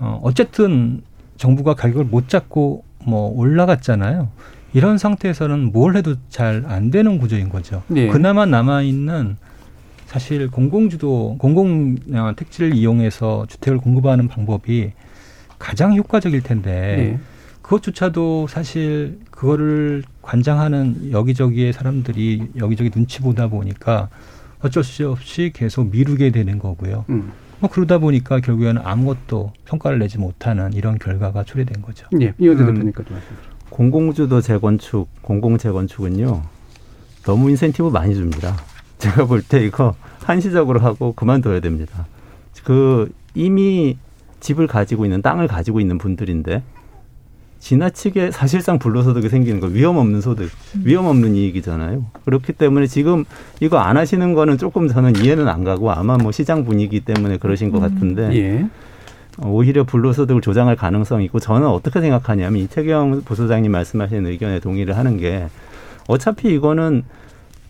어 0.00 0.18
어쨌든 0.24 1.02
정부가 1.36 1.74
가격을 1.74 2.04
못 2.06 2.28
잡고 2.28 2.84
뭐 3.06 3.30
올라갔잖아요. 3.36 4.28
이런 4.74 4.98
상태에서는 4.98 5.70
뭘 5.72 5.96
해도 5.96 6.16
잘 6.28 6.64
안 6.66 6.90
되는 6.90 7.18
구조인 7.18 7.48
거죠. 7.48 7.82
예. 7.94 8.08
그나마 8.08 8.46
남아 8.46 8.82
있는 8.82 9.36
사실 10.06 10.50
공공주도 10.50 11.36
공공 11.38 11.96
어, 12.14 12.32
택지를 12.36 12.74
이용해서 12.74 13.46
주택을 13.48 13.78
공급하는 13.78 14.26
방법이 14.26 14.92
가장 15.58 15.94
효과적일 15.96 16.42
텐데 16.42 16.70
네. 16.96 17.20
그것조차도 17.62 18.46
사실 18.48 19.18
그거를 19.30 20.02
관장하는 20.22 21.10
여기저기의 21.12 21.72
사람들이 21.72 22.50
여기저기 22.56 22.90
눈치 22.90 23.20
보다 23.20 23.48
보니까 23.48 24.08
어쩔 24.60 24.82
수 24.82 25.10
없이 25.10 25.50
계속 25.54 25.90
미루게 25.90 26.30
되는 26.30 26.58
거고요. 26.58 27.04
음. 27.10 27.32
뭐 27.60 27.68
그러다 27.70 27.98
보니까 27.98 28.40
결국에는 28.40 28.80
아무것도 28.84 29.52
평가를 29.66 29.98
내지 29.98 30.16
못하는 30.18 30.72
이런 30.72 30.98
결과가 30.98 31.44
초래된 31.44 31.82
거죠. 31.82 32.06
예, 32.20 32.32
이현재 32.38 32.62
음, 32.62 32.66
대표님까지 32.74 33.12
말씀. 33.12 33.28
공공주도 33.70 34.40
재건축, 34.40 35.08
공공 35.22 35.58
재건축은요 35.58 36.42
너무 37.24 37.50
인센티브 37.50 37.88
많이 37.90 38.14
줍니다. 38.14 38.56
제가 38.98 39.26
볼 39.26 39.42
때 39.42 39.64
이거 39.64 39.94
한시적으로 40.24 40.80
하고 40.80 41.12
그만둬야 41.12 41.60
됩니다. 41.60 42.06
그 42.64 43.12
이미 43.34 43.96
집을 44.40 44.66
가지고 44.66 45.04
있는 45.04 45.22
땅을 45.22 45.48
가지고 45.48 45.80
있는 45.80 45.98
분들인데 45.98 46.62
지나치게 47.60 48.30
사실상 48.30 48.78
불로소득이 48.78 49.28
생기는 49.28 49.60
거 49.60 49.66
위험 49.66 49.96
없는 49.96 50.20
소득, 50.20 50.50
음. 50.76 50.82
위험 50.84 51.06
없는 51.06 51.34
이익이잖아요. 51.34 52.06
그렇기 52.24 52.52
때문에 52.52 52.86
지금 52.86 53.24
이거 53.60 53.78
안 53.78 53.96
하시는 53.96 54.32
거는 54.32 54.58
조금 54.58 54.88
저는 54.88 55.16
이해는 55.16 55.48
안 55.48 55.64
가고 55.64 55.90
아마 55.90 56.16
뭐 56.16 56.30
시장 56.30 56.64
분위기 56.64 57.00
때문에 57.00 57.38
그러신 57.38 57.70
것 57.70 57.78
음. 57.78 57.82
같은데 57.82 58.36
예. 58.36 58.68
오히려 59.44 59.84
불로소득을 59.84 60.40
조장할 60.40 60.76
가능성이 60.76 61.24
있고 61.26 61.38
저는 61.38 61.66
어떻게 61.66 62.00
생각하냐면 62.00 62.62
이태경 62.62 63.22
부소장님 63.24 63.70
말씀하신 63.70 64.26
의견에 64.26 64.60
동의를 64.60 64.96
하는 64.96 65.16
게 65.16 65.48
어차피 66.08 66.52
이거는 66.54 67.04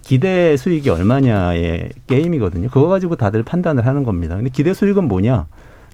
기대 0.02 0.56
수익이 0.56 0.88
얼마냐의 0.88 1.90
게임이거든요. 2.06 2.68
그거 2.68 2.88
가지고 2.88 3.16
다들 3.16 3.42
판단을 3.42 3.86
하는 3.86 4.04
겁니다. 4.04 4.36
근데 4.36 4.48
기대 4.48 4.72
수익은 4.72 5.04
뭐냐? 5.04 5.46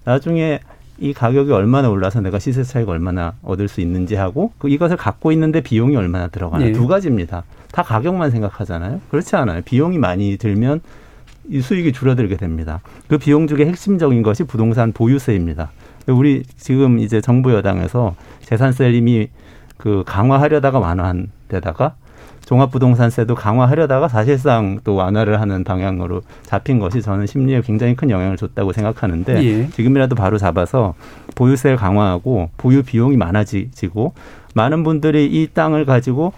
나중에 0.05 0.61
이 0.99 1.13
가격이 1.13 1.51
얼마나 1.51 1.91
올라서 1.91 2.21
내가 2.21 2.39
시세 2.39 2.63
차익 2.63 2.89
얼마나 2.89 3.35
얻을 3.43 3.69
수 3.69 3.81
있는지 3.81 4.15
하고 4.15 4.53
그 4.59 4.69
이것을 4.69 4.97
갖고 4.97 5.33
있는데 5.33 5.61
비용이 5.61 5.97
얼마나 5.97 6.29
들어가나 6.29 6.67
네. 6.67 6.73
두 6.73 6.87
가지입니다. 6.87 7.43
다 7.73 7.83
가격만 7.83 8.31
생각하잖아요. 8.31 9.01
그렇지 9.11 9.35
않아요. 9.37 9.63
비용이 9.63 9.99
많이 9.99 10.37
들면 10.37 10.81
이 11.49 11.61
수익이 11.61 11.93
줄어들게 11.93 12.37
됩니다. 12.37 12.81
그 13.09 13.19
비용 13.19 13.47
중에 13.47 13.67
핵심적인 13.67 14.23
것이 14.23 14.45
부동산 14.45 14.93
보유세입니다. 14.93 15.71
우리 16.07 16.45
지금 16.57 16.99
이제 17.01 17.21
정부 17.21 17.53
여당에서 17.53 18.15
재산세를 18.43 18.95
이미 18.95 19.29
그 19.77 20.05
강화하려다가 20.07 20.79
완화한 20.79 21.31
데다가 21.49 21.97
종합부동산세도 22.47 23.35
강화하려다가 23.35 24.09
사실상 24.09 24.81
또 24.85 24.95
완화를 24.95 25.41
하는 25.41 25.65
방향으로 25.65 26.23
잡힌 26.43 26.79
것이 26.79 27.03
저는 27.03 27.27
심리에 27.27 27.63
굉장히 27.63 27.95
큰 27.97 28.11
영향을 28.11 28.37
줬다고 28.37 28.73
생각하는데 28.73 29.45
예. 29.45 29.69
지금이라도 29.69 30.15
바로 30.15 30.39
잡아서 30.39 30.95
보유세를 31.35 31.77
강화하고 31.77 32.51
보유 32.57 32.83
비용이 32.83 33.17
많아지고 33.17 34.15
많은 34.55 34.85
분들이 34.85 35.27
이 35.27 35.49
땅을 35.53 35.85
가지고 35.85 36.33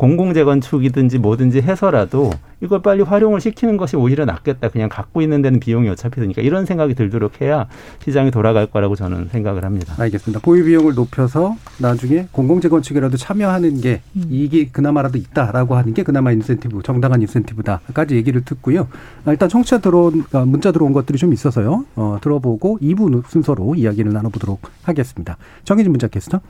공공재건축이든지 0.00 1.18
뭐든지 1.18 1.60
해서라도 1.60 2.30
이걸 2.62 2.80
빨리 2.80 3.02
활용을 3.02 3.38
시키는 3.38 3.76
것이 3.76 3.96
오히려 3.96 4.24
낫겠다. 4.24 4.70
그냥 4.70 4.88
갖고 4.88 5.20
있는 5.20 5.42
데는 5.42 5.60
비용이 5.60 5.90
어차피 5.90 6.22
드니까 6.22 6.40
이런 6.40 6.64
생각이 6.64 6.94
들도록 6.94 7.42
해야 7.42 7.66
시장이 8.02 8.30
돌아갈 8.30 8.66
거라고 8.66 8.96
저는 8.96 9.28
생각을 9.28 9.62
합니다. 9.62 9.94
알겠습니다. 9.98 10.40
보유 10.40 10.64
비용을 10.64 10.94
높여서 10.94 11.54
나중에 11.78 12.28
공공재건축이라도 12.32 13.18
참여하는 13.18 13.82
게 13.82 14.00
음. 14.16 14.24
이익이 14.30 14.72
그나마라도 14.72 15.18
있다라고 15.18 15.76
하는 15.76 15.92
게 15.92 16.02
그나마 16.02 16.32
인센티브, 16.32 16.82
정당한 16.82 17.20
인센티브다까지 17.20 18.16
얘기를 18.16 18.42
듣고요. 18.42 18.88
일단 19.26 19.50
청취자 19.50 19.78
들어온 19.78 20.24
아, 20.32 20.46
문자 20.46 20.72
들어온 20.72 20.94
것들이 20.94 21.18
좀 21.18 21.34
있어서요. 21.34 21.84
어, 21.96 22.16
들어보고 22.22 22.78
2부 22.80 23.28
순서로 23.28 23.74
이야기를 23.74 24.14
나눠보도록 24.14 24.62
하겠습니다. 24.82 25.36
정희진 25.64 25.92
문자 25.92 26.08
캐스터. 26.08 26.40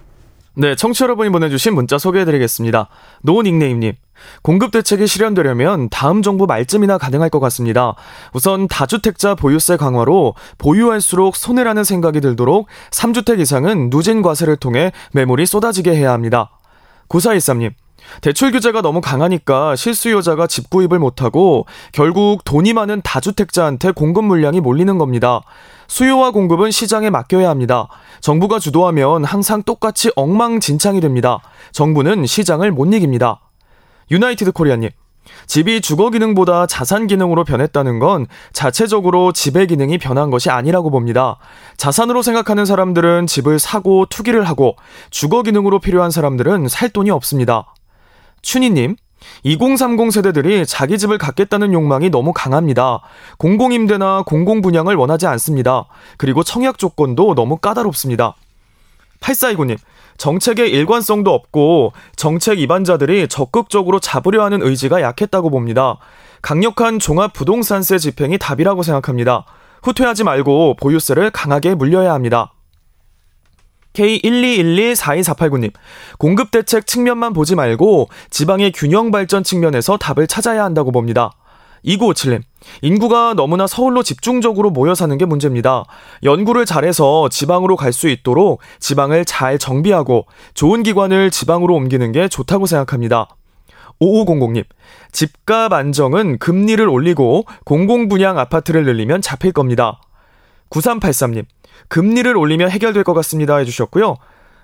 네, 0.54 0.74
청취 0.74 1.04
여러분이 1.04 1.30
보내주신 1.30 1.74
문자 1.74 1.96
소개해드리겠습니다. 1.96 2.88
노 3.22 3.42
닉네임님. 3.42 3.92
공급 4.42 4.72
대책이 4.72 5.06
실현되려면 5.06 5.88
다음 5.90 6.22
정부 6.22 6.46
말쯤이나 6.46 6.98
가능할 6.98 7.30
것 7.30 7.40
같습니다. 7.40 7.94
우선 8.34 8.68
다주택자 8.68 9.34
보유세 9.34 9.76
강화로 9.76 10.34
보유할수록 10.58 11.36
손해라는 11.36 11.84
생각이 11.84 12.20
들도록 12.20 12.68
3주택 12.90 13.40
이상은 13.40 13.88
누진 13.90 14.22
과세를 14.22 14.56
통해 14.56 14.92
매물이 15.12 15.46
쏟아지게 15.46 15.94
해야 15.94 16.12
합니다. 16.12 16.50
9413님. 17.08 17.72
대출 18.20 18.52
규제가 18.52 18.82
너무 18.82 19.00
강하니까 19.00 19.76
실수요자가 19.76 20.46
집 20.46 20.70
구입을 20.70 20.98
못하고 20.98 21.66
결국 21.92 22.44
돈이 22.44 22.72
많은 22.72 23.00
다주택자한테 23.02 23.92
공급 23.92 24.24
물량이 24.24 24.60
몰리는 24.60 24.98
겁니다. 24.98 25.40
수요와 25.88 26.30
공급은 26.30 26.70
시장에 26.70 27.10
맡겨야 27.10 27.48
합니다. 27.48 27.88
정부가 28.20 28.58
주도하면 28.58 29.24
항상 29.24 29.62
똑같이 29.62 30.10
엉망진창이 30.14 31.00
됩니다. 31.00 31.40
정부는 31.72 32.26
시장을 32.26 32.70
못 32.70 32.92
이깁니다. 32.92 33.40
유나이티드 34.10 34.52
코리아님. 34.52 34.90
집이 35.46 35.80
주거 35.80 36.10
기능보다 36.10 36.66
자산 36.66 37.06
기능으로 37.06 37.44
변했다는 37.44 37.98
건 37.98 38.26
자체적으로 38.52 39.32
집의 39.32 39.66
기능이 39.66 39.98
변한 39.98 40.30
것이 40.30 40.50
아니라고 40.50 40.90
봅니다. 40.90 41.38
자산으로 41.76 42.22
생각하는 42.22 42.64
사람들은 42.64 43.26
집을 43.26 43.58
사고 43.58 44.06
투기를 44.06 44.44
하고 44.44 44.76
주거 45.10 45.42
기능으로 45.42 45.78
필요한 45.78 46.10
사람들은 46.10 46.68
살 46.68 46.88
돈이 46.90 47.10
없습니다. 47.10 47.74
춘희님, 48.42 48.96
2030 49.42 50.12
세대들이 50.12 50.66
자기 50.66 50.98
집을 50.98 51.18
갖겠다는 51.18 51.72
욕망이 51.72 52.10
너무 52.10 52.32
강합니다. 52.32 53.00
공공임대나 53.38 54.22
공공분양을 54.26 54.94
원하지 54.94 55.26
않습니다. 55.26 55.86
그리고 56.16 56.42
청약 56.42 56.78
조건도 56.78 57.34
너무 57.34 57.56
까다롭습니다. 57.58 58.34
8429님, 59.20 59.78
정책의 60.16 60.70
일관성도 60.70 61.32
없고 61.32 61.92
정책 62.16 62.58
위반자들이 62.58 63.28
적극적으로 63.28 64.00
잡으려 64.00 64.44
하는 64.44 64.62
의지가 64.62 65.02
약했다고 65.02 65.50
봅니다. 65.50 65.98
강력한 66.42 66.98
종합부동산세 66.98 67.98
집행이 67.98 68.38
답이라고 68.38 68.82
생각합니다. 68.82 69.44
후퇴하지 69.82 70.24
말고 70.24 70.76
보유세를 70.76 71.30
강하게 71.30 71.74
물려야 71.74 72.12
합니다. 72.12 72.52
K121242489님, 73.94 75.72
공급 76.18 76.50
대책 76.50 76.86
측면만 76.86 77.32
보지 77.32 77.54
말고 77.54 78.08
지방의 78.30 78.72
균형 78.72 79.10
발전 79.10 79.42
측면에서 79.42 79.96
답을 79.96 80.26
찾아야 80.26 80.64
한다고 80.64 80.92
봅니다. 80.92 81.32
2957님, 81.84 82.42
인구가 82.82 83.32
너무나 83.34 83.66
서울로 83.66 84.02
집중적으로 84.02 84.70
모여 84.70 84.94
사는 84.94 85.16
게 85.16 85.24
문제입니다. 85.24 85.84
연구를 86.22 86.66
잘해서 86.66 87.28
지방으로 87.30 87.76
갈 87.76 87.92
수 87.92 88.08
있도록 88.08 88.60
지방을 88.78 89.24
잘 89.24 89.58
정비하고 89.58 90.26
좋은 90.54 90.82
기관을 90.82 91.30
지방으로 91.30 91.74
옮기는 91.74 92.12
게 92.12 92.28
좋다고 92.28 92.66
생각합니다. 92.66 93.28
5500님, 94.00 94.64
집값 95.12 95.72
안정은 95.72 96.38
금리를 96.38 96.86
올리고 96.86 97.44
공공분양 97.64 98.38
아파트를 98.38 98.84
늘리면 98.84 99.20
잡힐 99.22 99.52
겁니다. 99.52 100.00
9383님, 100.70 101.44
금리를 101.88 102.36
올리면 102.36 102.70
해결될 102.70 103.04
것 103.04 103.14
같습니다 103.14 103.56
해주셨고요. 103.56 104.16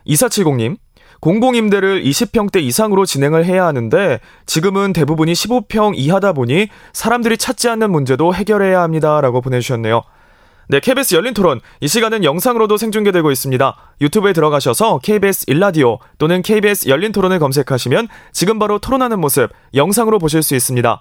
2470님, 0.06 0.76
공공임대를 1.20 2.02
20평대 2.04 2.62
이상으로 2.62 3.06
진행을 3.06 3.44
해야 3.44 3.66
하는데 3.66 4.20
지금은 4.44 4.92
대부분이 4.92 5.32
15평 5.32 5.94
이하다 5.96 6.34
보니 6.34 6.68
사람들이 6.92 7.38
찾지 7.38 7.68
않는 7.70 7.90
문제도 7.90 8.34
해결해야 8.34 8.82
합니다 8.82 9.20
라고 9.20 9.40
보내주셨네요. 9.40 10.02
네, 10.68 10.80
KBS 10.80 11.14
열린 11.14 11.32
토론. 11.32 11.60
이 11.80 11.86
시간은 11.86 12.24
영상으로도 12.24 12.76
생중계되고 12.76 13.30
있습니다. 13.30 13.76
유튜브에 14.00 14.32
들어가셔서 14.32 14.98
KBS 14.98 15.44
일라디오 15.46 15.98
또는 16.18 16.42
KBS 16.42 16.88
열린 16.88 17.12
토론을 17.12 17.38
검색하시면 17.38 18.08
지금 18.32 18.58
바로 18.58 18.80
토론하는 18.80 19.20
모습 19.20 19.50
영상으로 19.74 20.18
보실 20.18 20.42
수 20.42 20.56
있습니다. 20.56 21.00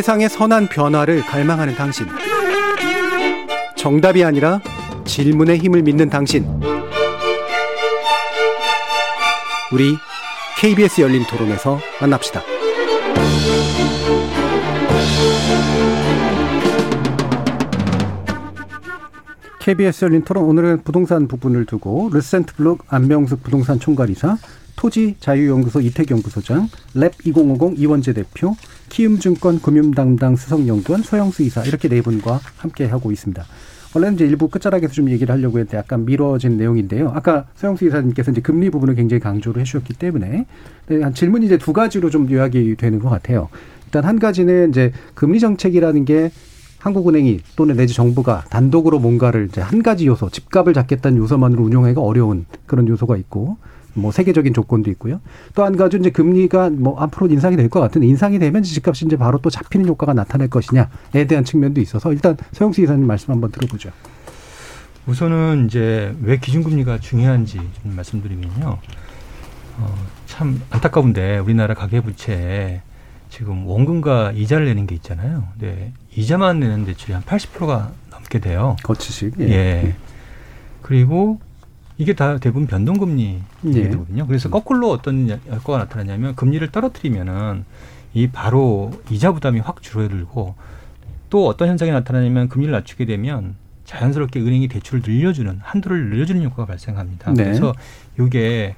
세상의 0.00 0.30
선한 0.30 0.68
변화를 0.68 1.20
갈망하는 1.20 1.74
당신. 1.74 2.06
정답이 3.76 4.24
아니라 4.24 4.58
질문의 5.04 5.58
힘을 5.58 5.82
믿는 5.82 6.08
당신. 6.08 6.46
우리 9.70 9.98
KBS 10.58 11.02
열린 11.02 11.22
토론에서 11.26 11.78
만납시다. 12.00 12.40
KBS 19.58 20.06
열린 20.06 20.24
토론 20.24 20.44
오늘은 20.44 20.82
부동산 20.82 21.28
부분을 21.28 21.66
두고 21.66 22.08
루센트 22.10 22.54
블록 22.54 22.86
안명숙 22.88 23.42
부동산 23.42 23.78
총괄이사 23.78 24.38
토지 24.80 25.14
자유연구소 25.20 25.82
이태경 25.82 26.22
부소장, 26.22 26.70
LAB 26.94 27.12
2050 27.22 27.78
이원재 27.78 28.14
대표, 28.14 28.56
키움증권 28.88 29.60
금융담당 29.60 30.36
수석연구원 30.36 31.02
서영수 31.02 31.42
이사 31.42 31.62
이렇게 31.64 31.86
네 31.90 32.00
분과 32.00 32.40
함께 32.56 32.86
하고 32.86 33.12
있습니다. 33.12 33.44
원래는 33.94 34.14
이제 34.14 34.24
일부 34.24 34.48
끝자락에서 34.48 34.94
좀 34.94 35.10
얘기를 35.10 35.34
하려고 35.34 35.58
했는데 35.58 35.76
약간 35.76 36.06
미뤄진 36.06 36.56
내용인데요. 36.56 37.10
아까 37.14 37.44
서영수 37.56 37.84
이사님께서 37.88 38.30
이제 38.30 38.40
금리 38.40 38.70
부분을 38.70 38.94
굉장히 38.94 39.20
강조를 39.20 39.60
해주셨기 39.60 39.92
때문에 39.98 40.46
한 40.88 41.12
질문이 41.12 41.44
이제 41.44 41.58
두 41.58 41.74
가지로 41.74 42.08
좀 42.08 42.30
요약이 42.30 42.76
되는 42.76 43.00
것 43.00 43.10
같아요. 43.10 43.50
일단 43.84 44.04
한 44.04 44.18
가지는 44.18 44.70
이제 44.70 44.92
금리 45.12 45.40
정책이라는 45.40 46.06
게 46.06 46.30
한국은행이 46.78 47.40
또는 47.54 47.76
내지 47.76 47.92
정부가 47.92 48.44
단독으로 48.48 48.98
뭔가를 48.98 49.48
이제 49.50 49.60
한 49.60 49.82
가지 49.82 50.06
요소, 50.06 50.30
집값을 50.30 50.72
잡겠다는 50.72 51.18
요소만으로 51.18 51.64
운용하기가 51.64 52.00
어려운 52.00 52.46
그런 52.64 52.88
요소가 52.88 53.18
있고 53.18 53.58
뭐 53.94 54.12
세계적인 54.12 54.54
조건도 54.54 54.90
있고요. 54.92 55.20
또 55.54 55.64
한 55.64 55.76
가지 55.76 55.96
이제 55.98 56.10
금리가 56.10 56.70
뭐 56.70 56.98
앞으로 57.00 57.26
인상이 57.28 57.56
될 57.56 57.68
것 57.68 57.80
같은데 57.80 58.06
인상이 58.06 58.38
되면 58.38 58.62
집값이 58.62 59.04
이제 59.06 59.16
바로 59.16 59.38
또 59.38 59.50
잡히는 59.50 59.86
효과가 59.88 60.12
나타날 60.14 60.48
것이냐에 60.48 61.26
대한 61.28 61.44
측면도 61.44 61.80
있어서 61.80 62.12
일단 62.12 62.36
서영수 62.52 62.82
이사님 62.82 63.06
말씀 63.06 63.32
한번 63.32 63.50
들어보죠. 63.50 63.90
우선은 65.06 65.66
이제 65.66 66.14
왜 66.22 66.38
기준금리가 66.38 66.98
중요한지 66.98 67.56
좀 67.82 67.96
말씀드리면요. 67.96 68.78
어, 69.78 69.94
참 70.26 70.60
안타까운데 70.70 71.38
우리나라 71.38 71.74
가계부채 71.74 72.82
지금 73.30 73.66
원금과 73.66 74.32
이자를 74.34 74.66
내는 74.66 74.86
게 74.86 74.94
있잖아요. 74.96 75.44
네. 75.58 75.92
이자만 76.14 76.60
내는 76.60 76.84
대출이 76.84 77.12
한 77.12 77.22
80%가 77.22 77.92
넘게 78.10 78.40
돼요. 78.40 78.76
거치식. 78.82 79.34
예. 79.40 79.48
예. 79.50 79.94
그리고 80.82 81.40
이게 82.00 82.14
다 82.14 82.38
대부분 82.38 82.66
변동금리거든요. 82.66 84.04
예. 84.16 84.26
그래서 84.26 84.48
음. 84.48 84.50
거꾸로 84.50 84.90
어떤 84.90 85.28
효과가 85.28 85.80
나타나냐면 85.80 86.34
금리를 86.34 86.66
떨어뜨리면은 86.72 87.66
이 88.14 88.26
바로 88.28 88.90
이자 89.10 89.32
부담이 89.32 89.60
확 89.60 89.82
줄어들고 89.82 90.54
또 91.28 91.46
어떤 91.46 91.68
현상이 91.68 91.90
나타나냐면 91.90 92.48
금리를 92.48 92.72
낮추게 92.72 93.04
되면 93.04 93.54
자연스럽게 93.84 94.40
은행이 94.40 94.68
대출을 94.68 95.02
늘려주는 95.06 95.58
한도를 95.62 96.08
늘려주는 96.08 96.42
효과가 96.44 96.64
발생합니다. 96.64 97.34
네. 97.34 97.44
그래서 97.44 97.74
이게 98.18 98.74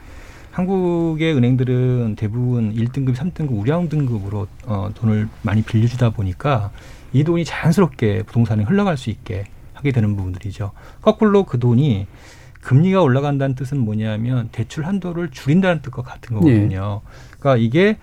한국의 0.51 1.37
은행들은 1.37 2.17
대부분 2.17 2.75
1등급, 2.75 3.15
3등급, 3.15 3.57
우량 3.57 3.89
등급으로 3.89 4.49
어, 4.67 4.91
돈을 4.95 5.29
많이 5.43 5.63
빌려주다 5.63 6.11
보니까 6.11 6.73
이 7.13 7.23
돈이 7.23 7.45
자연스럽게 7.45 8.25
부동산에 8.25 8.65
흘러갈 8.65 8.97
수 8.97 9.11
있게 9.11 9.45
하게 9.75 9.93
되는 9.93 10.17
부분들이죠. 10.17 10.73
거꾸로 11.01 11.45
그 11.45 11.61
돈이 11.61 12.09
금리가 12.63 13.03
올라간다는 13.03 13.55
뜻은 13.55 13.79
뭐냐면 13.79 14.49
대출 14.53 14.87
한도를 14.87 15.31
줄인다는 15.31 15.83
뜻과 15.83 16.03
같은 16.03 16.37
거거든요. 16.37 17.03
네. 17.05 17.11
그러니까 17.39 17.57
이게 17.57 17.99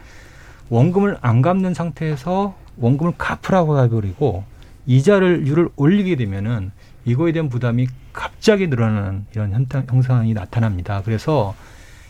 원금을 0.69 1.17
안 1.21 1.41
갚는 1.41 1.73
상태에서 1.73 2.55
원금을 2.77 3.13
갚으라고 3.17 3.81
해버리고 3.83 4.43
이자를 4.85 5.47
율을 5.47 5.69
올리게 5.75 6.15
되면은 6.15 6.71
이거에 7.05 7.31
대한 7.31 7.49
부담이 7.49 7.87
갑자기 8.13 8.67
늘어나는 8.67 9.25
이런 9.33 9.51
현상, 9.53 9.85
형상이 9.87 10.33
나타납니다. 10.33 11.01
그래서 11.03 11.55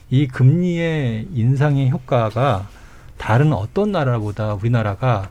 이 0.09 0.27
금리의 0.27 1.27
인상의 1.33 1.91
효과가 1.91 2.67
다른 3.17 3.53
어떤 3.53 3.91
나라보다 3.91 4.55
우리나라가 4.55 5.29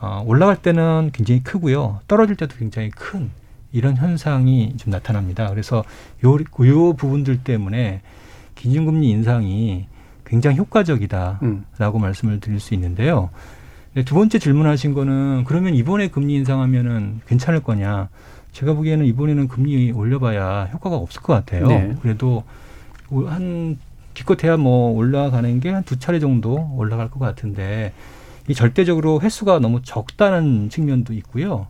어, 0.00 0.22
올라갈 0.26 0.56
때는 0.56 1.10
굉장히 1.12 1.42
크고요. 1.42 2.00
떨어질 2.06 2.36
때도 2.36 2.56
굉장히 2.56 2.90
큰 2.90 3.30
이런 3.74 3.96
현상이 3.96 4.76
좀 4.76 4.92
나타납니다. 4.92 5.48
그래서 5.50 5.84
요, 6.24 6.36
요 6.66 6.92
부분들 6.94 7.38
때문에 7.42 8.00
기준금리 8.54 9.10
인상이 9.10 9.86
굉장히 10.24 10.56
효과적이다라고 10.58 11.38
음. 11.42 11.64
말씀을 12.00 12.38
드릴 12.40 12.60
수 12.60 12.72
있는데요. 12.74 13.30
두 14.04 14.14
번째 14.14 14.38
질문하신 14.38 14.94
거는 14.94 15.44
그러면 15.44 15.74
이번에 15.74 16.08
금리 16.08 16.34
인상하면은 16.34 17.20
괜찮을 17.26 17.60
거냐? 17.64 18.08
제가 18.52 18.74
보기에는 18.74 19.04
이번에는 19.06 19.48
금리 19.48 19.90
올려봐야 19.90 20.70
효과가 20.72 20.94
없을 20.96 21.20
것 21.22 21.32
같아요. 21.32 21.66
네. 21.66 21.96
그래도 22.00 22.44
한 23.10 23.76
기껏해야 24.14 24.56
뭐 24.56 24.92
올라가는 24.96 25.58
게 25.60 25.70
한 25.70 25.82
두 25.82 25.98
차례 25.98 26.20
정도 26.20 26.70
올라갈 26.76 27.10
것 27.10 27.18
같은데 27.18 27.92
이 28.46 28.54
절대적으로 28.54 29.20
횟수가 29.20 29.58
너무 29.58 29.82
적다는 29.82 30.68
측면도 30.70 31.12
있고요. 31.14 31.66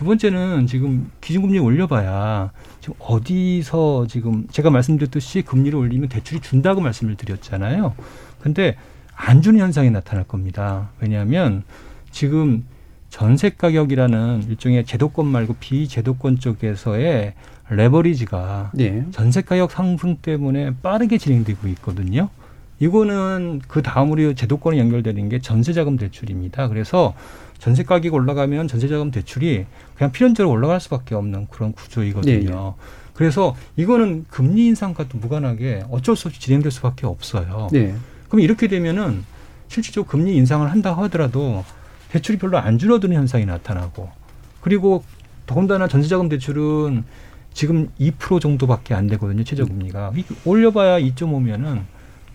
두 0.00 0.06
번째는 0.06 0.66
지금 0.66 1.10
기준금리 1.20 1.58
올려봐야 1.58 2.52
지금 2.80 2.94
어디서 3.00 4.06
지금 4.06 4.46
제가 4.50 4.70
말씀드렸듯이 4.70 5.42
금리를 5.42 5.78
올리면 5.78 6.08
대출이 6.08 6.40
준다고 6.40 6.80
말씀을 6.80 7.16
드렸잖아요. 7.16 7.92
근데 8.40 8.76
안 9.14 9.42
주는 9.42 9.60
현상이 9.60 9.90
나타날 9.90 10.24
겁니다. 10.24 10.88
왜냐하면 11.00 11.64
지금 12.10 12.64
전세 13.10 13.50
가격이라는 13.50 14.44
일종의 14.48 14.86
제도권 14.86 15.26
말고 15.26 15.56
비제도권 15.60 16.38
쪽에서의 16.38 17.34
레버리지가 17.68 18.72
예. 18.78 19.04
전세 19.10 19.42
가격 19.42 19.70
상승 19.70 20.16
때문에 20.16 20.76
빠르게 20.80 21.18
진행되고 21.18 21.68
있거든요. 21.68 22.30
이거는 22.80 23.60
그 23.68 23.82
다음으로 23.82 24.34
제도권이 24.34 24.78
연결되는 24.78 25.28
게 25.28 25.38
전세자금 25.38 25.96
대출입니다. 25.96 26.68
그래서 26.68 27.14
전세 27.58 27.82
가격이 27.82 28.08
올라가면 28.08 28.68
전세자금 28.68 29.10
대출이 29.10 29.66
그냥 29.94 30.10
필연적으로 30.12 30.50
올라갈 30.50 30.80
수밖에 30.80 31.14
없는 31.14 31.46
그런 31.50 31.72
구조이거든요. 31.72 32.74
예. 32.76 32.82
그래서 33.12 33.54
이거는 33.76 34.24
금리 34.30 34.66
인상과 34.66 35.08
또 35.08 35.18
무관하게 35.18 35.84
어쩔 35.90 36.16
수 36.16 36.28
없이 36.28 36.40
진행될 36.40 36.72
수밖에 36.72 37.06
없어요. 37.06 37.68
예. 37.74 37.94
그럼 38.28 38.40
이렇게 38.40 38.66
되면은 38.66 39.24
실질적으로 39.68 40.08
금리 40.10 40.34
인상을 40.36 40.68
한다 40.70 40.96
하더라도 40.96 41.64
대출이 42.08 42.38
별로 42.38 42.56
안 42.56 42.78
줄어드는 42.78 43.14
현상이 43.14 43.44
나타나고 43.44 44.08
그리고 44.62 45.04
더군다나 45.46 45.86
전세자금 45.86 46.30
대출은 46.30 47.04
지금 47.52 47.88
2% 48.00 48.40
정도밖에 48.40 48.94
안 48.94 49.06
되거든요. 49.08 49.44
최저금리가. 49.44 50.12
올려봐야 50.46 50.98
2.5면은 51.00 51.82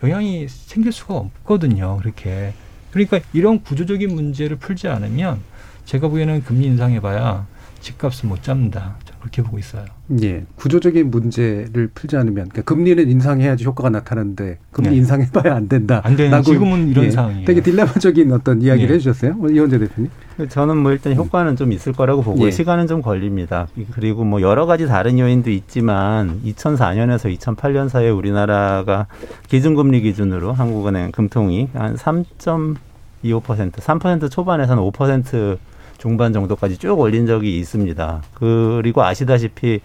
영향이 0.06 0.48
생길 0.48 0.92
수가 0.92 1.16
없거든요. 1.16 1.98
그렇게. 1.98 2.54
그러니까 2.92 3.20
이런 3.34 3.62
구조적인 3.62 4.14
문제를 4.14 4.58
풀지 4.58 4.88
않으면 4.88 5.42
제가 5.86 6.08
보기에는 6.08 6.44
금리 6.44 6.68
인상해봐야 6.68 7.48
집값을 7.82 8.30
못 8.30 8.44
잡는다. 8.44 8.98
그렇게 9.26 9.42
보고 9.42 9.58
있어요. 9.58 9.86
예. 10.22 10.44
구조적인 10.56 11.10
문제를 11.10 11.90
풀지 11.96 12.16
않으면 12.16 12.50
그러니까 12.50 12.62
금리는 12.62 13.10
인상해야지 13.10 13.66
효과가 13.66 13.90
나타나는데 13.90 14.60
금리 14.70 14.90
네. 14.90 14.96
인상해봐야 14.98 15.56
안 15.56 15.68
된다. 15.68 16.02
안 16.04 16.16
되는 16.16 16.44
지금은 16.44 16.90
이런 16.90 17.06
예. 17.06 17.12
상황이에요. 17.12 17.46
되게 17.46 17.62
딜레마적인 17.62 18.32
어떤 18.32 18.62
이야기를 18.62 18.92
예. 18.92 18.94
해주셨어요. 18.94 19.34
뭐 19.34 19.50
이원재 19.50 19.80
대표님. 19.80 20.12
저는 20.50 20.78
뭐 20.78 20.92
일단 20.92 21.16
효과는 21.16 21.56
좀 21.56 21.72
있을 21.72 21.94
거라고 21.94 22.22
보고 22.22 22.46
예. 22.46 22.52
시간은 22.52 22.86
좀 22.86 23.02
걸립니다. 23.02 23.68
그리고 23.94 24.24
뭐 24.24 24.42
여러 24.42 24.68
가지 24.68 24.86
다른 24.86 25.18
요인도 25.18 25.50
있지만 25.50 26.42
2004년에서 26.46 27.36
2008년 27.36 27.90
사이에 27.90 28.12
우리나라가 28.12 29.08
기준금리 29.48 30.02
기준으로 30.02 30.54
한국은행 30.54 31.12
금통이 31.12 31.70
한 31.74 31.96
3.25% 31.96 33.72
3% 33.72 34.30
초반에서는 34.30 34.84
5% 34.84 35.58
중반 35.98 36.34
정도까지 36.34 36.78
쭉 36.78 37.00
올린 37.00 37.26
적이 37.26 37.58
있습니다. 37.60 38.22
그리고 38.34 39.04
아시다시피 39.04 39.80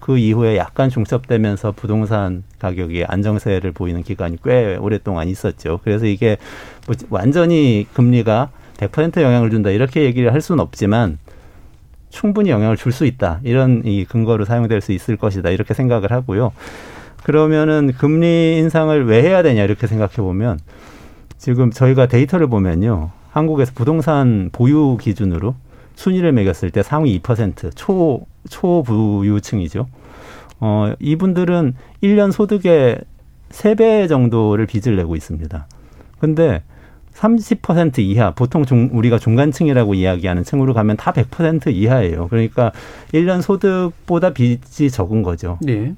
그 0.00 0.16
이후에 0.16 0.56
약간 0.56 0.88
중첩되면서 0.90 1.72
부동산 1.72 2.44
가격이 2.58 3.04
안정세를 3.04 3.72
보이는 3.72 4.02
기간이 4.02 4.38
꽤 4.44 4.76
오랫동안 4.76 5.28
있었죠. 5.28 5.80
그래서 5.82 6.06
이게 6.06 6.38
뭐 6.86 6.94
완전히 7.10 7.86
금리가 7.92 8.50
100% 8.78 9.20
영향을 9.20 9.50
준다 9.50 9.70
이렇게 9.70 10.02
얘기를 10.04 10.32
할 10.32 10.40
수는 10.40 10.60
없지만 10.60 11.18
충분히 12.10 12.50
영향을 12.50 12.76
줄 12.76 12.92
수 12.92 13.04
있다 13.04 13.40
이런 13.42 13.82
이 13.84 14.04
근거로 14.04 14.44
사용될 14.44 14.80
수 14.80 14.92
있을 14.92 15.16
것이다 15.16 15.50
이렇게 15.50 15.74
생각을 15.74 16.10
하고요. 16.12 16.52
그러면은 17.24 17.92
금리 17.92 18.56
인상을 18.58 19.06
왜 19.06 19.22
해야 19.22 19.42
되냐 19.42 19.64
이렇게 19.64 19.86
생각해 19.86 20.14
보면 20.16 20.58
지금 21.36 21.70
저희가 21.70 22.06
데이터를 22.06 22.46
보면요. 22.46 23.10
한국에서 23.38 23.72
부동산 23.74 24.50
보유 24.52 24.96
기준으로 25.00 25.54
순위를 25.94 26.32
매겼을 26.32 26.70
때 26.70 26.82
상위 26.82 27.18
2% 27.20 27.74
초, 27.74 28.26
초부유층이죠. 28.48 29.86
어, 30.60 30.92
이분들은 30.98 31.74
1년 32.02 32.32
소득의 32.32 33.00
3배 33.50 34.08
정도를 34.08 34.66
빚을 34.66 34.96
내고 34.96 35.16
있습니다. 35.16 35.66
근데 36.18 36.62
30% 37.14 37.98
이하, 37.98 38.32
보통 38.32 38.64
중, 38.64 38.90
우리가 38.92 39.18
중간층이라고 39.18 39.94
이야기하는 39.94 40.44
층으로 40.44 40.72
가면 40.74 40.96
다 40.96 41.12
100% 41.12 41.72
이하예요. 41.72 42.28
그러니까 42.28 42.70
1년 43.12 43.42
소득보다 43.42 44.30
빚이 44.30 44.90
적은 44.90 45.22
거죠. 45.22 45.58
네. 45.62 45.94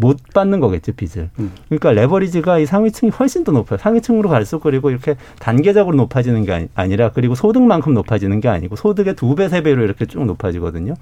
못 0.00 0.18
받는 0.34 0.60
거겠죠 0.60 0.92
빚을. 0.92 1.30
음. 1.38 1.52
그러니까 1.68 1.92
레버리지가 1.92 2.58
이 2.58 2.66
상위층이 2.66 3.10
훨씬 3.12 3.44
더 3.44 3.52
높아요. 3.52 3.78
상위층으로 3.78 4.28
갈수록 4.28 4.60
그리고 4.62 4.90
이렇게 4.90 5.16
단계적으로 5.38 5.96
높아지는 5.96 6.44
게 6.44 6.68
아니 6.74 6.96
라 6.96 7.10
그리고 7.12 7.34
소득만큼 7.34 7.92
높아지는 7.94 8.40
게 8.40 8.48
아니고 8.48 8.76
소득의 8.76 9.14
두 9.16 9.34
배 9.34 9.48
세 9.48 9.62
배로 9.62 9.82
이렇게 9.84 10.06
쭉 10.06 10.24
높아지거든요. 10.24 10.94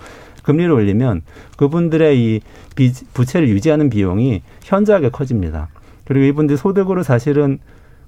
금리를 0.43 0.71
올리면 0.71 1.23
그분들의 1.57 2.19
이 2.21 2.41
빚, 2.75 2.95
부채를 3.15 3.49
유지하는 3.49 3.89
비용이 3.91 4.43
현저하게 4.65 5.11
커집니다. 5.11 5.69
그리고 6.05 6.25
이분들 6.27 6.57
소득으로 6.57 7.03
사실은 7.03 7.59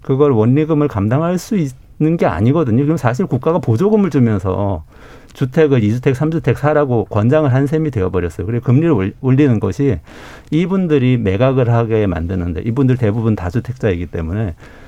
그걸 0.03 0.32
원리금을 0.32 0.88
감당할 0.88 1.38
수 1.38 1.57
있, 1.57 1.72
게 2.16 2.26
아니거든요. 2.26 2.82
그럼 2.82 2.96
사실 2.96 3.26
국가가 3.26 3.59
보조금을 3.59 4.11
주면서 4.11 4.84
주택을 5.32 5.84
이주택삼주택 5.84 6.59
사라고 6.59 7.05
권장을 7.05 7.53
한 7.53 7.66
셈이 7.66 7.90
되어버렸어요. 7.90 8.46
그리고 8.46 8.64
금리를 8.64 9.14
올리는 9.20 9.61
것이 9.61 9.98
이분들이 10.51 11.18
매각을 11.18 11.70
하게 11.70 12.07
만드는데 12.07 12.62
이분들 12.62 12.96
대부분 12.96 13.36
다주택자이기 13.36 14.07
때문에 14.07 14.55
그 14.57 14.80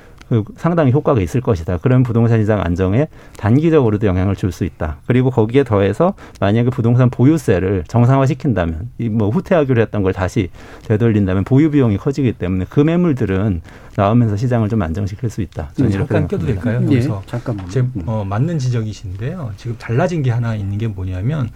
상당히 0.57 0.91
효과가 0.91 1.21
있을 1.21 1.41
것이다. 1.41 1.77
그런 1.77 2.03
부동산 2.03 2.39
시장 2.41 2.61
안정에 2.61 3.07
단기적으로도 3.37 4.07
영향을 4.07 4.35
줄 4.35 4.53
수 4.53 4.63
있다. 4.65 4.97
그리고 5.07 5.31
거기에 5.31 5.63
더해서 5.63 6.13
만약에 6.39 6.69
부동산 6.69 7.09
보유세를 7.09 7.85
정상화시킨다면 7.87 8.89
이뭐 8.99 9.29
후퇴하기로 9.29 9.81
했던 9.81 10.03
걸 10.03 10.13
다시 10.13 10.49
되돌린다면 10.87 11.43
보유 11.43 11.71
비용이 11.71 11.97
커지기 11.97 12.33
때문에 12.33 12.65
그 12.69 12.79
매물들은 12.81 13.61
나오면서 13.95 14.37
시장을 14.37 14.69
좀 14.69 14.81
안정시킬 14.81 15.29
수 15.29 15.41
있다. 15.41 15.69
저는 15.75 15.91
잠깐 15.91 16.27
껴도 16.27 16.45
될까요? 16.45 16.85
예, 16.91 17.01
잠깐만. 17.25 17.67
제 17.69 17.83
어, 18.05 18.23
맞는 18.27 18.59
지적이신데요. 18.59 19.53
지금 19.57 19.75
달라진 19.77 20.21
게 20.23 20.29
하나 20.31 20.55
있는 20.55 20.77
게 20.77 20.87
뭐냐면 20.87 21.49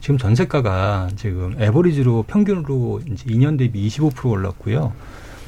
지금 0.00 0.18
전세가가 0.18 1.08
지금 1.16 1.54
에버리지로 1.58 2.24
평균으로 2.26 3.00
이제 3.10 3.24
2년 3.26 3.56
대비 3.58 3.86
25% 3.88 4.30
올랐고요. 4.30 4.92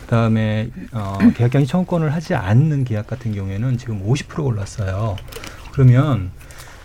그다음에 0.06 0.70
어, 0.92 1.18
계약갱신 1.34 1.68
청구권을 1.68 2.12
하지 2.12 2.34
않는 2.34 2.84
계약 2.84 3.06
같은 3.06 3.34
경우에는 3.34 3.76
지금 3.76 4.06
50% 4.06 4.44
올랐어요. 4.44 5.16
그러면 5.72 6.30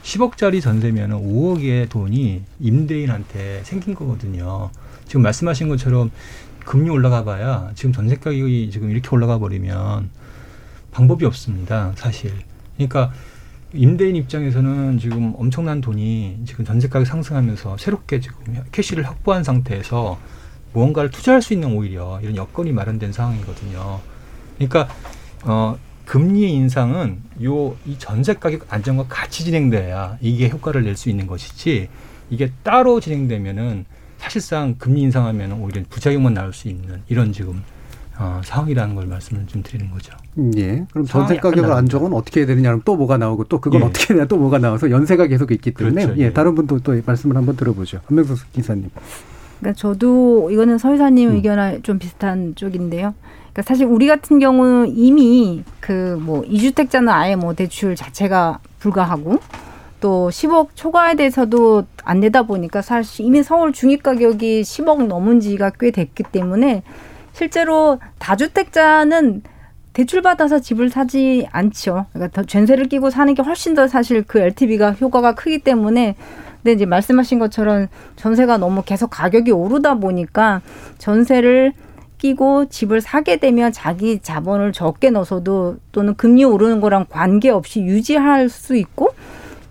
10억짜리 0.04 0.62
전세면은 0.62 1.18
5억의 1.18 1.90
돈이 1.90 2.44
임대인한테 2.60 3.62
생긴 3.64 3.94
거거든요. 3.94 4.72
지금 5.06 5.22
말씀하신 5.22 5.70
것처럼 5.70 6.12
금리 6.66 6.90
올라가 6.90 7.24
봐야 7.24 7.72
지금 7.76 7.94
전세 7.94 8.16
가격이 8.16 8.70
지금 8.72 8.90
이렇게 8.90 9.08
올라가 9.12 9.38
버리면 9.38 10.10
방법이 10.92 11.26
없습니다. 11.26 11.94
사실. 11.96 12.34
그러니까 12.76 13.12
임대인 13.74 14.16
입장에서는 14.16 14.98
지금 14.98 15.34
엄청난 15.38 15.80
돈이 15.80 16.42
지금 16.46 16.66
전세 16.66 16.88
가격 16.88 17.06
상승하면서 17.06 17.78
새롭게 17.78 18.20
지금 18.20 18.38
캐시를 18.72 19.06
확보한 19.06 19.44
상태에서 19.44 20.20
무언가를 20.74 21.10
투자할 21.10 21.42
수 21.42 21.54
있는 21.54 21.74
오히려 21.76 22.20
이런 22.22 22.36
여건이 22.36 22.72
마련된 22.72 23.12
상황이거든요. 23.14 24.00
그러니까 24.58 24.88
어 25.44 25.78
금리 26.06 26.52
인상은 26.54 27.20
요 27.44 27.76
이 27.86 27.96
전세 27.98 28.34
가격 28.34 28.66
안정과 28.74 29.06
같이 29.08 29.44
진행돼야 29.44 30.18
이게 30.22 30.50
효과를 30.50 30.84
낼 30.84 30.96
수 30.98 31.10
있는 31.10 31.28
것이지 31.28 31.90
이게 32.30 32.52
따로 32.64 33.00
진행되면은 33.00 33.86
사실상 34.18 34.76
금리 34.78 35.02
인상하면 35.02 35.54
오히려 35.54 35.82
부작용만 35.90 36.34
나올 36.34 36.54
수 36.54 36.68
있는 36.68 37.02
이런 37.10 37.34
지금 37.34 37.64
어, 38.20 38.40
상황이라는 38.44 38.94
걸 38.94 39.08
말씀을 39.08 39.48
좀 39.48 39.64
드리는 39.64 39.90
거죠. 39.90 40.14
예. 40.56 40.86
그럼 40.92 41.06
전세 41.08 41.38
가격 41.38 41.72
안정은 41.72 42.14
어떻게 42.14 42.42
해야 42.42 42.48
되느냐 42.48 42.70
면 42.70 42.82
또 42.86 42.96
뭐가 42.96 43.18
나오고 43.18 43.46
또 43.46 43.60
그건 43.60 43.82
예. 43.82 43.86
어떻게 43.86 44.14
해야 44.14 44.26
또 44.26 44.38
뭐가 44.38 44.60
나와서 44.60 44.92
연세가 44.92 45.26
계속 45.28 45.52
있기 45.52 45.72
때문에 45.72 46.04
그렇죠. 46.04 46.22
예. 46.22 46.26
예. 46.26 46.34
다른 46.34 46.54
분도 46.54 46.78
또 46.80 47.00
말씀을 47.04 47.36
한번 47.36 47.56
들어보죠. 47.56 48.02
한명수 48.06 48.36
기사님. 48.54 48.90
그러니까 49.62 49.74
저도 49.80 50.50
이거는 50.52 50.78
서희사님 50.78 51.30
음. 51.30 51.36
의견과 51.36 51.80
좀 51.84 52.00
비슷한 52.00 52.54
쪽인데요. 52.56 53.14
그러니까 53.54 53.62
사실 53.64 53.86
우리 53.86 54.08
같은 54.08 54.40
경우는 54.40 54.94
이미 54.96 55.64
그 55.80 56.18
뭐 56.20 56.44
이주택자는 56.46 57.10
아예 57.10 57.36
뭐 57.36 57.54
대출 57.54 57.96
자체가 57.96 58.60
불가하고 58.80 59.40
또 60.00 60.30
10억 60.30 60.70
초과에 60.74 61.16
대해서도 61.16 61.86
안 62.04 62.20
되다 62.20 62.44
보니까 62.44 62.82
사실 62.82 63.26
이미 63.26 63.44
서울 63.44 63.72
중위 63.72 63.98
가격이 63.98 64.62
10억 64.62 65.06
넘은 65.06 65.40
지가 65.40 65.72
꽤 65.80 65.92
됐기 65.92 66.24
때문에 66.32 66.84
실제로 67.34 68.00
다주택자는 68.20 69.44
대출 69.94 70.22
받아서 70.22 70.60
집을 70.60 70.90
사지 70.90 71.48
않죠. 71.52 72.06
그러니까 72.14 72.42
더 72.42 72.48
전세를 72.48 72.88
끼고 72.88 73.10
사는 73.10 73.34
게 73.34 73.42
훨씬 73.42 73.76
더 73.76 73.88
사실 73.88 74.24
그 74.24 74.40
LTV가 74.40 74.92
효과가 74.94 75.36
크기 75.36 75.60
때문에 75.60 76.16
근데 76.64 76.74
이제 76.74 76.86
말씀하신 76.86 77.40
것처럼 77.40 77.88
전세가 78.16 78.58
너무 78.58 78.84
계속 78.84 79.10
가격이 79.10 79.52
오르다 79.52 79.96
보니까 79.96 80.62
전세를 80.98 81.74
끼고 82.20 82.66
집을 82.70 83.02
사게 83.02 83.38
되면 83.38 83.72
자기 83.72 84.20
자본을 84.20 84.74
적게 84.74 85.10
넣어서도 85.10 85.78
또는 85.92 86.16
금리 86.16 86.44
오르는 86.44 86.80
거랑 86.80 87.06
관계없이 87.10 87.82
유지할 87.82 88.48
수 88.48 88.76
있고 88.76 89.16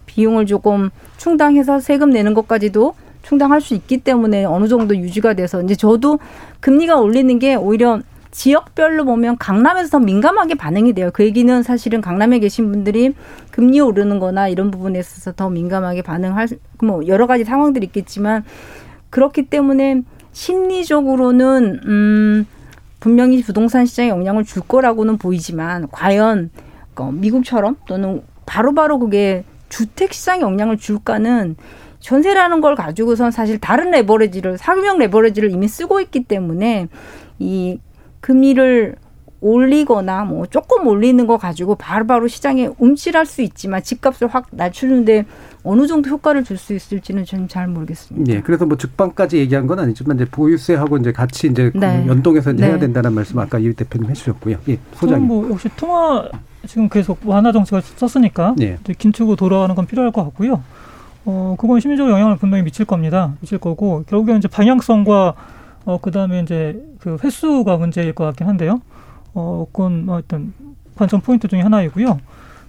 비용을 0.07 0.47
조금 0.47 0.91
충당해서 1.17 1.79
세금 1.79 2.11
내는 2.11 2.35
것까지도 2.35 2.95
충당할 3.23 3.61
수 3.61 3.75
있기 3.75 3.99
때문에 3.99 4.45
어느 4.45 4.67
정도 4.67 4.97
유지가 4.97 5.35
돼서 5.35 5.63
이제 5.63 5.77
저도 5.77 6.19
금리가 6.59 6.97
올리는 6.97 7.39
게 7.39 7.55
오히려 7.55 8.01
지역별로 8.31 9.05
보면 9.05 9.39
강남에서 9.39 9.91
더 9.91 9.99
민감하게 9.99 10.55
반응이 10.55 10.93
돼요. 10.93 11.11
그 11.13 11.25
얘기는 11.25 11.63
사실은 11.63 12.01
강남에 12.01 12.39
계신 12.39 12.71
분들이 12.71 13.15
금리 13.51 13.81
오르는 13.81 14.21
거나 14.21 14.49
이런 14.49 14.71
부분에 14.71 14.99
있어서 15.01 15.33
더 15.33 15.51
민감하게 15.51 16.03
반응할, 16.03 16.49
뭐, 16.83 17.07
여러 17.07 17.27
가지 17.27 17.45
상황들이 17.45 17.87
있겠지만, 17.87 18.45
그렇기 19.11 19.47
때문에 19.47 20.03
심리적으로는, 20.33 21.81
음, 21.85 22.47
분명히 23.01 23.43
부동산 23.43 23.87
시장에 23.87 24.11
영향을 24.11 24.45
줄 24.45 24.63
거라고는 24.63 25.19
보이지만, 25.19 25.89
과연, 25.91 26.51
어, 26.97 27.11
미국처럼 27.11 27.77
또는 27.87 28.23
바로바로 28.45 28.75
바로 28.75 28.99
그게 28.99 29.43
주택 29.71 30.13
시장에 30.13 30.43
영향을 30.43 30.77
줄까는 30.77 31.57
전세라는 32.01 32.61
걸 32.61 32.75
가지고선 32.75 33.31
사실 33.31 33.59
다른 33.59 33.91
레버리지를, 33.91 34.59
사규명 34.59 34.99
레버리지를 34.99 35.51
이미 35.51 35.67
쓰고 35.67 36.01
있기 36.01 36.25
때문에, 36.25 36.89
이 37.39 37.79
금리를 38.21 38.97
올리거나 39.43 40.25
뭐 40.25 40.45
조금 40.45 40.87
올리는 40.87 41.27
거 41.27 41.39
가지고 41.39 41.75
바로바로 41.75 42.29
시장에 42.29 42.69
움찔할 42.79 43.25
수 43.25 43.41
있지만 43.41 43.83
집값을 43.83 44.29
확 44.29 44.49
낮추는데 44.51 45.25
어느 45.65 45.87
정도 45.87 46.11
효과를 46.11 46.45
줄 46.45 46.59
수 46.59 46.75
있을지는 46.75 47.25
저는 47.25 47.49
잘 47.49 47.67
모르겠습니다. 47.67 48.31
예, 48.35 48.41
그래서 48.43 48.67
뭐 48.67 48.77
즉방까지 48.77 49.39
얘기한 49.39 49.67
건 49.67 49.79
아니지만 49.79 50.17
이제 50.17 50.27
보유세하고 50.27 50.99
이제 50.99 51.13
같이 51.13 51.47
이제 51.47 51.71
네. 51.75 52.05
연동해서 52.07 52.53
이제 52.53 52.65
네. 52.65 52.71
해야 52.71 52.79
된다는 52.79 53.15
말씀 53.15 53.39
아까 53.39 53.59
이 53.59 53.73
대표님 53.73 54.11
해주셨고요. 54.11 54.59
예, 54.69 54.79
소장님. 54.95 55.27
뭐 55.27 55.49
역시 55.51 55.71
통화 55.77 56.29
지금 56.67 56.91
계속 56.91 57.19
완화 57.25 57.51
정책을 57.51 57.81
썼으니까 57.81 58.57
예. 58.61 58.77
긴축으로 58.99 59.37
돌아가는 59.37 59.75
건 59.75 59.87
필요할 59.87 60.13
것 60.13 60.23
같고요. 60.25 60.63
어, 61.25 61.57
그건 61.59 61.81
심리적 61.81 62.11
영향을 62.11 62.37
분명히 62.37 62.63
미칠 62.63 62.85
겁니다. 62.85 63.33
미칠 63.41 63.57
거고 63.57 64.05
결국에 64.07 64.37
이제 64.37 64.49
방향성과 64.49 65.35
어, 65.85 65.99
그 66.01 66.11
다음에 66.11 66.41
이제 66.41 66.83
그 66.99 67.17
횟수가 67.23 67.77
문제일 67.77 68.13
것 68.13 68.25
같긴 68.25 68.47
한데요. 68.47 68.81
어, 69.35 69.67
그건 69.73 70.07
뭐 70.07 70.17
어떤 70.17 70.53
관점 70.95 71.21
포인트 71.21 71.49
중에 71.49 71.61
하나이고요. 71.61 72.21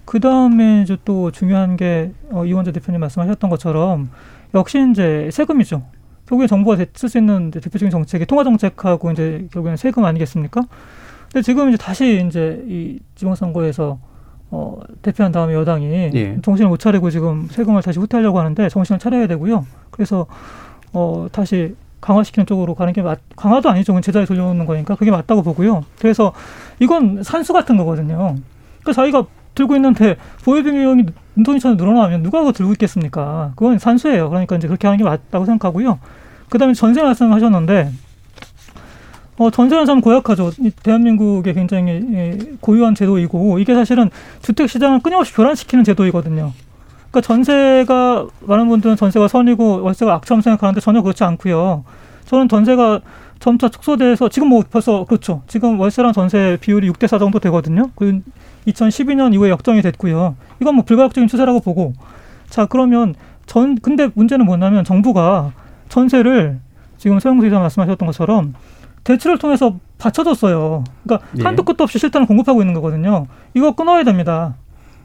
그 0.05 0.19
다음에 0.19 0.81
이제 0.81 0.97
또 1.05 1.31
중요한 1.31 1.77
게, 1.77 2.11
어, 2.31 2.45
이원재 2.45 2.71
대표님 2.71 2.99
말씀하셨던 3.01 3.49
것처럼 3.49 4.09
역시 4.53 4.85
이제 4.91 5.29
세금이죠. 5.31 5.83
결국에 6.25 6.47
정부가 6.47 6.77
쓸 6.93 7.09
수 7.09 7.17
있는 7.17 7.51
대표적인 7.51 7.89
정책이 7.89 8.25
통화 8.25 8.43
정책하고 8.43 9.11
이제 9.11 9.47
결국에는 9.51 9.77
세금 9.77 10.05
아니겠습니까? 10.05 10.61
근데 11.31 11.41
지금 11.41 11.69
이제 11.69 11.77
다시 11.77 12.25
이제 12.25 12.63
이 12.67 12.99
지방선거에서 13.15 13.99
어, 14.49 14.79
대표한 15.01 15.31
다음에 15.31 15.53
여당이 15.53 16.11
예. 16.13 16.37
정신을 16.41 16.69
못 16.69 16.77
차리고 16.77 17.09
지금 17.09 17.47
세금을 17.49 17.81
다시 17.81 17.99
후퇴하려고 17.99 18.39
하는데 18.39 18.67
정신을 18.67 18.99
차려야 18.99 19.27
되고요. 19.27 19.65
그래서 19.91 20.25
어, 20.91 21.27
다시 21.31 21.75
강화시키는 22.01 22.45
쪽으로 22.45 22.75
가는 22.75 22.91
게 22.93 23.01
맞, 23.01 23.19
강화도 23.35 23.69
아니죠. 23.69 23.99
제자리 24.01 24.25
돌려놓는 24.25 24.65
거니까 24.65 24.95
그게 24.95 25.11
맞다고 25.11 25.43
보고요. 25.43 25.85
그래서 25.99 26.33
이건 26.79 27.23
산수 27.23 27.53
같은 27.53 27.77
거거든요. 27.77 28.35
그러니까 28.81 28.93
자기가 28.93 29.25
들고 29.53 29.75
있는데 29.75 30.17
보유 30.43 30.63
비용이 30.63 31.05
눈덩이처럼 31.35 31.77
늘어나면 31.77 32.23
누가 32.23 32.39
그거 32.39 32.51
들고 32.51 32.71
있겠습니까? 32.73 33.51
그건 33.55 33.79
산수예요. 33.79 34.29
그러니까 34.29 34.55
이제 34.55 34.67
그렇게 34.67 34.87
하는 34.87 34.97
게 34.97 35.03
맞다고 35.03 35.45
생각하고요. 35.45 35.99
그다음에 36.49 36.73
전세 36.73 37.01
말씀하셨는데 37.01 37.91
어, 39.37 39.49
전세는 39.49 39.85
참 39.85 40.01
고약하죠. 40.01 40.51
대한민국의 40.83 41.53
굉장히 41.53 42.05
예, 42.13 42.37
고유한 42.59 42.93
제도이고 42.93 43.59
이게 43.59 43.73
사실은 43.73 44.09
주택 44.41 44.69
시장을 44.69 44.99
끊임없이 44.99 45.33
교란시키는 45.33 45.83
제도이거든요. 45.83 46.51
그러니까 47.11 47.21
전세가 47.21 48.27
많은 48.39 48.69
분들은 48.69 48.95
전세가 48.95 49.27
선이고 49.27 49.83
월세가 49.83 50.13
악처럼 50.15 50.41
생각하는데 50.41 50.79
전혀 50.79 51.01
그렇지 51.01 51.23
않고요. 51.23 51.83
저는 52.25 52.47
전세가 52.47 53.01
점차 53.39 53.67
축소돼서 53.67 54.29
지금 54.29 54.47
뭐 54.47 54.63
벌써 54.69 55.03
그렇죠. 55.03 55.41
지금 55.47 55.79
월세랑 55.79 56.13
전세 56.13 56.57
비율이 56.61 56.89
6대 56.89 57.07
4 57.07 57.19
정도 57.19 57.39
되거든요. 57.39 57.89
그 57.95 58.21
2012년 58.67 59.33
이후에 59.33 59.49
역정이 59.49 59.81
됐고요. 59.81 60.35
이건 60.61 60.75
뭐 60.75 60.85
불가역적인 60.85 61.27
추세라고 61.27 61.59
보고 61.59 61.93
자 62.49 62.65
그러면 62.65 63.15
전 63.45 63.75
근데 63.75 64.09
문제는 64.13 64.45
뭐냐면 64.45 64.85
정부가 64.85 65.51
전세를 65.89 66.59
지금 66.97 67.19
서영수 67.19 67.43
기자 67.43 67.59
말씀하셨던 67.59 68.05
것처럼 68.05 68.53
대출을 69.03 69.39
통해서 69.39 69.75
받쳐줬어요. 69.97 70.83
그러니까 71.03 71.27
예. 71.39 71.43
한도 71.43 71.63
끝도 71.63 71.83
없이 71.83 71.99
실탄을 71.99 72.27
공급하고 72.27 72.61
있는 72.61 72.73
거거든요. 72.75 73.25
이거 73.53 73.73
끊어야 73.73 74.03
됩니다. 74.03 74.55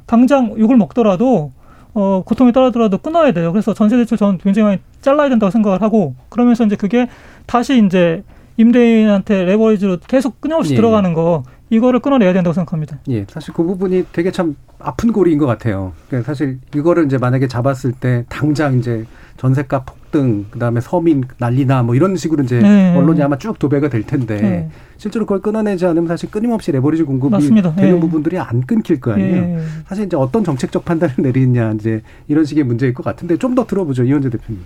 당장 0.05 0.55
욕을 0.59 0.77
먹더라도 0.77 1.53
어, 1.99 2.23
고통이 2.27 2.53
떨어더라도 2.53 2.99
끊어야 2.99 3.33
돼요. 3.33 3.53
그래서 3.53 3.73
전세 3.73 3.97
대출 3.97 4.19
전 4.19 4.37
굉장히 4.37 4.67
많이 4.67 4.81
잘라야 5.01 5.31
된다고 5.31 5.51
생각을 5.51 5.81
하고 5.81 6.15
그러면서 6.29 6.63
이제 6.67 6.77
그게 6.77 7.09
다시 7.47 7.83
이제 7.83 8.23
임대인한테 8.59 9.45
레버리지로 9.45 10.01
계속 10.07 10.39
끊임없이 10.43 10.73
예. 10.73 10.77
들어가는 10.77 11.15
거 11.15 11.45
이거를 11.71 12.01
끊어내야 12.01 12.35
된다고 12.35 12.53
생각합니다. 12.53 12.99
예, 13.09 13.25
사실 13.31 13.55
그 13.55 13.63
부분이 13.63 14.05
되게 14.13 14.31
참 14.31 14.57
아픈 14.79 15.11
고리인 15.11 15.39
것 15.39 15.47
같아요. 15.47 15.95
그러니까 16.09 16.27
사실 16.27 16.59
이거를 16.75 17.07
이제 17.07 17.17
만약에 17.17 17.49
잡았을 17.49 17.93
때 17.93 18.27
당장 18.29 18.79
이제 18.79 19.07
전세가 19.39 19.87
폭등, 20.11 20.47
그다음에 20.51 20.81
서민 20.81 21.25
난리나 21.39 21.83
뭐 21.83 21.95
이런 21.95 22.17
식으로 22.17 22.45
이제 22.45 22.59
네. 22.61 22.97
언론이 22.97 23.23
아마 23.23 23.37
쭉 23.39 23.59
도배가 23.59 23.89
될 23.89 24.03
텐데 24.05 24.41
네. 24.41 24.71
실제로 24.97 25.27
그걸 25.27 25.41
끊어내지 25.41 25.87
않으면 25.87 26.09
사실 26.09 26.31
끊임없이 26.31 26.73
레버리지 26.73 27.03
공급이 27.03 27.31
맞습니다. 27.33 27.75
되는 27.75 27.95
네. 27.95 28.01
부분들이 28.01 28.39
안 28.39 28.63
끊길 28.63 29.01
거 29.01 29.13
아니에요. 29.13 29.41
네. 29.41 29.59
사실 29.87 30.07
이제 30.07 30.17
어떤 30.17 30.45
정책적 30.45 30.85
판단을 30.85 31.15
내리느냐 31.19 31.73
이제 31.73 32.03
이런 32.29 32.45
식의 32.45 32.65
문제일 32.65 32.95
것 32.95 33.05
같은데 33.05 33.37
좀 33.37 33.57
더 33.57 33.65
들어보죠 33.67 34.05
이현재 34.05 34.29
대표님. 34.29 34.63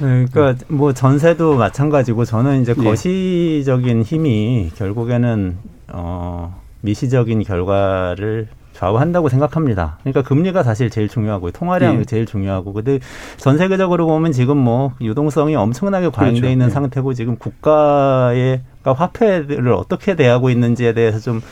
네, 0.00 0.24
그러니까 0.30 0.64
뭐 0.68 0.92
전세도 0.92 1.56
마찬가지고 1.56 2.24
저는 2.24 2.62
이제 2.62 2.74
예. 2.78 2.82
거시적인 2.82 4.02
힘이 4.02 4.70
결국에는 4.76 5.56
어 5.88 6.60
미시적인 6.82 7.42
결과를 7.42 8.46
좌우한다고 8.80 9.28
생각합니다. 9.28 9.98
그러니까 10.00 10.22
금리가 10.22 10.62
사실 10.62 10.88
제일 10.88 11.06
중요하고 11.06 11.50
통화량이 11.50 11.98
예. 11.98 12.04
제일 12.04 12.24
중요하고 12.24 12.72
근데 12.72 12.98
전 13.36 13.58
세계적으로 13.58 14.06
보면 14.06 14.32
지금 14.32 14.56
뭐 14.56 14.94
유동성이 15.02 15.54
엄청나게 15.54 16.08
과잉돼 16.08 16.40
그렇죠. 16.40 16.50
있는 16.50 16.66
예. 16.66 16.70
상태고 16.70 17.12
지금 17.12 17.36
국가의 17.36 18.62
그러니까 18.80 19.04
화폐를 19.04 19.74
어떻게 19.74 20.16
대하고 20.16 20.48
있는지에 20.48 20.94
대해서 20.94 21.18
좀 21.18 21.42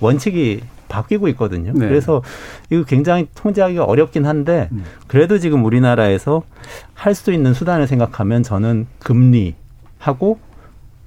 원칙이 0.00 0.62
바뀌고 0.88 1.28
있거든요. 1.28 1.72
네. 1.74 1.86
그래서 1.86 2.22
이거 2.70 2.84
굉장히 2.84 3.28
통제하기가 3.34 3.84
어렵긴 3.84 4.24
한데 4.24 4.70
음. 4.72 4.82
그래도 5.08 5.38
지금 5.38 5.66
우리나라에서 5.66 6.42
할 6.94 7.14
수 7.14 7.32
있는 7.34 7.52
수단을 7.52 7.86
생각하면 7.86 8.42
저는 8.42 8.86
금리 9.00 9.56
하고 9.98 10.38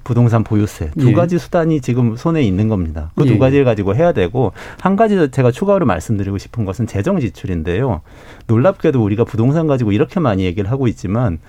부동산 0.04 0.43
보유세 0.43 0.91
두 0.97 1.10
예. 1.10 1.14
가지 1.14 1.38
수단이 1.38 1.82
지금 1.82 2.16
손에 2.16 2.41
있는 2.41 2.68
겁니다. 2.68 3.12
그두 3.16 3.34
예. 3.34 3.38
가지를 3.38 3.66
가지고 3.66 3.95
해야 3.95 4.12
되고 4.12 4.52
한 4.80 4.95
가지 4.95 5.30
제가 5.32 5.52
추가로 5.52 5.86
말씀드리고 5.86 6.38
싶은 6.38 6.66
것은 6.66 6.88
재정 6.88 7.20
지출인데요. 7.20 8.02
놀랍게도 8.47 9.04
우리가 9.04 9.24
부동산 9.24 9.68
가지고 9.68 9.91
이렇게 9.91 10.20
많이 10.20 10.43
얘기를 10.43 10.70
하고 10.72 10.88
있지만 10.88 11.39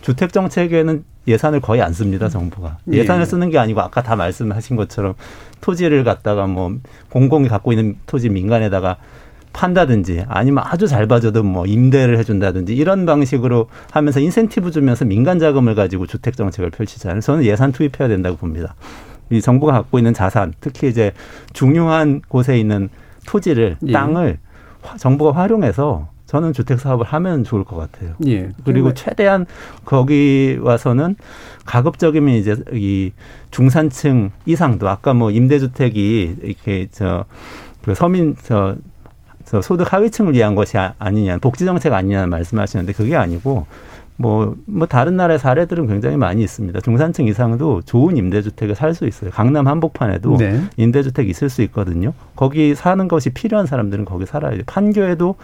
주택 0.00 0.32
정책에는 0.32 1.04
예산을 1.26 1.60
거의 1.60 1.82
안 1.82 1.92
씁니다, 1.92 2.28
정부가. 2.28 2.78
예. 2.92 2.98
예산을 2.98 3.26
쓰는 3.26 3.50
게 3.50 3.58
아니고 3.58 3.80
아까 3.80 4.02
다 4.02 4.16
말씀하신 4.16 4.76
것처럼 4.76 5.14
토지를 5.60 6.04
갖다가 6.04 6.46
뭐 6.46 6.76
공공이 7.10 7.48
갖고 7.48 7.72
있는 7.72 7.96
토지 8.06 8.30
민간에다가 8.30 8.96
판다든지 9.52 10.24
아니면 10.28 10.64
아주 10.66 10.86
잘 10.86 11.06
봐줘도 11.06 11.42
뭐 11.42 11.66
임대를 11.66 12.18
해준다든지 12.18 12.74
이런 12.74 13.06
방식으로 13.06 13.68
하면서 13.90 14.20
인센티브 14.20 14.70
주면서 14.70 15.04
민간 15.04 15.38
자금을 15.38 15.74
가지고 15.74 16.06
주택 16.06 16.36
정책을 16.36 16.70
펼치잖아요. 16.70 17.20
저는 17.20 17.44
예산 17.44 17.72
투입해야 17.72 18.08
된다고 18.08 18.36
봅니다. 18.36 18.74
이 19.30 19.40
정부가 19.40 19.72
갖고 19.72 19.98
있는 19.98 20.14
자산, 20.14 20.54
특히 20.60 20.88
이제 20.88 21.12
중요한 21.52 22.22
곳에 22.28 22.58
있는 22.58 22.88
토지를 23.26 23.76
예. 23.86 23.92
땅을 23.92 24.38
정부가 24.98 25.38
활용해서 25.38 26.08
저는 26.26 26.52
주택 26.52 26.78
사업을 26.78 27.06
하면 27.06 27.42
좋을 27.42 27.64
것 27.64 27.76
같아요. 27.76 28.14
예. 28.26 28.50
그리고 28.64 28.92
최대한 28.92 29.46
거기 29.84 30.58
와서는 30.60 31.16
가급적이면 31.64 32.34
이제 32.34 32.56
이 32.72 33.12
중산층 33.50 34.30
이상도 34.44 34.88
아까 34.88 35.14
뭐 35.14 35.30
임대주택이 35.30 36.36
이렇게 36.42 36.88
저그 36.90 37.94
서민 37.94 38.36
저 38.42 38.76
소득 39.62 39.92
하위층을 39.92 40.34
위한 40.34 40.54
것이 40.54 40.76
아, 40.78 40.94
아니냐, 40.98 41.38
복지 41.38 41.64
정책 41.64 41.92
아니냐는 41.92 42.28
말씀하시는데 42.30 42.92
그게 42.92 43.16
아니고 43.16 43.66
뭐, 44.16 44.56
뭐 44.66 44.86
다른 44.86 45.16
나라의 45.16 45.38
사례들은 45.38 45.86
굉장히 45.86 46.16
많이 46.16 46.42
있습니다. 46.42 46.80
중산층 46.80 47.26
이상도 47.26 47.82
좋은 47.82 48.16
임대주택에 48.16 48.74
살수 48.74 49.06
있어요. 49.06 49.30
강남 49.30 49.68
한복판에도 49.68 50.36
네. 50.36 50.60
임대주택 50.76 51.28
있을 51.28 51.48
수 51.48 51.62
있거든요. 51.62 52.12
거기 52.34 52.74
사는 52.74 53.06
것이 53.06 53.30
필요한 53.30 53.66
사람들은 53.66 54.04
거기 54.04 54.26
살아야 54.26 54.52
돼요. 54.52 54.62
판교에도 54.66 55.36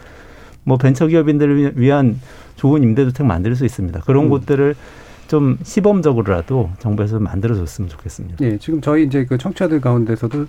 뭐 0.64 0.76
벤처기업인들을 0.76 1.78
위한 1.78 2.20
좋은 2.56 2.82
임대주택 2.82 3.24
만들 3.24 3.54
수 3.54 3.64
있습니다. 3.64 4.00
그런 4.00 4.24
음. 4.24 4.30
곳들을 4.30 4.74
좀 5.28 5.56
시범적으로라도 5.62 6.70
정부에서 6.80 7.20
만들어줬으면 7.20 7.88
좋겠습니다. 7.88 8.36
예, 8.42 8.58
지금 8.58 8.80
저희 8.80 9.04
이제 9.04 9.24
그 9.24 9.38
청취자들 9.38 9.80
가운데서도 9.80 10.46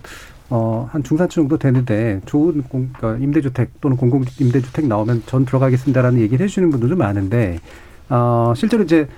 어, 0.48 0.88
한 0.92 1.02
중산층 1.02 1.42
정도 1.42 1.58
되는데 1.58 2.20
좋은 2.26 2.62
공, 2.62 2.90
그러니까 2.96 3.22
임대주택 3.22 3.80
또는 3.80 3.96
공공 3.96 4.24
임대주택 4.38 4.86
나오면 4.86 5.24
전 5.26 5.44
들어가겠습니다라는 5.44 6.20
얘기를 6.20 6.44
해주시는 6.44 6.70
분들도 6.70 6.96
많은데 6.96 7.58
어, 8.08 8.52
실제로 8.56 8.84
이제 8.84 9.08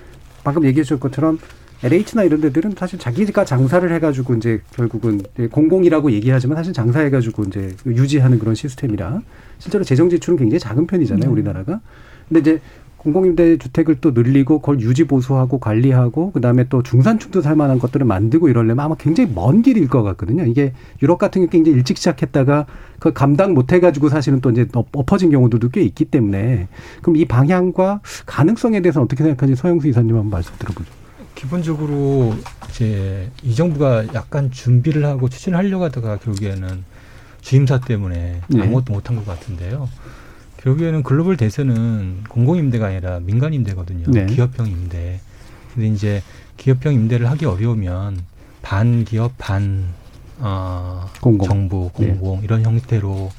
방금 0.43 0.65
얘기해 0.65 0.83
주셨 0.83 0.99
것처럼 0.99 1.37
LH나 1.83 2.23
이런 2.23 2.41
데들은 2.41 2.73
사실 2.77 2.99
자기가 2.99 3.45
장사를 3.45 3.89
해가지고 3.89 4.35
이제 4.35 4.61
결국은 4.71 5.21
공공이라고 5.51 6.11
얘기하지만 6.11 6.57
사실 6.57 6.73
장사해가지고 6.73 7.43
이제 7.45 7.73
유지하는 7.85 8.37
그런 8.37 8.53
시스템이라 8.53 9.21
실제로 9.59 9.83
재정 9.83 10.09
지출은 10.09 10.37
굉장히 10.37 10.59
작은 10.59 10.87
편이잖아요, 10.87 11.25
네. 11.25 11.27
우리나라가. 11.27 11.79
근데 12.27 12.39
이제 12.41 12.61
공공임대 12.99 13.57
주택을 13.57 14.01
또 14.01 14.11
늘리고 14.11 14.59
그걸 14.59 14.81
유지 14.81 15.05
보수하고 15.05 15.59
관리하고 15.59 16.31
그다음에 16.31 16.65
또 16.69 16.83
중산층도 16.83 17.41
살 17.41 17.55
만한 17.55 17.79
것들을 17.79 18.05
만들고 18.05 18.49
이러려면 18.49 18.85
아마 18.85 18.95
굉장히 18.95 19.31
먼 19.33 19.61
길일 19.61 19.87
것 19.87 20.03
같거든요. 20.03 20.45
이게 20.45 20.73
유럽 21.01 21.17
같은 21.17 21.41
경우 21.41 21.49
굉장히 21.49 21.77
일찍 21.77 21.97
시작했다가 21.97 22.65
그 22.99 23.13
감당 23.13 23.53
못 23.53 23.71
해가지고 23.71 24.09
사실은 24.09 24.41
또 24.41 24.51
이제 24.51 24.67
엎어진 24.73 25.31
경우들도 25.31 25.69
꽤 25.69 25.81
있기 25.81 26.05
때문에 26.05 26.67
그럼 27.01 27.15
이 27.15 27.25
방향과 27.25 28.01
가능성에 28.25 28.81
대해서 28.81 29.01
어떻게 29.01 29.23
생각하는지 29.23 29.59
서영수 29.59 29.87
이사님 29.87 30.15
한번 30.15 30.29
말씀 30.29 30.53
들어보죠. 30.59 30.91
기본적으로 31.35 32.35
이제 32.69 33.31
이 33.43 33.55
정부가 33.55 34.13
약간 34.13 34.51
준비를 34.51 35.05
하고 35.05 35.29
추진을 35.29 35.57
하려고 35.57 35.85
하다가 35.85 36.17
결국에는 36.17 36.83
주임사 37.39 37.79
때문에 37.79 38.41
네. 38.47 38.61
아무것도 38.61 38.91
못한 38.91 39.15
것 39.15 39.25
같은데요. 39.25 39.87
결국에는 40.63 41.03
글로벌 41.03 41.37
대세는 41.37 42.23
공공임대가 42.27 42.87
아니라 42.87 43.19
민간임대거든요. 43.21 44.07
네. 44.11 44.25
기업형 44.25 44.67
임대. 44.67 45.19
근데 45.73 45.87
이제 45.87 46.21
기업형 46.57 46.93
임대를 46.93 47.29
하기 47.31 47.45
어려우면 47.45 48.19
반기업 48.61 49.33
반 49.37 49.85
어, 50.39 51.09
공공. 51.21 51.47
정부 51.47 51.89
공공 51.93 52.39
네. 52.39 52.45
이런 52.45 52.63
형태로 52.63 53.31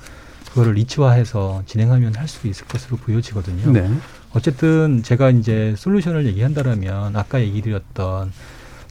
그거를 0.48 0.74
리치화해서 0.74 1.62
진행하면 1.66 2.14
할 2.16 2.26
수 2.26 2.46
있을 2.48 2.66
것으로 2.66 2.96
보여지거든요. 2.96 3.70
네. 3.72 3.90
어쨌든 4.32 5.02
제가 5.02 5.30
이제 5.30 5.74
솔루션을 5.76 6.26
얘기한다라면 6.26 7.16
아까 7.16 7.40
얘기 7.40 7.60
드렸던 7.62 8.32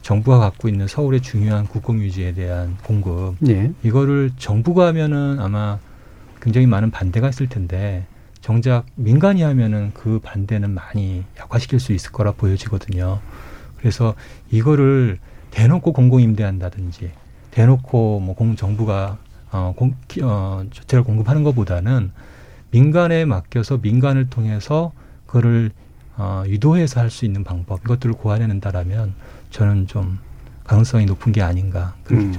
정부가 0.01 0.37
갖고 0.39 0.69
있는 0.69 0.87
서울의 0.87 1.21
중요한 1.21 1.65
국공 1.67 1.99
유지에 1.99 2.33
대한 2.33 2.77
공급 2.83 3.35
네. 3.39 3.71
이거를 3.83 4.31
정부가 4.37 4.87
하면은 4.87 5.39
아마 5.39 5.79
굉장히 6.41 6.67
많은 6.67 6.91
반대가 6.91 7.29
있을 7.29 7.49
텐데 7.49 8.05
정작 8.49 8.85
민간이 8.95 9.43
하면은 9.43 9.91
그 9.93 10.19
반대는 10.23 10.71
많이 10.71 11.23
약화시킬 11.39 11.79
수 11.79 11.93
있을 11.93 12.11
거라 12.11 12.31
보여지거든요. 12.31 13.19
그래서 13.77 14.15
이거를 14.49 15.19
대놓고 15.51 15.93
공공임대한다든지 15.93 17.11
대놓고 17.51 18.19
뭐 18.21 18.33
공 18.33 18.55
정부가 18.55 19.19
어, 19.51 19.75
공, 19.77 19.93
어, 20.23 20.63
주택을 20.71 21.03
공급하는 21.03 21.43
것보다는 21.43 22.11
민간에 22.71 23.23
맡겨서 23.23 23.77
민간을 23.83 24.31
통해서 24.31 24.93
그거를 25.27 25.69
어, 26.17 26.41
유도해서 26.47 27.01
할 27.01 27.11
수 27.11 27.25
있는 27.25 27.43
방법 27.43 27.81
이것들을 27.85 28.15
고안해낸다라면 28.15 29.13
저는 29.51 29.85
좀 29.85 30.17
가능성이 30.63 31.05
높은 31.05 31.31
게 31.33 31.43
아닌가. 31.43 31.93
음. 32.09 32.33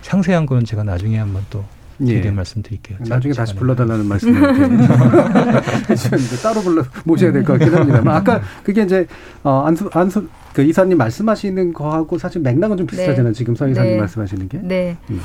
상세한 0.00 0.46
거는 0.46 0.64
제가 0.64 0.82
나중에 0.82 1.18
한번 1.18 1.44
또 1.50 1.62
예. 2.08 2.30
말씀드릴게요. 2.30 2.98
나중에 3.08 3.32
다시 3.34 3.54
불러달라는 3.54 4.06
말씀을 4.06 4.40
따로 6.42 6.60
불러 6.62 6.84
모셔야 7.04 7.32
될 7.32 7.44
것 7.44 7.58
같긴 7.58 7.74
합니다만 7.74 8.14
아까 8.16 8.40
그게 8.62 8.82
이제 8.82 9.06
어, 9.42 9.62
안수 9.66 9.90
안수 9.92 10.28
그 10.52 10.62
이사님 10.62 10.98
말씀하시는 10.98 11.72
거하고 11.72 12.18
사실 12.18 12.40
맥락은 12.42 12.76
좀 12.76 12.86
비슷하잖아요. 12.86 13.32
네. 13.32 13.36
지금 13.36 13.54
서 13.54 13.68
이사님 13.68 13.92
네. 13.92 13.98
말씀하시는 13.98 14.48
게. 14.48 14.58
네. 14.62 14.96
음. 15.10 15.20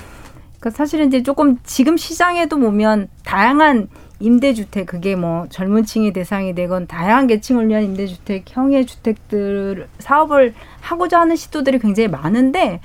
그러니까 0.59 0.77
사실은 0.77 1.07
이제 1.07 1.21
조금 1.23 1.57
지금 1.63 1.97
시장에도 1.97 2.57
보면 2.59 3.07
다양한 3.25 3.87
임대주택 4.19 4.87
그게 4.87 5.15
뭐 5.15 5.45
젊은 5.49 5.85
층이 5.85 6.13
대상이 6.13 6.55
되건 6.55 6.87
다양한 6.87 7.27
계층을 7.27 7.69
위한 7.69 7.83
임대주택 7.83 8.45
형의 8.47 8.85
주택들 8.87 9.87
사업을 9.99 10.53
하고자 10.81 11.19
하는 11.19 11.35
시도들이 11.35 11.77
굉장히 11.79 12.09
많은데 12.09 12.79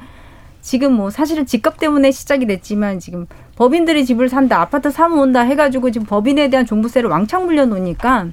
지금 0.62 0.94
뭐 0.94 1.10
사실은 1.10 1.44
집값 1.44 1.78
때문에 1.78 2.10
시작이 2.10 2.46
됐지만 2.46 2.98
지금 2.98 3.26
법인들이 3.56 4.06
집을 4.06 4.30
산다, 4.30 4.60
아파트 4.62 4.90
사면 4.90 5.18
온다 5.18 5.40
해가지고 5.42 5.90
지금 5.90 6.06
법인에 6.06 6.48
대한 6.48 6.64
종부세를 6.64 7.10
왕창 7.10 7.44
물려놓으니까 7.44 8.28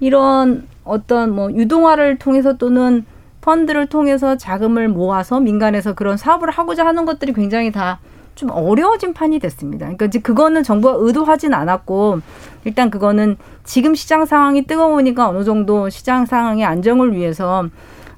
이런 0.00 0.66
어떤 0.84 1.34
뭐 1.34 1.52
유동화를 1.52 2.18
통해서 2.18 2.56
또는 2.56 3.04
펀드를 3.42 3.86
통해서 3.86 4.36
자금을 4.36 4.88
모아서 4.88 5.40
민간에서 5.40 5.94
그런 5.94 6.16
사업을 6.16 6.50
하고자 6.50 6.86
하는 6.86 7.04
것들이 7.04 7.34
굉장히 7.34 7.70
다 7.70 7.98
좀 8.36 8.50
어려워진 8.50 9.14
판이 9.14 9.40
됐습니다. 9.40 9.86
그러니까 9.86 10.04
이제 10.06 10.20
그거는 10.20 10.62
정부가 10.62 10.96
의도하진 10.98 11.54
않았고 11.54 12.20
일단 12.64 12.90
그거는 12.90 13.36
지금 13.64 13.94
시장 13.94 14.26
상황이 14.26 14.66
뜨거우니까 14.66 15.28
어느 15.28 15.42
정도 15.42 15.88
시장 15.88 16.26
상황의 16.26 16.64
안정을 16.64 17.14
위해서 17.14 17.68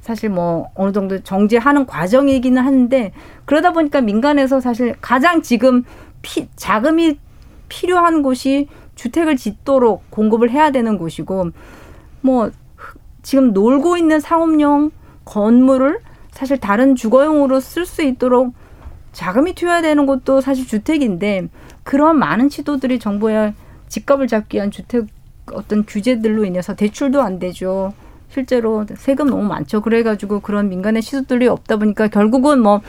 사실 0.09 0.31
뭐 0.31 0.71
어느 0.75 0.91
정도 0.91 1.23
정제하는 1.23 1.85
과정이기는 1.85 2.63
한데 2.63 3.13
그러다 3.45 3.75
보니까 3.75 4.01
민간에서 4.01 4.59
사실 4.59 4.95
가장 5.03 5.43
지금 5.43 5.85
피, 6.23 6.49
자금이 6.57 7.19
필요한 7.69 8.23
곳이 8.23 8.69
주택을 8.95 9.37
짓도록 9.37 10.11
공급을 10.11 10.51
해야 10.51 10.71
되는 10.71 10.97
곳이고 10.97 11.51
뭐 12.23 12.51
지금 13.21 13.53
놀고 13.53 13.99
있는 13.99 14.19
상업용 14.19 14.93
건물을 15.27 16.01
사실 16.31 16.57
다른 16.57 16.97
주거용으로 16.97 17.61
쓸 17.61 17.85
수 17.85 18.03
있도록 18.03 18.55
자금이 19.13 19.55
투여되는 19.55 20.07
곳도 20.07 20.41
사실 20.41 20.67
주택인데 20.67 21.49
그런 21.83 22.19
많은 22.19 22.49
시도들이 22.49 22.99
정부의 22.99 23.53
집값을 23.89 24.27
잡기 24.27 24.57
위한 24.57 24.71
주택 24.71 25.05
어떤 25.53 25.85
규제들로 25.85 26.47
인해서 26.47 26.75
대출도 26.75 27.21
안 27.21 27.39
되죠. 27.39 27.93
실제로 28.31 28.85
세금 28.97 29.29
너무 29.29 29.45
많죠. 29.45 29.81
그래가지고 29.81 30.41
그런 30.41 30.69
민간의 30.69 31.03
시도들이 31.03 31.49
없다 31.49 31.77
보니까 31.77 32.09
결국은 32.09 32.61
뭐 32.61 32.81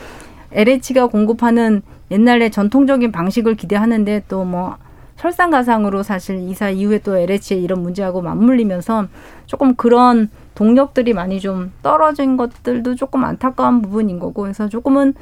LH가 0.52 1.08
공급하는 1.08 1.82
옛날의 2.12 2.52
전통적인 2.52 3.12
방식을 3.12 3.56
기대하는데 3.56 4.24
또 4.28 4.44
뭐 4.44 4.78
설상가상으로 5.20 6.02
사실 6.02 6.40
이사 6.40 6.70
이후에 6.70 7.00
또 7.00 7.18
LH의 7.18 7.62
이런 7.62 7.82
문제하고 7.82 8.22
맞물리면서 8.22 9.08
조금 9.46 9.76
그런 9.76 10.30
동력들이 10.56 11.14
많이 11.14 11.40
좀 11.42 11.74
떨어진 11.84 12.38
것들도 12.38 12.96
조금 12.96 13.26
안타까운 13.26 13.82
부분인 13.82 14.20
거고 14.20 14.44
그래서 14.44 14.70
조금은 14.70 15.14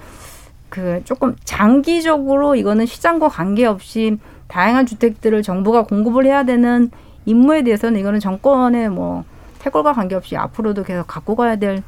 그 0.70 1.02
조금 1.04 1.36
장기적으로 1.44 2.56
이거는 2.56 2.86
시장과 2.86 3.30
관계없이 3.30 4.20
다양한 4.48 4.86
주택들을 4.86 5.42
정부가 5.42 5.84
공급을 5.84 6.26
해야 6.26 6.44
되는 6.44 6.92
임무에 7.26 7.64
대해서는 7.64 8.00
이거는 8.00 8.20
정권의 8.20 8.90
뭐 8.90 9.24
태골과 9.60 9.94
관계없이 9.94 10.36
앞으로도 10.38 10.84
계속 10.84 11.06
갖고 11.08 11.36
가야 11.36 11.56
될 11.56 11.84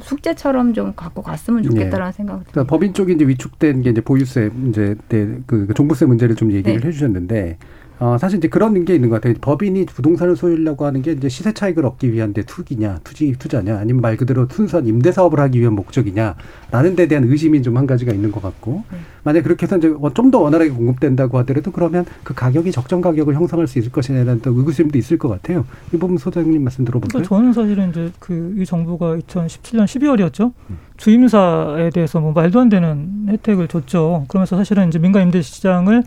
숙제처럼 0.00 0.74
좀 0.74 0.92
갖고 0.94 1.22
갔으면 1.22 1.62
좋겠다라는 1.62 2.12
네. 2.12 2.16
생각이 2.16 2.38
듭니다. 2.38 2.52
그러니까 2.52 2.70
법인 2.70 2.94
쪽이 2.94 3.14
이제 3.14 3.26
위축된 3.26 3.82
게 3.82 3.90
이제 3.90 4.00
보유세 4.00 4.50
문제 4.52 4.94
때그 5.08 5.66
그 5.66 5.74
종부세 5.74 6.06
문제를 6.06 6.36
좀 6.36 6.52
얘기를 6.52 6.80
네. 6.80 6.86
해주셨는데 6.86 7.58
어, 8.00 8.16
사실 8.18 8.38
이제 8.38 8.48
그런 8.48 8.84
게 8.84 8.94
있는 8.94 9.08
것 9.08 9.16
같아요. 9.16 9.34
법인이 9.40 9.86
부동산을 9.86 10.36
소유하려고 10.36 10.86
하는 10.86 11.02
게 11.02 11.12
이제 11.12 11.28
시세 11.28 11.52
차익을 11.52 11.84
얻기 11.84 12.12
위한 12.12 12.32
데 12.32 12.42
투기냐, 12.42 13.00
투지 13.02 13.34
투자냐, 13.38 13.76
아니면 13.78 14.00
말 14.02 14.16
그대로 14.16 14.46
순수한 14.50 14.86
임대 14.86 15.10
사업을 15.10 15.40
하기 15.40 15.58
위한 15.60 15.72
목적이냐라는 15.74 16.96
데 16.96 17.08
대한 17.08 17.24
의심이 17.24 17.62
좀 17.62 17.76
한 17.78 17.86
가지가 17.86 18.12
있는 18.12 18.30
것 18.32 18.42
같고, 18.42 18.84
네. 18.90 18.98
만약 19.24 19.42
그렇게 19.42 19.66
해서 19.66 19.76
이제 19.78 19.92
좀 20.14 20.30
더 20.30 20.38
원활하게 20.40 20.70
공급된다고 20.70 21.38
하더라도 21.38 21.70
그러면 21.72 22.04
그 22.22 22.34
가격이 22.34 22.70
적정 22.72 23.00
가격을 23.00 23.34
형성할 23.34 23.66
수 23.66 23.78
있을 23.78 23.90
것이냐라는 23.92 24.42
또 24.42 24.50
의구심도 24.52 24.98
있을 24.98 25.16
것 25.18 25.28
같아요. 25.28 25.64
이 25.92 25.96
부분 25.96 26.18
소장님 26.18 26.62
말씀 26.62 26.84
들어볼까요? 26.84 27.22
그러니까 27.24 27.28
저는 27.28 27.52
사실은 27.52 27.90
이제 27.90 28.10
그 28.18 28.54
이 28.58 28.64
정부가 28.66 29.16
2017년 29.16 29.84
12월이었죠. 29.84 30.52
음. 30.70 30.78
주임사에 30.96 31.90
대해서 31.90 32.20
뭐 32.20 32.32
말도 32.32 32.60
안 32.60 32.68
되는 32.68 33.26
혜택을 33.28 33.68
줬죠. 33.68 34.24
그러면서 34.28 34.56
사실은 34.56 34.88
이제 34.88 34.98
민간 34.98 35.22
임대 35.22 35.40
시장을 35.42 36.02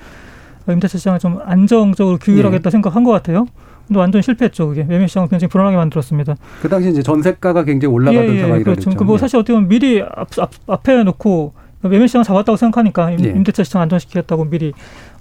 임대차 0.69 0.97
시장을 0.97 1.19
좀 1.19 1.39
안정적으로 1.43 2.17
규율하겠다 2.17 2.63
네. 2.63 2.69
생각한 2.71 3.03
것 3.03 3.11
같아요. 3.11 3.45
근데 3.87 3.99
완전 3.99 4.21
실패했죠. 4.21 4.67
그게 4.67 4.83
매매 4.83 5.07
시장을 5.07 5.27
굉장히 5.29 5.49
불안하게 5.49 5.75
만들었습니다. 5.77 6.35
그 6.61 6.69
당시 6.69 6.89
이제 6.89 7.01
전세가가 7.01 7.63
굉장히 7.63 7.93
올라가던 7.93 8.29
예, 8.29 8.35
예, 8.37 8.41
상황이라 8.41 8.63
그렇죠. 8.63 8.89
그뭐 8.91 9.17
사실 9.17 9.37
어떻게 9.37 9.53
보면 9.53 9.67
미리 9.67 10.01
앞, 10.01 10.27
앞, 10.39 10.51
앞에 10.67 11.03
놓고 11.03 11.53
매매 11.81 12.05
시장 12.07 12.23
잡았다고 12.23 12.55
생각하니까 12.57 13.11
예. 13.13 13.29
임대차 13.29 13.63
시장 13.63 13.81
안정시키겠다고 13.81 14.45
미리 14.45 14.71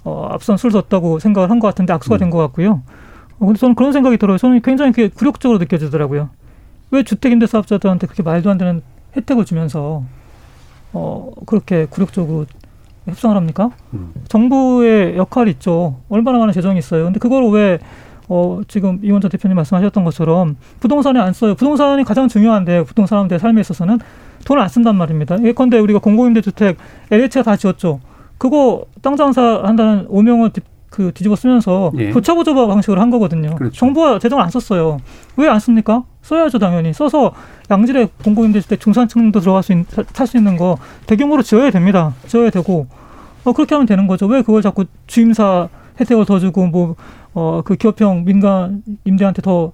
어, 0.03 0.27
앞선 0.31 0.57
술 0.57 0.71
뒀다고 0.71 1.19
생각을 1.19 1.49
한 1.49 1.59
것 1.59 1.67
같은데 1.67 1.91
악수가 1.93 2.17
음. 2.17 2.19
된것 2.19 2.39
같고요. 2.47 2.83
어, 3.39 3.45
근데 3.45 3.59
저는 3.59 3.75
그런 3.75 3.91
생각이 3.91 4.17
들어요. 4.17 4.37
저는 4.37 4.61
굉장히 4.61 4.91
그게 4.91 5.07
굴욕적으로 5.09 5.57
느껴지더라고요. 5.57 6.29
왜 6.91 7.03
주택임대 7.03 7.47
사업자들한테 7.47 8.05
그렇게 8.07 8.21
말도 8.23 8.49
안 8.51 8.57
되는 8.57 8.81
혜택을 9.17 9.43
주면서 9.45 10.03
어, 10.93 11.31
그렇게 11.45 11.87
굴욕적으로 11.89 12.45
협상을 13.07 13.35
합니까? 13.35 13.71
음. 13.93 14.13
정부의 14.27 15.17
역할이 15.17 15.51
있죠. 15.51 15.97
얼마나 16.09 16.37
많은 16.39 16.53
재정이 16.53 16.79
있어요. 16.79 17.05
근데 17.05 17.19
그걸 17.19 17.49
왜 17.51 17.79
어, 18.29 18.61
지금 18.67 18.99
이원자 19.03 19.27
대표님 19.27 19.55
말씀하셨던 19.55 20.03
것처럼 20.05 20.55
부동산에 20.79 21.19
안 21.19 21.33
써요. 21.33 21.55
부동산이 21.55 22.03
가장 22.03 22.27
중요한데 22.27 22.83
부동산 22.85 23.17
사람들의 23.17 23.39
삶에 23.39 23.59
있어서는 23.61 23.99
돈을 24.45 24.61
안 24.61 24.69
쓴단 24.69 24.95
말입니다. 24.95 25.43
예컨대 25.43 25.79
우리가 25.79 25.99
공공임대주택 25.99 26.77
LH가 27.11 27.43
다 27.43 27.55
지었죠. 27.57 27.99
그거 28.37 28.85
땅 29.01 29.15
장사한다는 29.15 30.05
오명을 30.07 30.51
뒤, 30.51 30.61
그 30.91 31.11
뒤집어 31.13 31.35
쓰면서 31.35 31.91
예. 31.97 32.11
교차보조바 32.11 32.67
방식으로 32.67 33.01
한 33.01 33.09
거거든요. 33.09 33.55
그렇죠. 33.55 33.73
정부가 33.75 34.19
재정을 34.19 34.43
안 34.43 34.49
썼어요. 34.51 34.99
왜 35.37 35.47
안 35.47 35.59
씁니까? 35.59 36.03
써야죠 36.21 36.59
당연히. 36.59 36.93
써서 36.93 37.31
양질의 37.71 38.09
공공임대주택 38.23 38.79
중산층도 38.81 39.39
들어갈 39.39 39.63
수 39.63 39.71
있는 39.71 39.85
살수 40.13 40.37
있는 40.37 40.57
거 40.57 40.77
대규모로 41.07 41.41
지어야 41.43 41.71
됩니다. 41.71 42.13
지어야 42.27 42.49
되고 42.51 42.87
어 43.45 43.53
그렇게 43.53 43.73
하면 43.73 43.87
되는 43.87 44.05
거죠. 44.05 44.27
왜 44.27 44.41
그걸 44.43 44.61
자꾸 44.61 44.85
주임사 45.07 45.69
혜택을 45.99 46.25
더 46.25 46.37
주고 46.39 46.67
뭐 46.67 46.95
어 47.33 47.61
그 47.63 47.75
기업형 47.77 48.25
민간 48.25 48.83
임대한테 49.05 49.41
더 49.41 49.71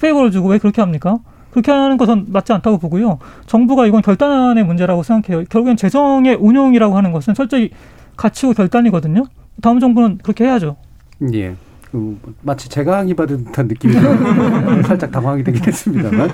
페이버를 0.00 0.30
주고 0.30 0.48
왜 0.48 0.56
그렇게 0.58 0.80
합니까? 0.80 1.18
그렇게 1.50 1.70
하는 1.70 1.98
것은 1.98 2.26
맞지 2.30 2.54
않다고 2.54 2.78
보고요. 2.78 3.18
정부가 3.46 3.86
이건 3.86 4.00
결단의 4.00 4.64
문제라고 4.64 5.02
생각해요. 5.02 5.44
결국엔 5.50 5.76
재정의 5.76 6.36
운용이라고 6.36 6.96
하는 6.96 7.12
것은 7.12 7.34
철저히 7.34 7.68
가치고 8.16 8.54
결단이거든요. 8.54 9.24
다음 9.62 9.80
정부는 9.80 10.18
그렇게 10.22 10.44
해야죠. 10.44 10.76
예. 11.34 11.54
그 11.92 12.18
마치 12.42 12.68
제가 12.68 12.98
항의 12.98 13.14
받은 13.14 13.44
듯한 13.44 13.68
느낌이 13.68 13.94
살짝 14.84 15.10
당황이 15.12 15.44
되긴 15.44 15.64
했습니다만 15.64 16.30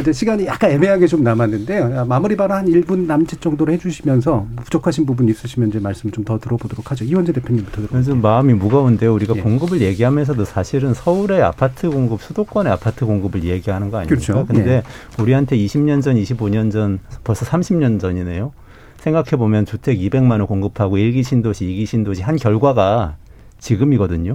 이제 0.00 0.12
시간이 0.12 0.46
약간 0.46 0.70
애매하게 0.70 1.06
좀 1.06 1.22
남았는데 1.22 2.04
마무리 2.04 2.34
발언 2.36 2.56
한 2.56 2.66
1분 2.66 3.00
남짓 3.06 3.40
정도로 3.42 3.70
해주시면서 3.74 4.46
부족하신 4.64 5.04
부분 5.04 5.28
있으시면 5.28 5.68
이제 5.68 5.78
말씀 5.78 6.10
좀 6.10 6.24
더 6.24 6.38
들어보도록 6.38 6.90
하죠. 6.90 7.04
이원재 7.04 7.32
대표님부터 7.32 7.76
들어볼게요. 7.82 8.02
좀 8.02 8.22
마음이 8.22 8.54
무거운데요. 8.54 9.12
우리가 9.14 9.34
예. 9.36 9.42
공급을 9.42 9.82
얘기하면서도 9.82 10.42
사실은 10.46 10.94
서울의 10.94 11.42
아파트 11.42 11.90
공급, 11.90 12.22
수도권의 12.22 12.72
아파트 12.72 13.04
공급을 13.04 13.44
얘기하는 13.44 13.90
거 13.90 13.98
아닙니까? 13.98 14.18
그렇죠. 14.20 14.46
근데 14.46 14.76
예. 14.76 14.82
우리한테 15.22 15.56
20년 15.58 16.02
전, 16.02 16.16
25년 16.16 16.72
전, 16.72 16.98
벌써 17.24 17.44
30년 17.44 18.00
전이네요. 18.00 18.52
생각해 19.04 19.36
보면 19.36 19.66
주택 19.66 19.98
200만 19.98 20.30
원 20.30 20.46
공급하고 20.46 20.96
1기 20.96 21.22
신도시, 21.22 21.66
2기 21.66 21.84
신도시 21.84 22.22
한 22.22 22.36
결과가 22.36 23.16
지금이거든요. 23.58 24.34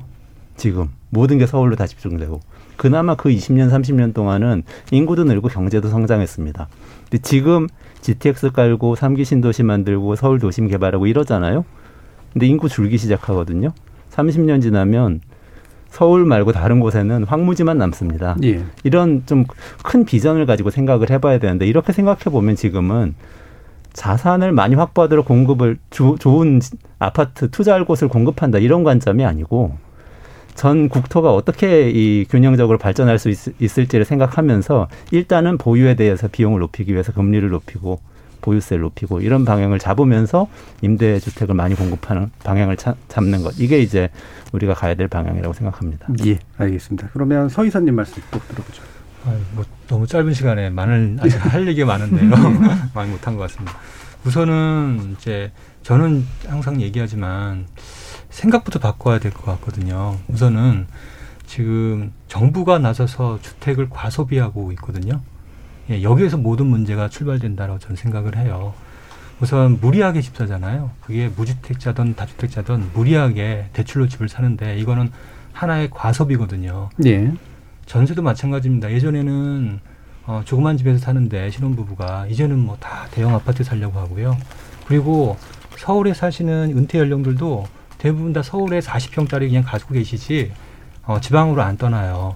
지금 0.57 0.89
모든 1.09 1.39
게 1.39 1.47
서울로 1.47 1.75
다 1.75 1.87
집중되고 1.87 2.39
그나마 2.77 3.15
그 3.15 3.29
20년 3.29 3.71
30년 3.71 4.13
동안은 4.13 4.63
인구도 4.91 5.23
늘고 5.23 5.47
경제도 5.47 5.89
성장했습니다. 5.89 6.67
근데 7.09 7.17
지금 7.23 7.67
GTX 8.01 8.51
깔고 8.51 8.95
3기 8.95 9.25
신도시 9.25 9.63
만들고 9.63 10.15
서울 10.15 10.37
도심 10.37 10.67
개발하고 10.67 11.07
이러잖아요. 11.07 11.65
근데 12.31 12.45
인구 12.45 12.69
줄기 12.69 12.97
시작하거든요. 12.97 13.71
30년 14.11 14.61
지나면 14.61 15.21
서울 15.89 16.25
말고 16.25 16.51
다른 16.51 16.79
곳에는 16.79 17.23
황무지만 17.23 17.79
남습니다. 17.79 18.37
예. 18.43 18.63
이런 18.83 19.23
좀 19.25 19.45
큰 19.83 20.05
비전을 20.05 20.45
가지고 20.45 20.69
생각을 20.69 21.09
해봐야 21.09 21.39
되는데 21.39 21.65
이렇게 21.65 21.91
생각해 21.91 22.25
보면 22.25 22.55
지금은 22.55 23.15
자산을 23.93 24.51
많이 24.51 24.75
확보하도록 24.75 25.25
공급을 25.25 25.77
주, 25.89 26.15
좋은 26.19 26.59
아파트 26.99 27.49
투자할 27.49 27.85
곳을 27.85 28.07
공급한다 28.07 28.59
이런 28.59 28.83
관점이 28.83 29.25
아니고 29.25 29.77
전 30.55 30.89
국토가 30.89 31.33
어떻게 31.33 31.89
이 31.89 32.25
균형적으로 32.29 32.77
발전할 32.77 33.17
수 33.17 33.29
있, 33.29 33.77
을지를 33.77 34.03
생각하면서 34.03 34.89
일단은 35.11 35.57
보유에 35.57 35.95
대해서 35.95 36.27
비용을 36.27 36.59
높이기 36.59 36.91
위해서 36.91 37.13
금리를 37.13 37.47
높이고 37.49 37.99
보유세를 38.41 38.81
높이고 38.81 39.21
이런 39.21 39.45
방향을 39.45 39.79
잡으면서 39.79 40.47
임대 40.81 41.19
주택을 41.19 41.55
많이 41.55 41.75
공급하는 41.75 42.29
방향을 42.43 42.77
차, 42.77 42.95
잡는 43.07 43.43
것 43.43 43.59
이게 43.59 43.79
이제 43.79 44.09
우리가 44.51 44.73
가야 44.73 44.95
될 44.95 45.07
방향이라고 45.07 45.53
생각합니다. 45.53 46.07
예, 46.25 46.39
알겠습니다. 46.57 47.09
그러면 47.13 47.49
서 47.49 47.65
이사님 47.65 47.95
말씀 47.95 48.21
꼭 48.31 48.45
들어보죠. 48.47 48.83
아유, 49.27 49.37
뭐 49.53 49.65
너무 49.87 50.07
짧은 50.07 50.33
시간에 50.33 50.69
많은 50.69 51.19
아직 51.21 51.37
할 51.53 51.67
얘기가 51.67 51.85
많은데요. 51.87 52.29
많이 52.93 53.11
못한 53.11 53.35
것 53.35 53.41
같습니다. 53.43 53.77
우선은 54.25 55.15
이제 55.17 55.51
저는 55.83 56.25
항상 56.47 56.81
얘기하지만 56.81 57.67
생각부터 58.29 58.79
바꿔야 58.79 59.19
될 59.19 59.31
것 59.31 59.45
같거든요. 59.45 60.17
우선은 60.27 60.87
지금 61.45 62.11
정부가 62.27 62.79
나서서 62.79 63.39
주택을 63.41 63.89
과소비하고 63.89 64.71
있거든요. 64.73 65.21
예, 65.89 66.03
여기에서 66.03 66.37
모든 66.37 66.67
문제가 66.67 67.09
출발된다고 67.09 67.79
저는 67.79 67.95
생각을 67.95 68.37
해요. 68.37 68.73
우선 69.41 69.79
무리하게 69.81 70.21
집 70.21 70.35
사잖아요. 70.35 70.91
그게 71.01 71.29
무주택자든 71.35 72.15
다주택자든 72.15 72.91
무리하게 72.93 73.69
대출로 73.73 74.07
집을 74.07 74.27
사는데 74.29 74.77
이거는 74.77 75.11
하나의 75.53 75.89
과소비거든요. 75.91 76.89
예. 77.05 77.31
전세도 77.89 78.21
마찬가지입니다. 78.21 78.91
예전에는 78.91 79.79
어, 80.27 80.43
조그만 80.45 80.77
집에서 80.77 80.99
사는데 80.99 81.49
신혼부부가 81.49 82.27
이제는 82.27 82.59
뭐 82.59 82.77
다 82.79 83.07
대형 83.09 83.33
아파트 83.33 83.63
살려고 83.63 83.97
하고요. 83.99 84.37
그리고 84.85 85.37
서울에 85.75 86.13
사시는 86.13 86.77
은퇴 86.77 86.99
연령들도 86.99 87.65
대부분 87.97 88.31
다 88.31 88.43
서울에 88.43 88.79
40평짜리 88.79 89.49
그냥 89.49 89.63
가지고 89.63 89.95
계시지 89.95 90.51
어, 91.05 91.19
지방으로 91.19 91.63
안 91.63 91.77
떠나요. 91.77 92.35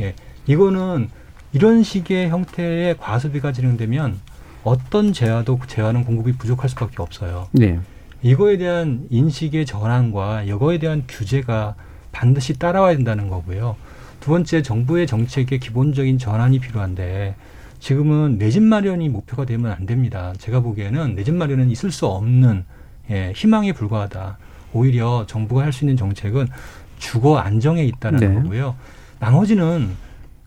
예. 0.00 0.14
이거는 0.48 1.08
이런 1.52 1.84
식의 1.84 2.30
형태의 2.30 2.96
과소비가 2.98 3.52
진행되면 3.52 4.18
어떤 4.64 5.12
재화도 5.12 5.60
재화는 5.68 6.04
공급이 6.04 6.32
부족할 6.32 6.68
수밖에 6.68 6.96
없어요. 6.98 7.46
네. 7.52 7.78
이거에 8.22 8.56
대한 8.56 9.06
인식의 9.10 9.64
전환과 9.64 10.42
이거에 10.42 10.78
대한 10.78 11.04
규제가 11.06 11.76
반드시 12.10 12.58
따라와야 12.58 12.96
된다는 12.96 13.28
거고요. 13.28 13.76
두 14.20 14.30
번째 14.30 14.62
정부의 14.62 15.06
정책의 15.06 15.58
기본적인 15.60 16.18
전환이 16.18 16.58
필요한데 16.58 17.34
지금은 17.80 18.38
내 18.38 18.50
집 18.50 18.62
마련이 18.62 19.08
목표가 19.08 19.44
되면 19.44 19.70
안 19.72 19.86
됩니다. 19.86 20.32
제가 20.38 20.60
보기에는 20.60 21.14
내 21.14 21.22
집 21.24 21.34
마련은 21.34 21.70
있을 21.70 21.90
수 21.92 22.06
없는 22.06 22.64
예, 23.10 23.32
희망에 23.34 23.72
불과하다. 23.72 24.38
오히려 24.72 25.24
정부가 25.26 25.62
할 25.62 25.72
수 25.72 25.84
있는 25.84 25.96
정책은 25.96 26.48
주거 26.98 27.38
안정에 27.38 27.84
있다는 27.84 28.18
네. 28.18 28.34
거고요. 28.34 28.74
나머지는 29.20 29.90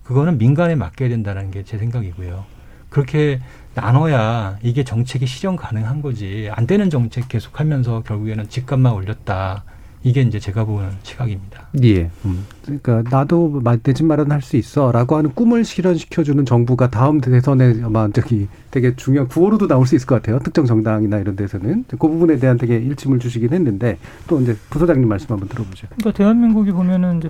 그거는 0.04 0.38
민간에 0.38 0.76
맡겨야 0.76 1.10
된다는 1.10 1.50
게 1.52 1.64
제 1.64 1.78
생각이고요. 1.78 2.44
그렇게 2.90 3.40
나눠야 3.74 4.58
이게 4.62 4.84
정책이 4.84 5.26
실현 5.26 5.56
가능한 5.56 6.02
거지. 6.02 6.50
안 6.52 6.68
되는 6.68 6.90
정책 6.90 7.30
계속하면서 7.30 8.04
결국에는 8.04 8.50
집값만 8.50 8.92
올렸다. 8.92 9.64
이게 10.04 10.22
이제 10.22 10.40
제가 10.40 10.66
보는 10.66 10.90
시각입니다. 11.04 11.68
예. 11.84 12.10
음. 12.26 12.46
그러니까 12.66 13.04
나도 13.10 13.62
내 13.84 13.94
집 13.94 14.06
마련할 14.06 14.42
수 14.42 14.58
있어라고 14.58 15.16
하는 15.16 15.32
꿈을 15.36 15.64
실현시켜주는 15.64 16.44
정부가 16.46 16.90
다음 16.90 17.22
대선에 17.22 17.82
아마 17.84 18.10
저기 18.12 18.48
되게 18.72 18.96
중요한 18.96 19.28
구호로도 19.28 19.68
나올 19.68 19.86
수 19.86 19.96
있을 19.96 20.08
것 20.08 20.16
같아요. 20.16 20.40
특정 20.40 20.66
정당이나 20.66 21.20
이런 21.20 21.36
데서는 21.36 21.86
그 21.88 21.98
부분에 21.98 22.40
대한 22.40 22.58
되게 22.58 22.78
일침을 22.78 23.20
주시긴 23.20 23.54
했는데 23.54 23.98
또 24.28 24.42
이제 24.42 24.56
부소장님 24.72 25.08
말씀 25.08 25.28
한번 25.30 25.48
들어보죠. 25.50 25.88
그러니까 25.96 26.12
대한민국이 26.18 26.72
보면은 26.72 27.20
이제 27.20 27.30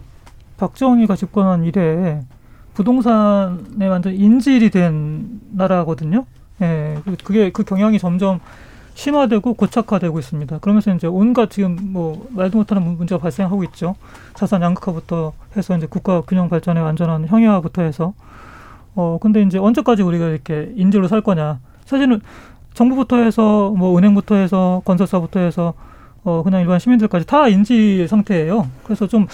박정희가 0.58 1.16
집권한 1.18 1.66
이래 1.66 2.22
부동산에 2.74 3.88
완전 3.88 4.14
인질이 4.14 4.70
된 4.70 5.42
나라거든요. 5.52 6.26
예, 6.62 6.98
그게 7.24 7.52
그 7.52 7.64
경향이 7.64 8.00
점점 8.00 8.40
심화되고 9.06 9.56
고착화되고 9.56 10.20
있습니다. 10.20 10.60
그러면서 10.60 10.94
이제 10.94 11.08
온갖 11.08 11.50
지금 11.50 11.76
뭐 11.92 12.28
말도 12.30 12.60
못하는 12.60 12.84
문제가 12.84 13.20
발생하고 13.20 13.64
있죠. 13.66 13.96
자산 14.36 14.62
양극화부터 14.62 15.34
해서 15.58 15.76
이제 15.76 15.88
국가 15.90 16.22
균형 16.22 16.50
발전의 16.50 16.84
완전한 16.84 17.28
형해화부터 17.28 17.82
해서 17.82 18.14
어 18.94 19.18
근데 19.20 19.42
이제 19.42 19.58
언제까지 19.58 20.04
우리가 20.04 20.28
이렇게 20.28 20.72
인질로 20.76 21.08
살 21.08 21.22
거냐? 21.22 21.60
사실은 21.86 22.22
정부부터 22.76 23.18
해서 23.18 23.72
뭐 23.76 23.98
은행부터 23.98 24.36
해서 24.36 24.84
건설사부터 24.86 25.40
해서 25.40 25.74
어 26.24 26.44
그냥 26.44 26.62
일반 26.62 26.78
시민들까지 26.78 27.26
다 27.26 27.48
인질 27.48 28.08
상태예요. 28.08 28.68
그래서 28.84 29.08
좀 29.08 29.26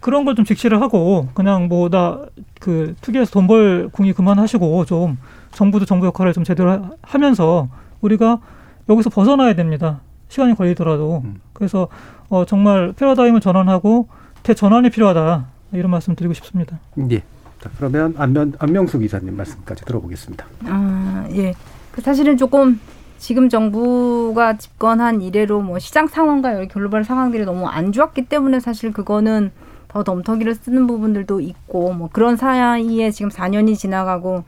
그런 0.00 0.24
걸 0.24 0.34
좀 0.34 0.44
직시를 0.44 0.80
하고 0.82 1.28
그냥 1.34 1.68
뭐 1.68 1.88
나 1.88 2.18
그 2.60 2.94
투기해서 3.00 3.30
돈 3.30 3.46
벌 3.46 3.88
궁이 3.92 4.12
그만하시고 4.14 4.84
좀 4.86 5.16
정부도 5.52 5.84
정부 5.84 6.06
역할을 6.06 6.32
좀 6.32 6.42
제대로 6.42 6.80
하면서 7.02 7.68
우리가 8.00 8.40
여기서 8.88 9.10
벗어나야 9.10 9.54
됩니다. 9.54 10.00
시간이 10.28 10.54
걸리더라도. 10.54 11.22
음. 11.24 11.40
그래서 11.52 11.88
어, 12.28 12.44
정말 12.44 12.92
패러다임을 12.96 13.40
전환하고 13.40 14.08
대전환이 14.42 14.90
필요하다. 14.90 15.46
이런 15.72 15.90
말씀 15.90 16.14
드리고 16.14 16.34
싶습니다. 16.34 16.78
예. 17.10 17.22
자, 17.60 17.70
그러면 17.76 18.14
안면, 18.16 18.54
안명숙 18.58 19.04
이사님 19.04 19.36
말씀까지 19.36 19.84
들어보겠습니다. 19.84 20.46
아, 20.66 21.26
예. 21.32 21.54
그 21.92 22.00
사실은 22.00 22.36
조금 22.36 22.80
지금 23.18 23.48
정부가 23.48 24.56
집권한 24.56 25.22
이래로 25.22 25.60
뭐 25.60 25.78
시장 25.78 26.08
상황과 26.08 26.54
여러 26.54 26.66
글로벌 26.66 27.04
상황들이 27.04 27.44
너무 27.44 27.66
안 27.68 27.92
좋았기 27.92 28.22
때문에 28.22 28.58
사실 28.58 28.92
그거는 28.92 29.52
더 29.86 30.02
넘터기를 30.02 30.54
쓰는 30.54 30.86
부분들도 30.86 31.40
있고 31.40 31.92
뭐 31.92 32.08
그런 32.10 32.36
사이에 32.36 33.10
지금 33.10 33.30
4년이 33.30 33.76
지나가고 33.76 34.42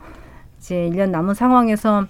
이제 0.57 0.89
1년 0.91 1.11
남은 1.11 1.35
상황에서 1.35 2.07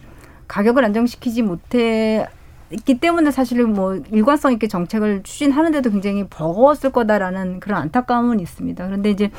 가격을 0.48 0.84
안정시키지 0.86 1.42
못해 1.42 2.28
있기 2.72 3.00
때문에 3.00 3.32
사실은 3.32 3.74
뭐 3.74 3.96
일관성 4.12 4.54
있게 4.54 4.68
정책을 4.68 5.24
추진하는데도 5.24 5.92
굉장히 5.92 6.26
버거웠을 6.28 6.92
거다라는 6.92 7.60
그런 7.60 7.82
안타까움은 7.82 8.40
있습니다. 8.40 8.86
그런데 8.86 9.10
이제 9.12 9.32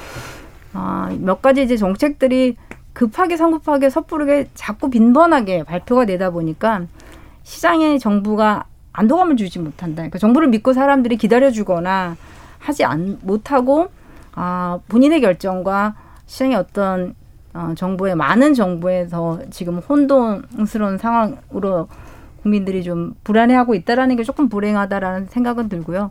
아, 0.72 1.10
몇 1.20 1.42
가지 1.42 1.62
이제 1.62 1.76
정책들이 1.76 2.56
급하게 2.92 3.36
성급하게 3.36 3.90
섣부르게 3.90 4.48
자꾸 4.54 4.88
빈번하게 4.90 5.64
발표가 5.64 6.06
되다 6.06 6.30
보니까 6.30 6.86
시장에 7.42 7.98
정부가 7.98 8.64
안도감을 8.92 9.36
주지 9.36 9.58
못한다. 9.58 9.96
그러니까 9.96 10.18
정부를 10.18 10.48
믿고 10.48 10.72
사람들이 10.72 11.16
기다려주거나 11.16 12.16
하지 12.58 12.84
안, 12.84 13.18
못하고 13.22 13.88
아, 14.34 14.78
본인의 14.88 15.20
결정과 15.20 15.94
시장의 16.26 16.56
어떤 16.56 17.14
어, 17.56 17.74
정부의 17.74 18.14
많은 18.14 18.52
정부에서 18.52 19.40
지금 19.50 19.78
혼돈스러운 19.78 20.98
상황으로 20.98 21.88
국민들이 22.42 22.84
좀 22.84 23.14
불안해하고 23.24 23.74
있다라는 23.74 24.16
게 24.16 24.22
조금 24.22 24.48
불행하다라는 24.48 25.26
생각은 25.26 25.68
들고요. 25.68 26.10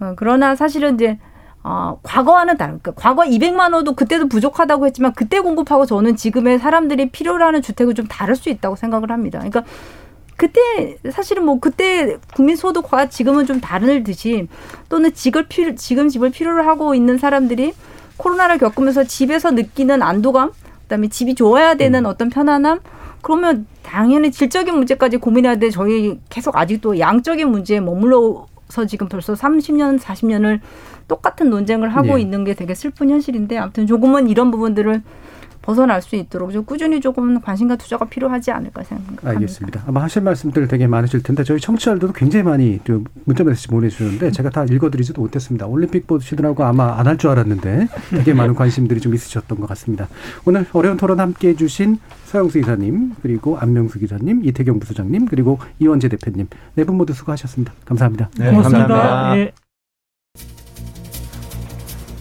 어, 0.00 0.12
그러나 0.16 0.54
사실은 0.54 0.94
이제 0.94 1.18
어, 1.64 1.98
과거와는 2.04 2.56
다른, 2.56 2.78
그러니까 2.78 2.92
과거 2.92 3.22
200만 3.22 3.74
호도 3.74 3.94
그때도 3.94 4.28
부족하다고 4.28 4.86
했지만 4.86 5.12
그때 5.14 5.40
공급하고 5.40 5.84
저는 5.84 6.14
지금의 6.14 6.60
사람들이 6.60 7.10
필요로 7.10 7.44
하는 7.44 7.60
주택은 7.60 7.96
좀 7.96 8.06
다를 8.06 8.36
수 8.36 8.48
있다고 8.48 8.76
생각을 8.76 9.10
합니다. 9.10 9.40
그러니까 9.40 9.64
그때 10.36 10.98
사실은 11.10 11.44
뭐 11.44 11.58
그때 11.58 12.18
국민 12.34 12.54
소득과 12.54 13.08
지금은 13.08 13.46
좀 13.46 13.60
다르듯이 13.60 14.46
또는 14.88 15.12
집을 15.12 15.48
필 15.48 15.74
지금 15.74 16.08
집을 16.08 16.30
필요로 16.30 16.62
하고 16.62 16.94
있는 16.94 17.18
사람들이 17.18 17.72
코로나를 18.16 18.58
겪으면서 18.58 19.02
집에서 19.04 19.50
느끼는 19.50 20.02
안도감 20.02 20.52
그다음에 20.86 21.08
집이 21.08 21.34
좋아야 21.34 21.74
되는 21.74 22.04
음. 22.04 22.06
어떤 22.06 22.30
편안함 22.30 22.80
그러면 23.22 23.66
당연히 23.82 24.30
질적인 24.30 24.74
문제까지 24.74 25.16
고민해야 25.18 25.56
돼. 25.56 25.70
저희 25.70 26.18
계속 26.28 26.56
아직도 26.56 26.98
양적인 26.98 27.50
문제에 27.50 27.80
머물러서 27.80 28.86
지금 28.88 29.08
벌써 29.08 29.34
30년, 29.34 29.98
40년을 29.98 30.60
똑같은 31.08 31.50
논쟁을 31.50 31.88
하고 31.88 32.16
네. 32.16 32.22
있는 32.22 32.44
게 32.44 32.54
되게 32.54 32.74
슬픈 32.74 33.10
현실인데 33.10 33.58
아무튼 33.58 33.86
조금은 33.86 34.28
이런 34.28 34.50
부분들을 34.50 35.02
벗어날 35.66 36.00
수 36.00 36.14
있도록 36.14 36.52
좀 36.52 36.64
꾸준히 36.64 37.00
조금 37.00 37.40
관심과 37.40 37.74
투자가 37.74 38.04
필요하지 38.04 38.52
않을까 38.52 38.84
생각합니다. 38.84 39.28
알겠습니다. 39.30 39.82
아마 39.88 40.02
하실 40.04 40.22
말씀들 40.22 40.68
되게 40.68 40.86
많으실 40.86 41.24
텐데 41.24 41.42
저희 41.42 41.58
청취자들도 41.58 42.12
굉장히 42.12 42.44
많이 42.44 42.78
좀 42.84 43.04
문자 43.24 43.42
메시지 43.42 43.66
보내주셨는데 43.68 44.30
제가 44.30 44.50
다 44.50 44.64
읽어드리지도 44.64 45.20
못했습니다. 45.20 45.66
올림픽 45.66 46.06
보시느라고 46.06 46.62
아마 46.64 46.96
안 46.98 47.06
할 47.08 47.16
줄 47.18 47.30
알았는데 47.30 47.88
되게 48.10 48.32
많은 48.34 48.54
관심들이 48.54 49.00
좀 49.00 49.14
있으셨던 49.14 49.58
것 49.58 49.66
같습니다. 49.70 50.06
오늘 50.44 50.66
어려운 50.72 50.96
토론 50.96 51.18
함께해 51.18 51.54
주신 51.56 51.98
서영수 52.26 52.58
기사님 52.60 53.14
그리고 53.22 53.58
안명수 53.58 53.98
기자님 53.98 54.44
이태경 54.44 54.78
부소장님 54.80 55.26
그리고 55.26 55.58
이원재 55.80 56.08
대표님 56.08 56.46
네 56.74 56.84
분 56.84 56.96
모두 56.96 57.12
수고하셨습니다. 57.12 57.72
감사합니다. 57.84 58.30
네, 58.38 58.50
고맙습니다. 58.50 58.86
감사합니다. 58.86 59.38
예. 59.38 59.65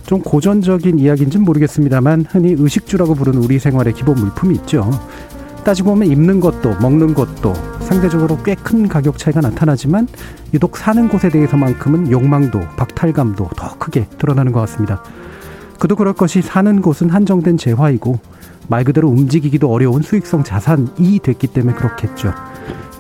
좀 0.06 0.22
고전적인 0.22 1.00
이야기인지는 1.00 1.46
모르겠습니다만 1.46 2.26
흔히 2.30 2.56
의식주라고 2.58 3.16
부르는 3.16 3.40
우리 3.44 3.60
생활의 3.60 3.94
기본 3.94 4.16
물품이 4.20 4.56
있죠. 4.56 4.90
따지고 5.64 5.92
보면 5.92 6.10
입는 6.10 6.40
것도 6.40 6.76
먹는 6.80 7.16
것도 7.16 7.54
상대적으로 7.82 8.38
꽤 8.44 8.56
큰 8.56 8.88
가격 8.88 9.18
차이가 9.18 9.42
나타나지만 9.42 10.08
유독 10.54 10.78
사는 10.78 11.08
곳에 11.08 11.30
대해서만큼은 11.30 12.12
욕망도 12.12 12.60
박탈감도 12.78 13.50
더 13.56 13.78
크게 13.78 14.08
드러나는 14.18 14.52
것 14.52 14.60
같습니다. 14.62 15.04
그도 15.80 15.96
그럴 15.96 16.14
것이 16.14 16.42
사는 16.42 16.82
곳은 16.82 17.10
한정된 17.10 17.58
재화이고 17.58 18.20
말 18.68 18.84
그대로 18.84 19.10
움직이기도 19.10 19.72
어려운 19.72 20.02
수익성 20.02 20.44
자산이 20.44 21.20
됐기 21.22 21.48
때문에 21.48 21.76
그렇겠죠. 21.76 22.34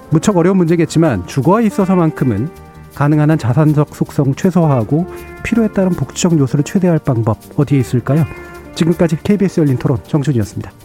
무척 0.10 0.38
어려운 0.38 0.58
문제겠지만 0.58 1.26
주거에 1.26 1.66
있어서만큼은 1.66 2.50
가능한 2.96 3.30
한 3.30 3.38
자산적 3.38 3.96
속성 3.96 4.34
최소화하고 4.34 5.06
필요에 5.44 5.68
따른 5.68 5.92
복지적 5.92 6.40
요소를 6.40 6.64
최대화할 6.64 7.00
방법 7.00 7.38
어디에 7.58 7.80
있을까요? 7.80 8.26
지금까지 8.74 9.18
KBS 9.22 9.60
열린 9.62 9.78
토론 9.78 10.00
정준이었습니다. 10.04 10.85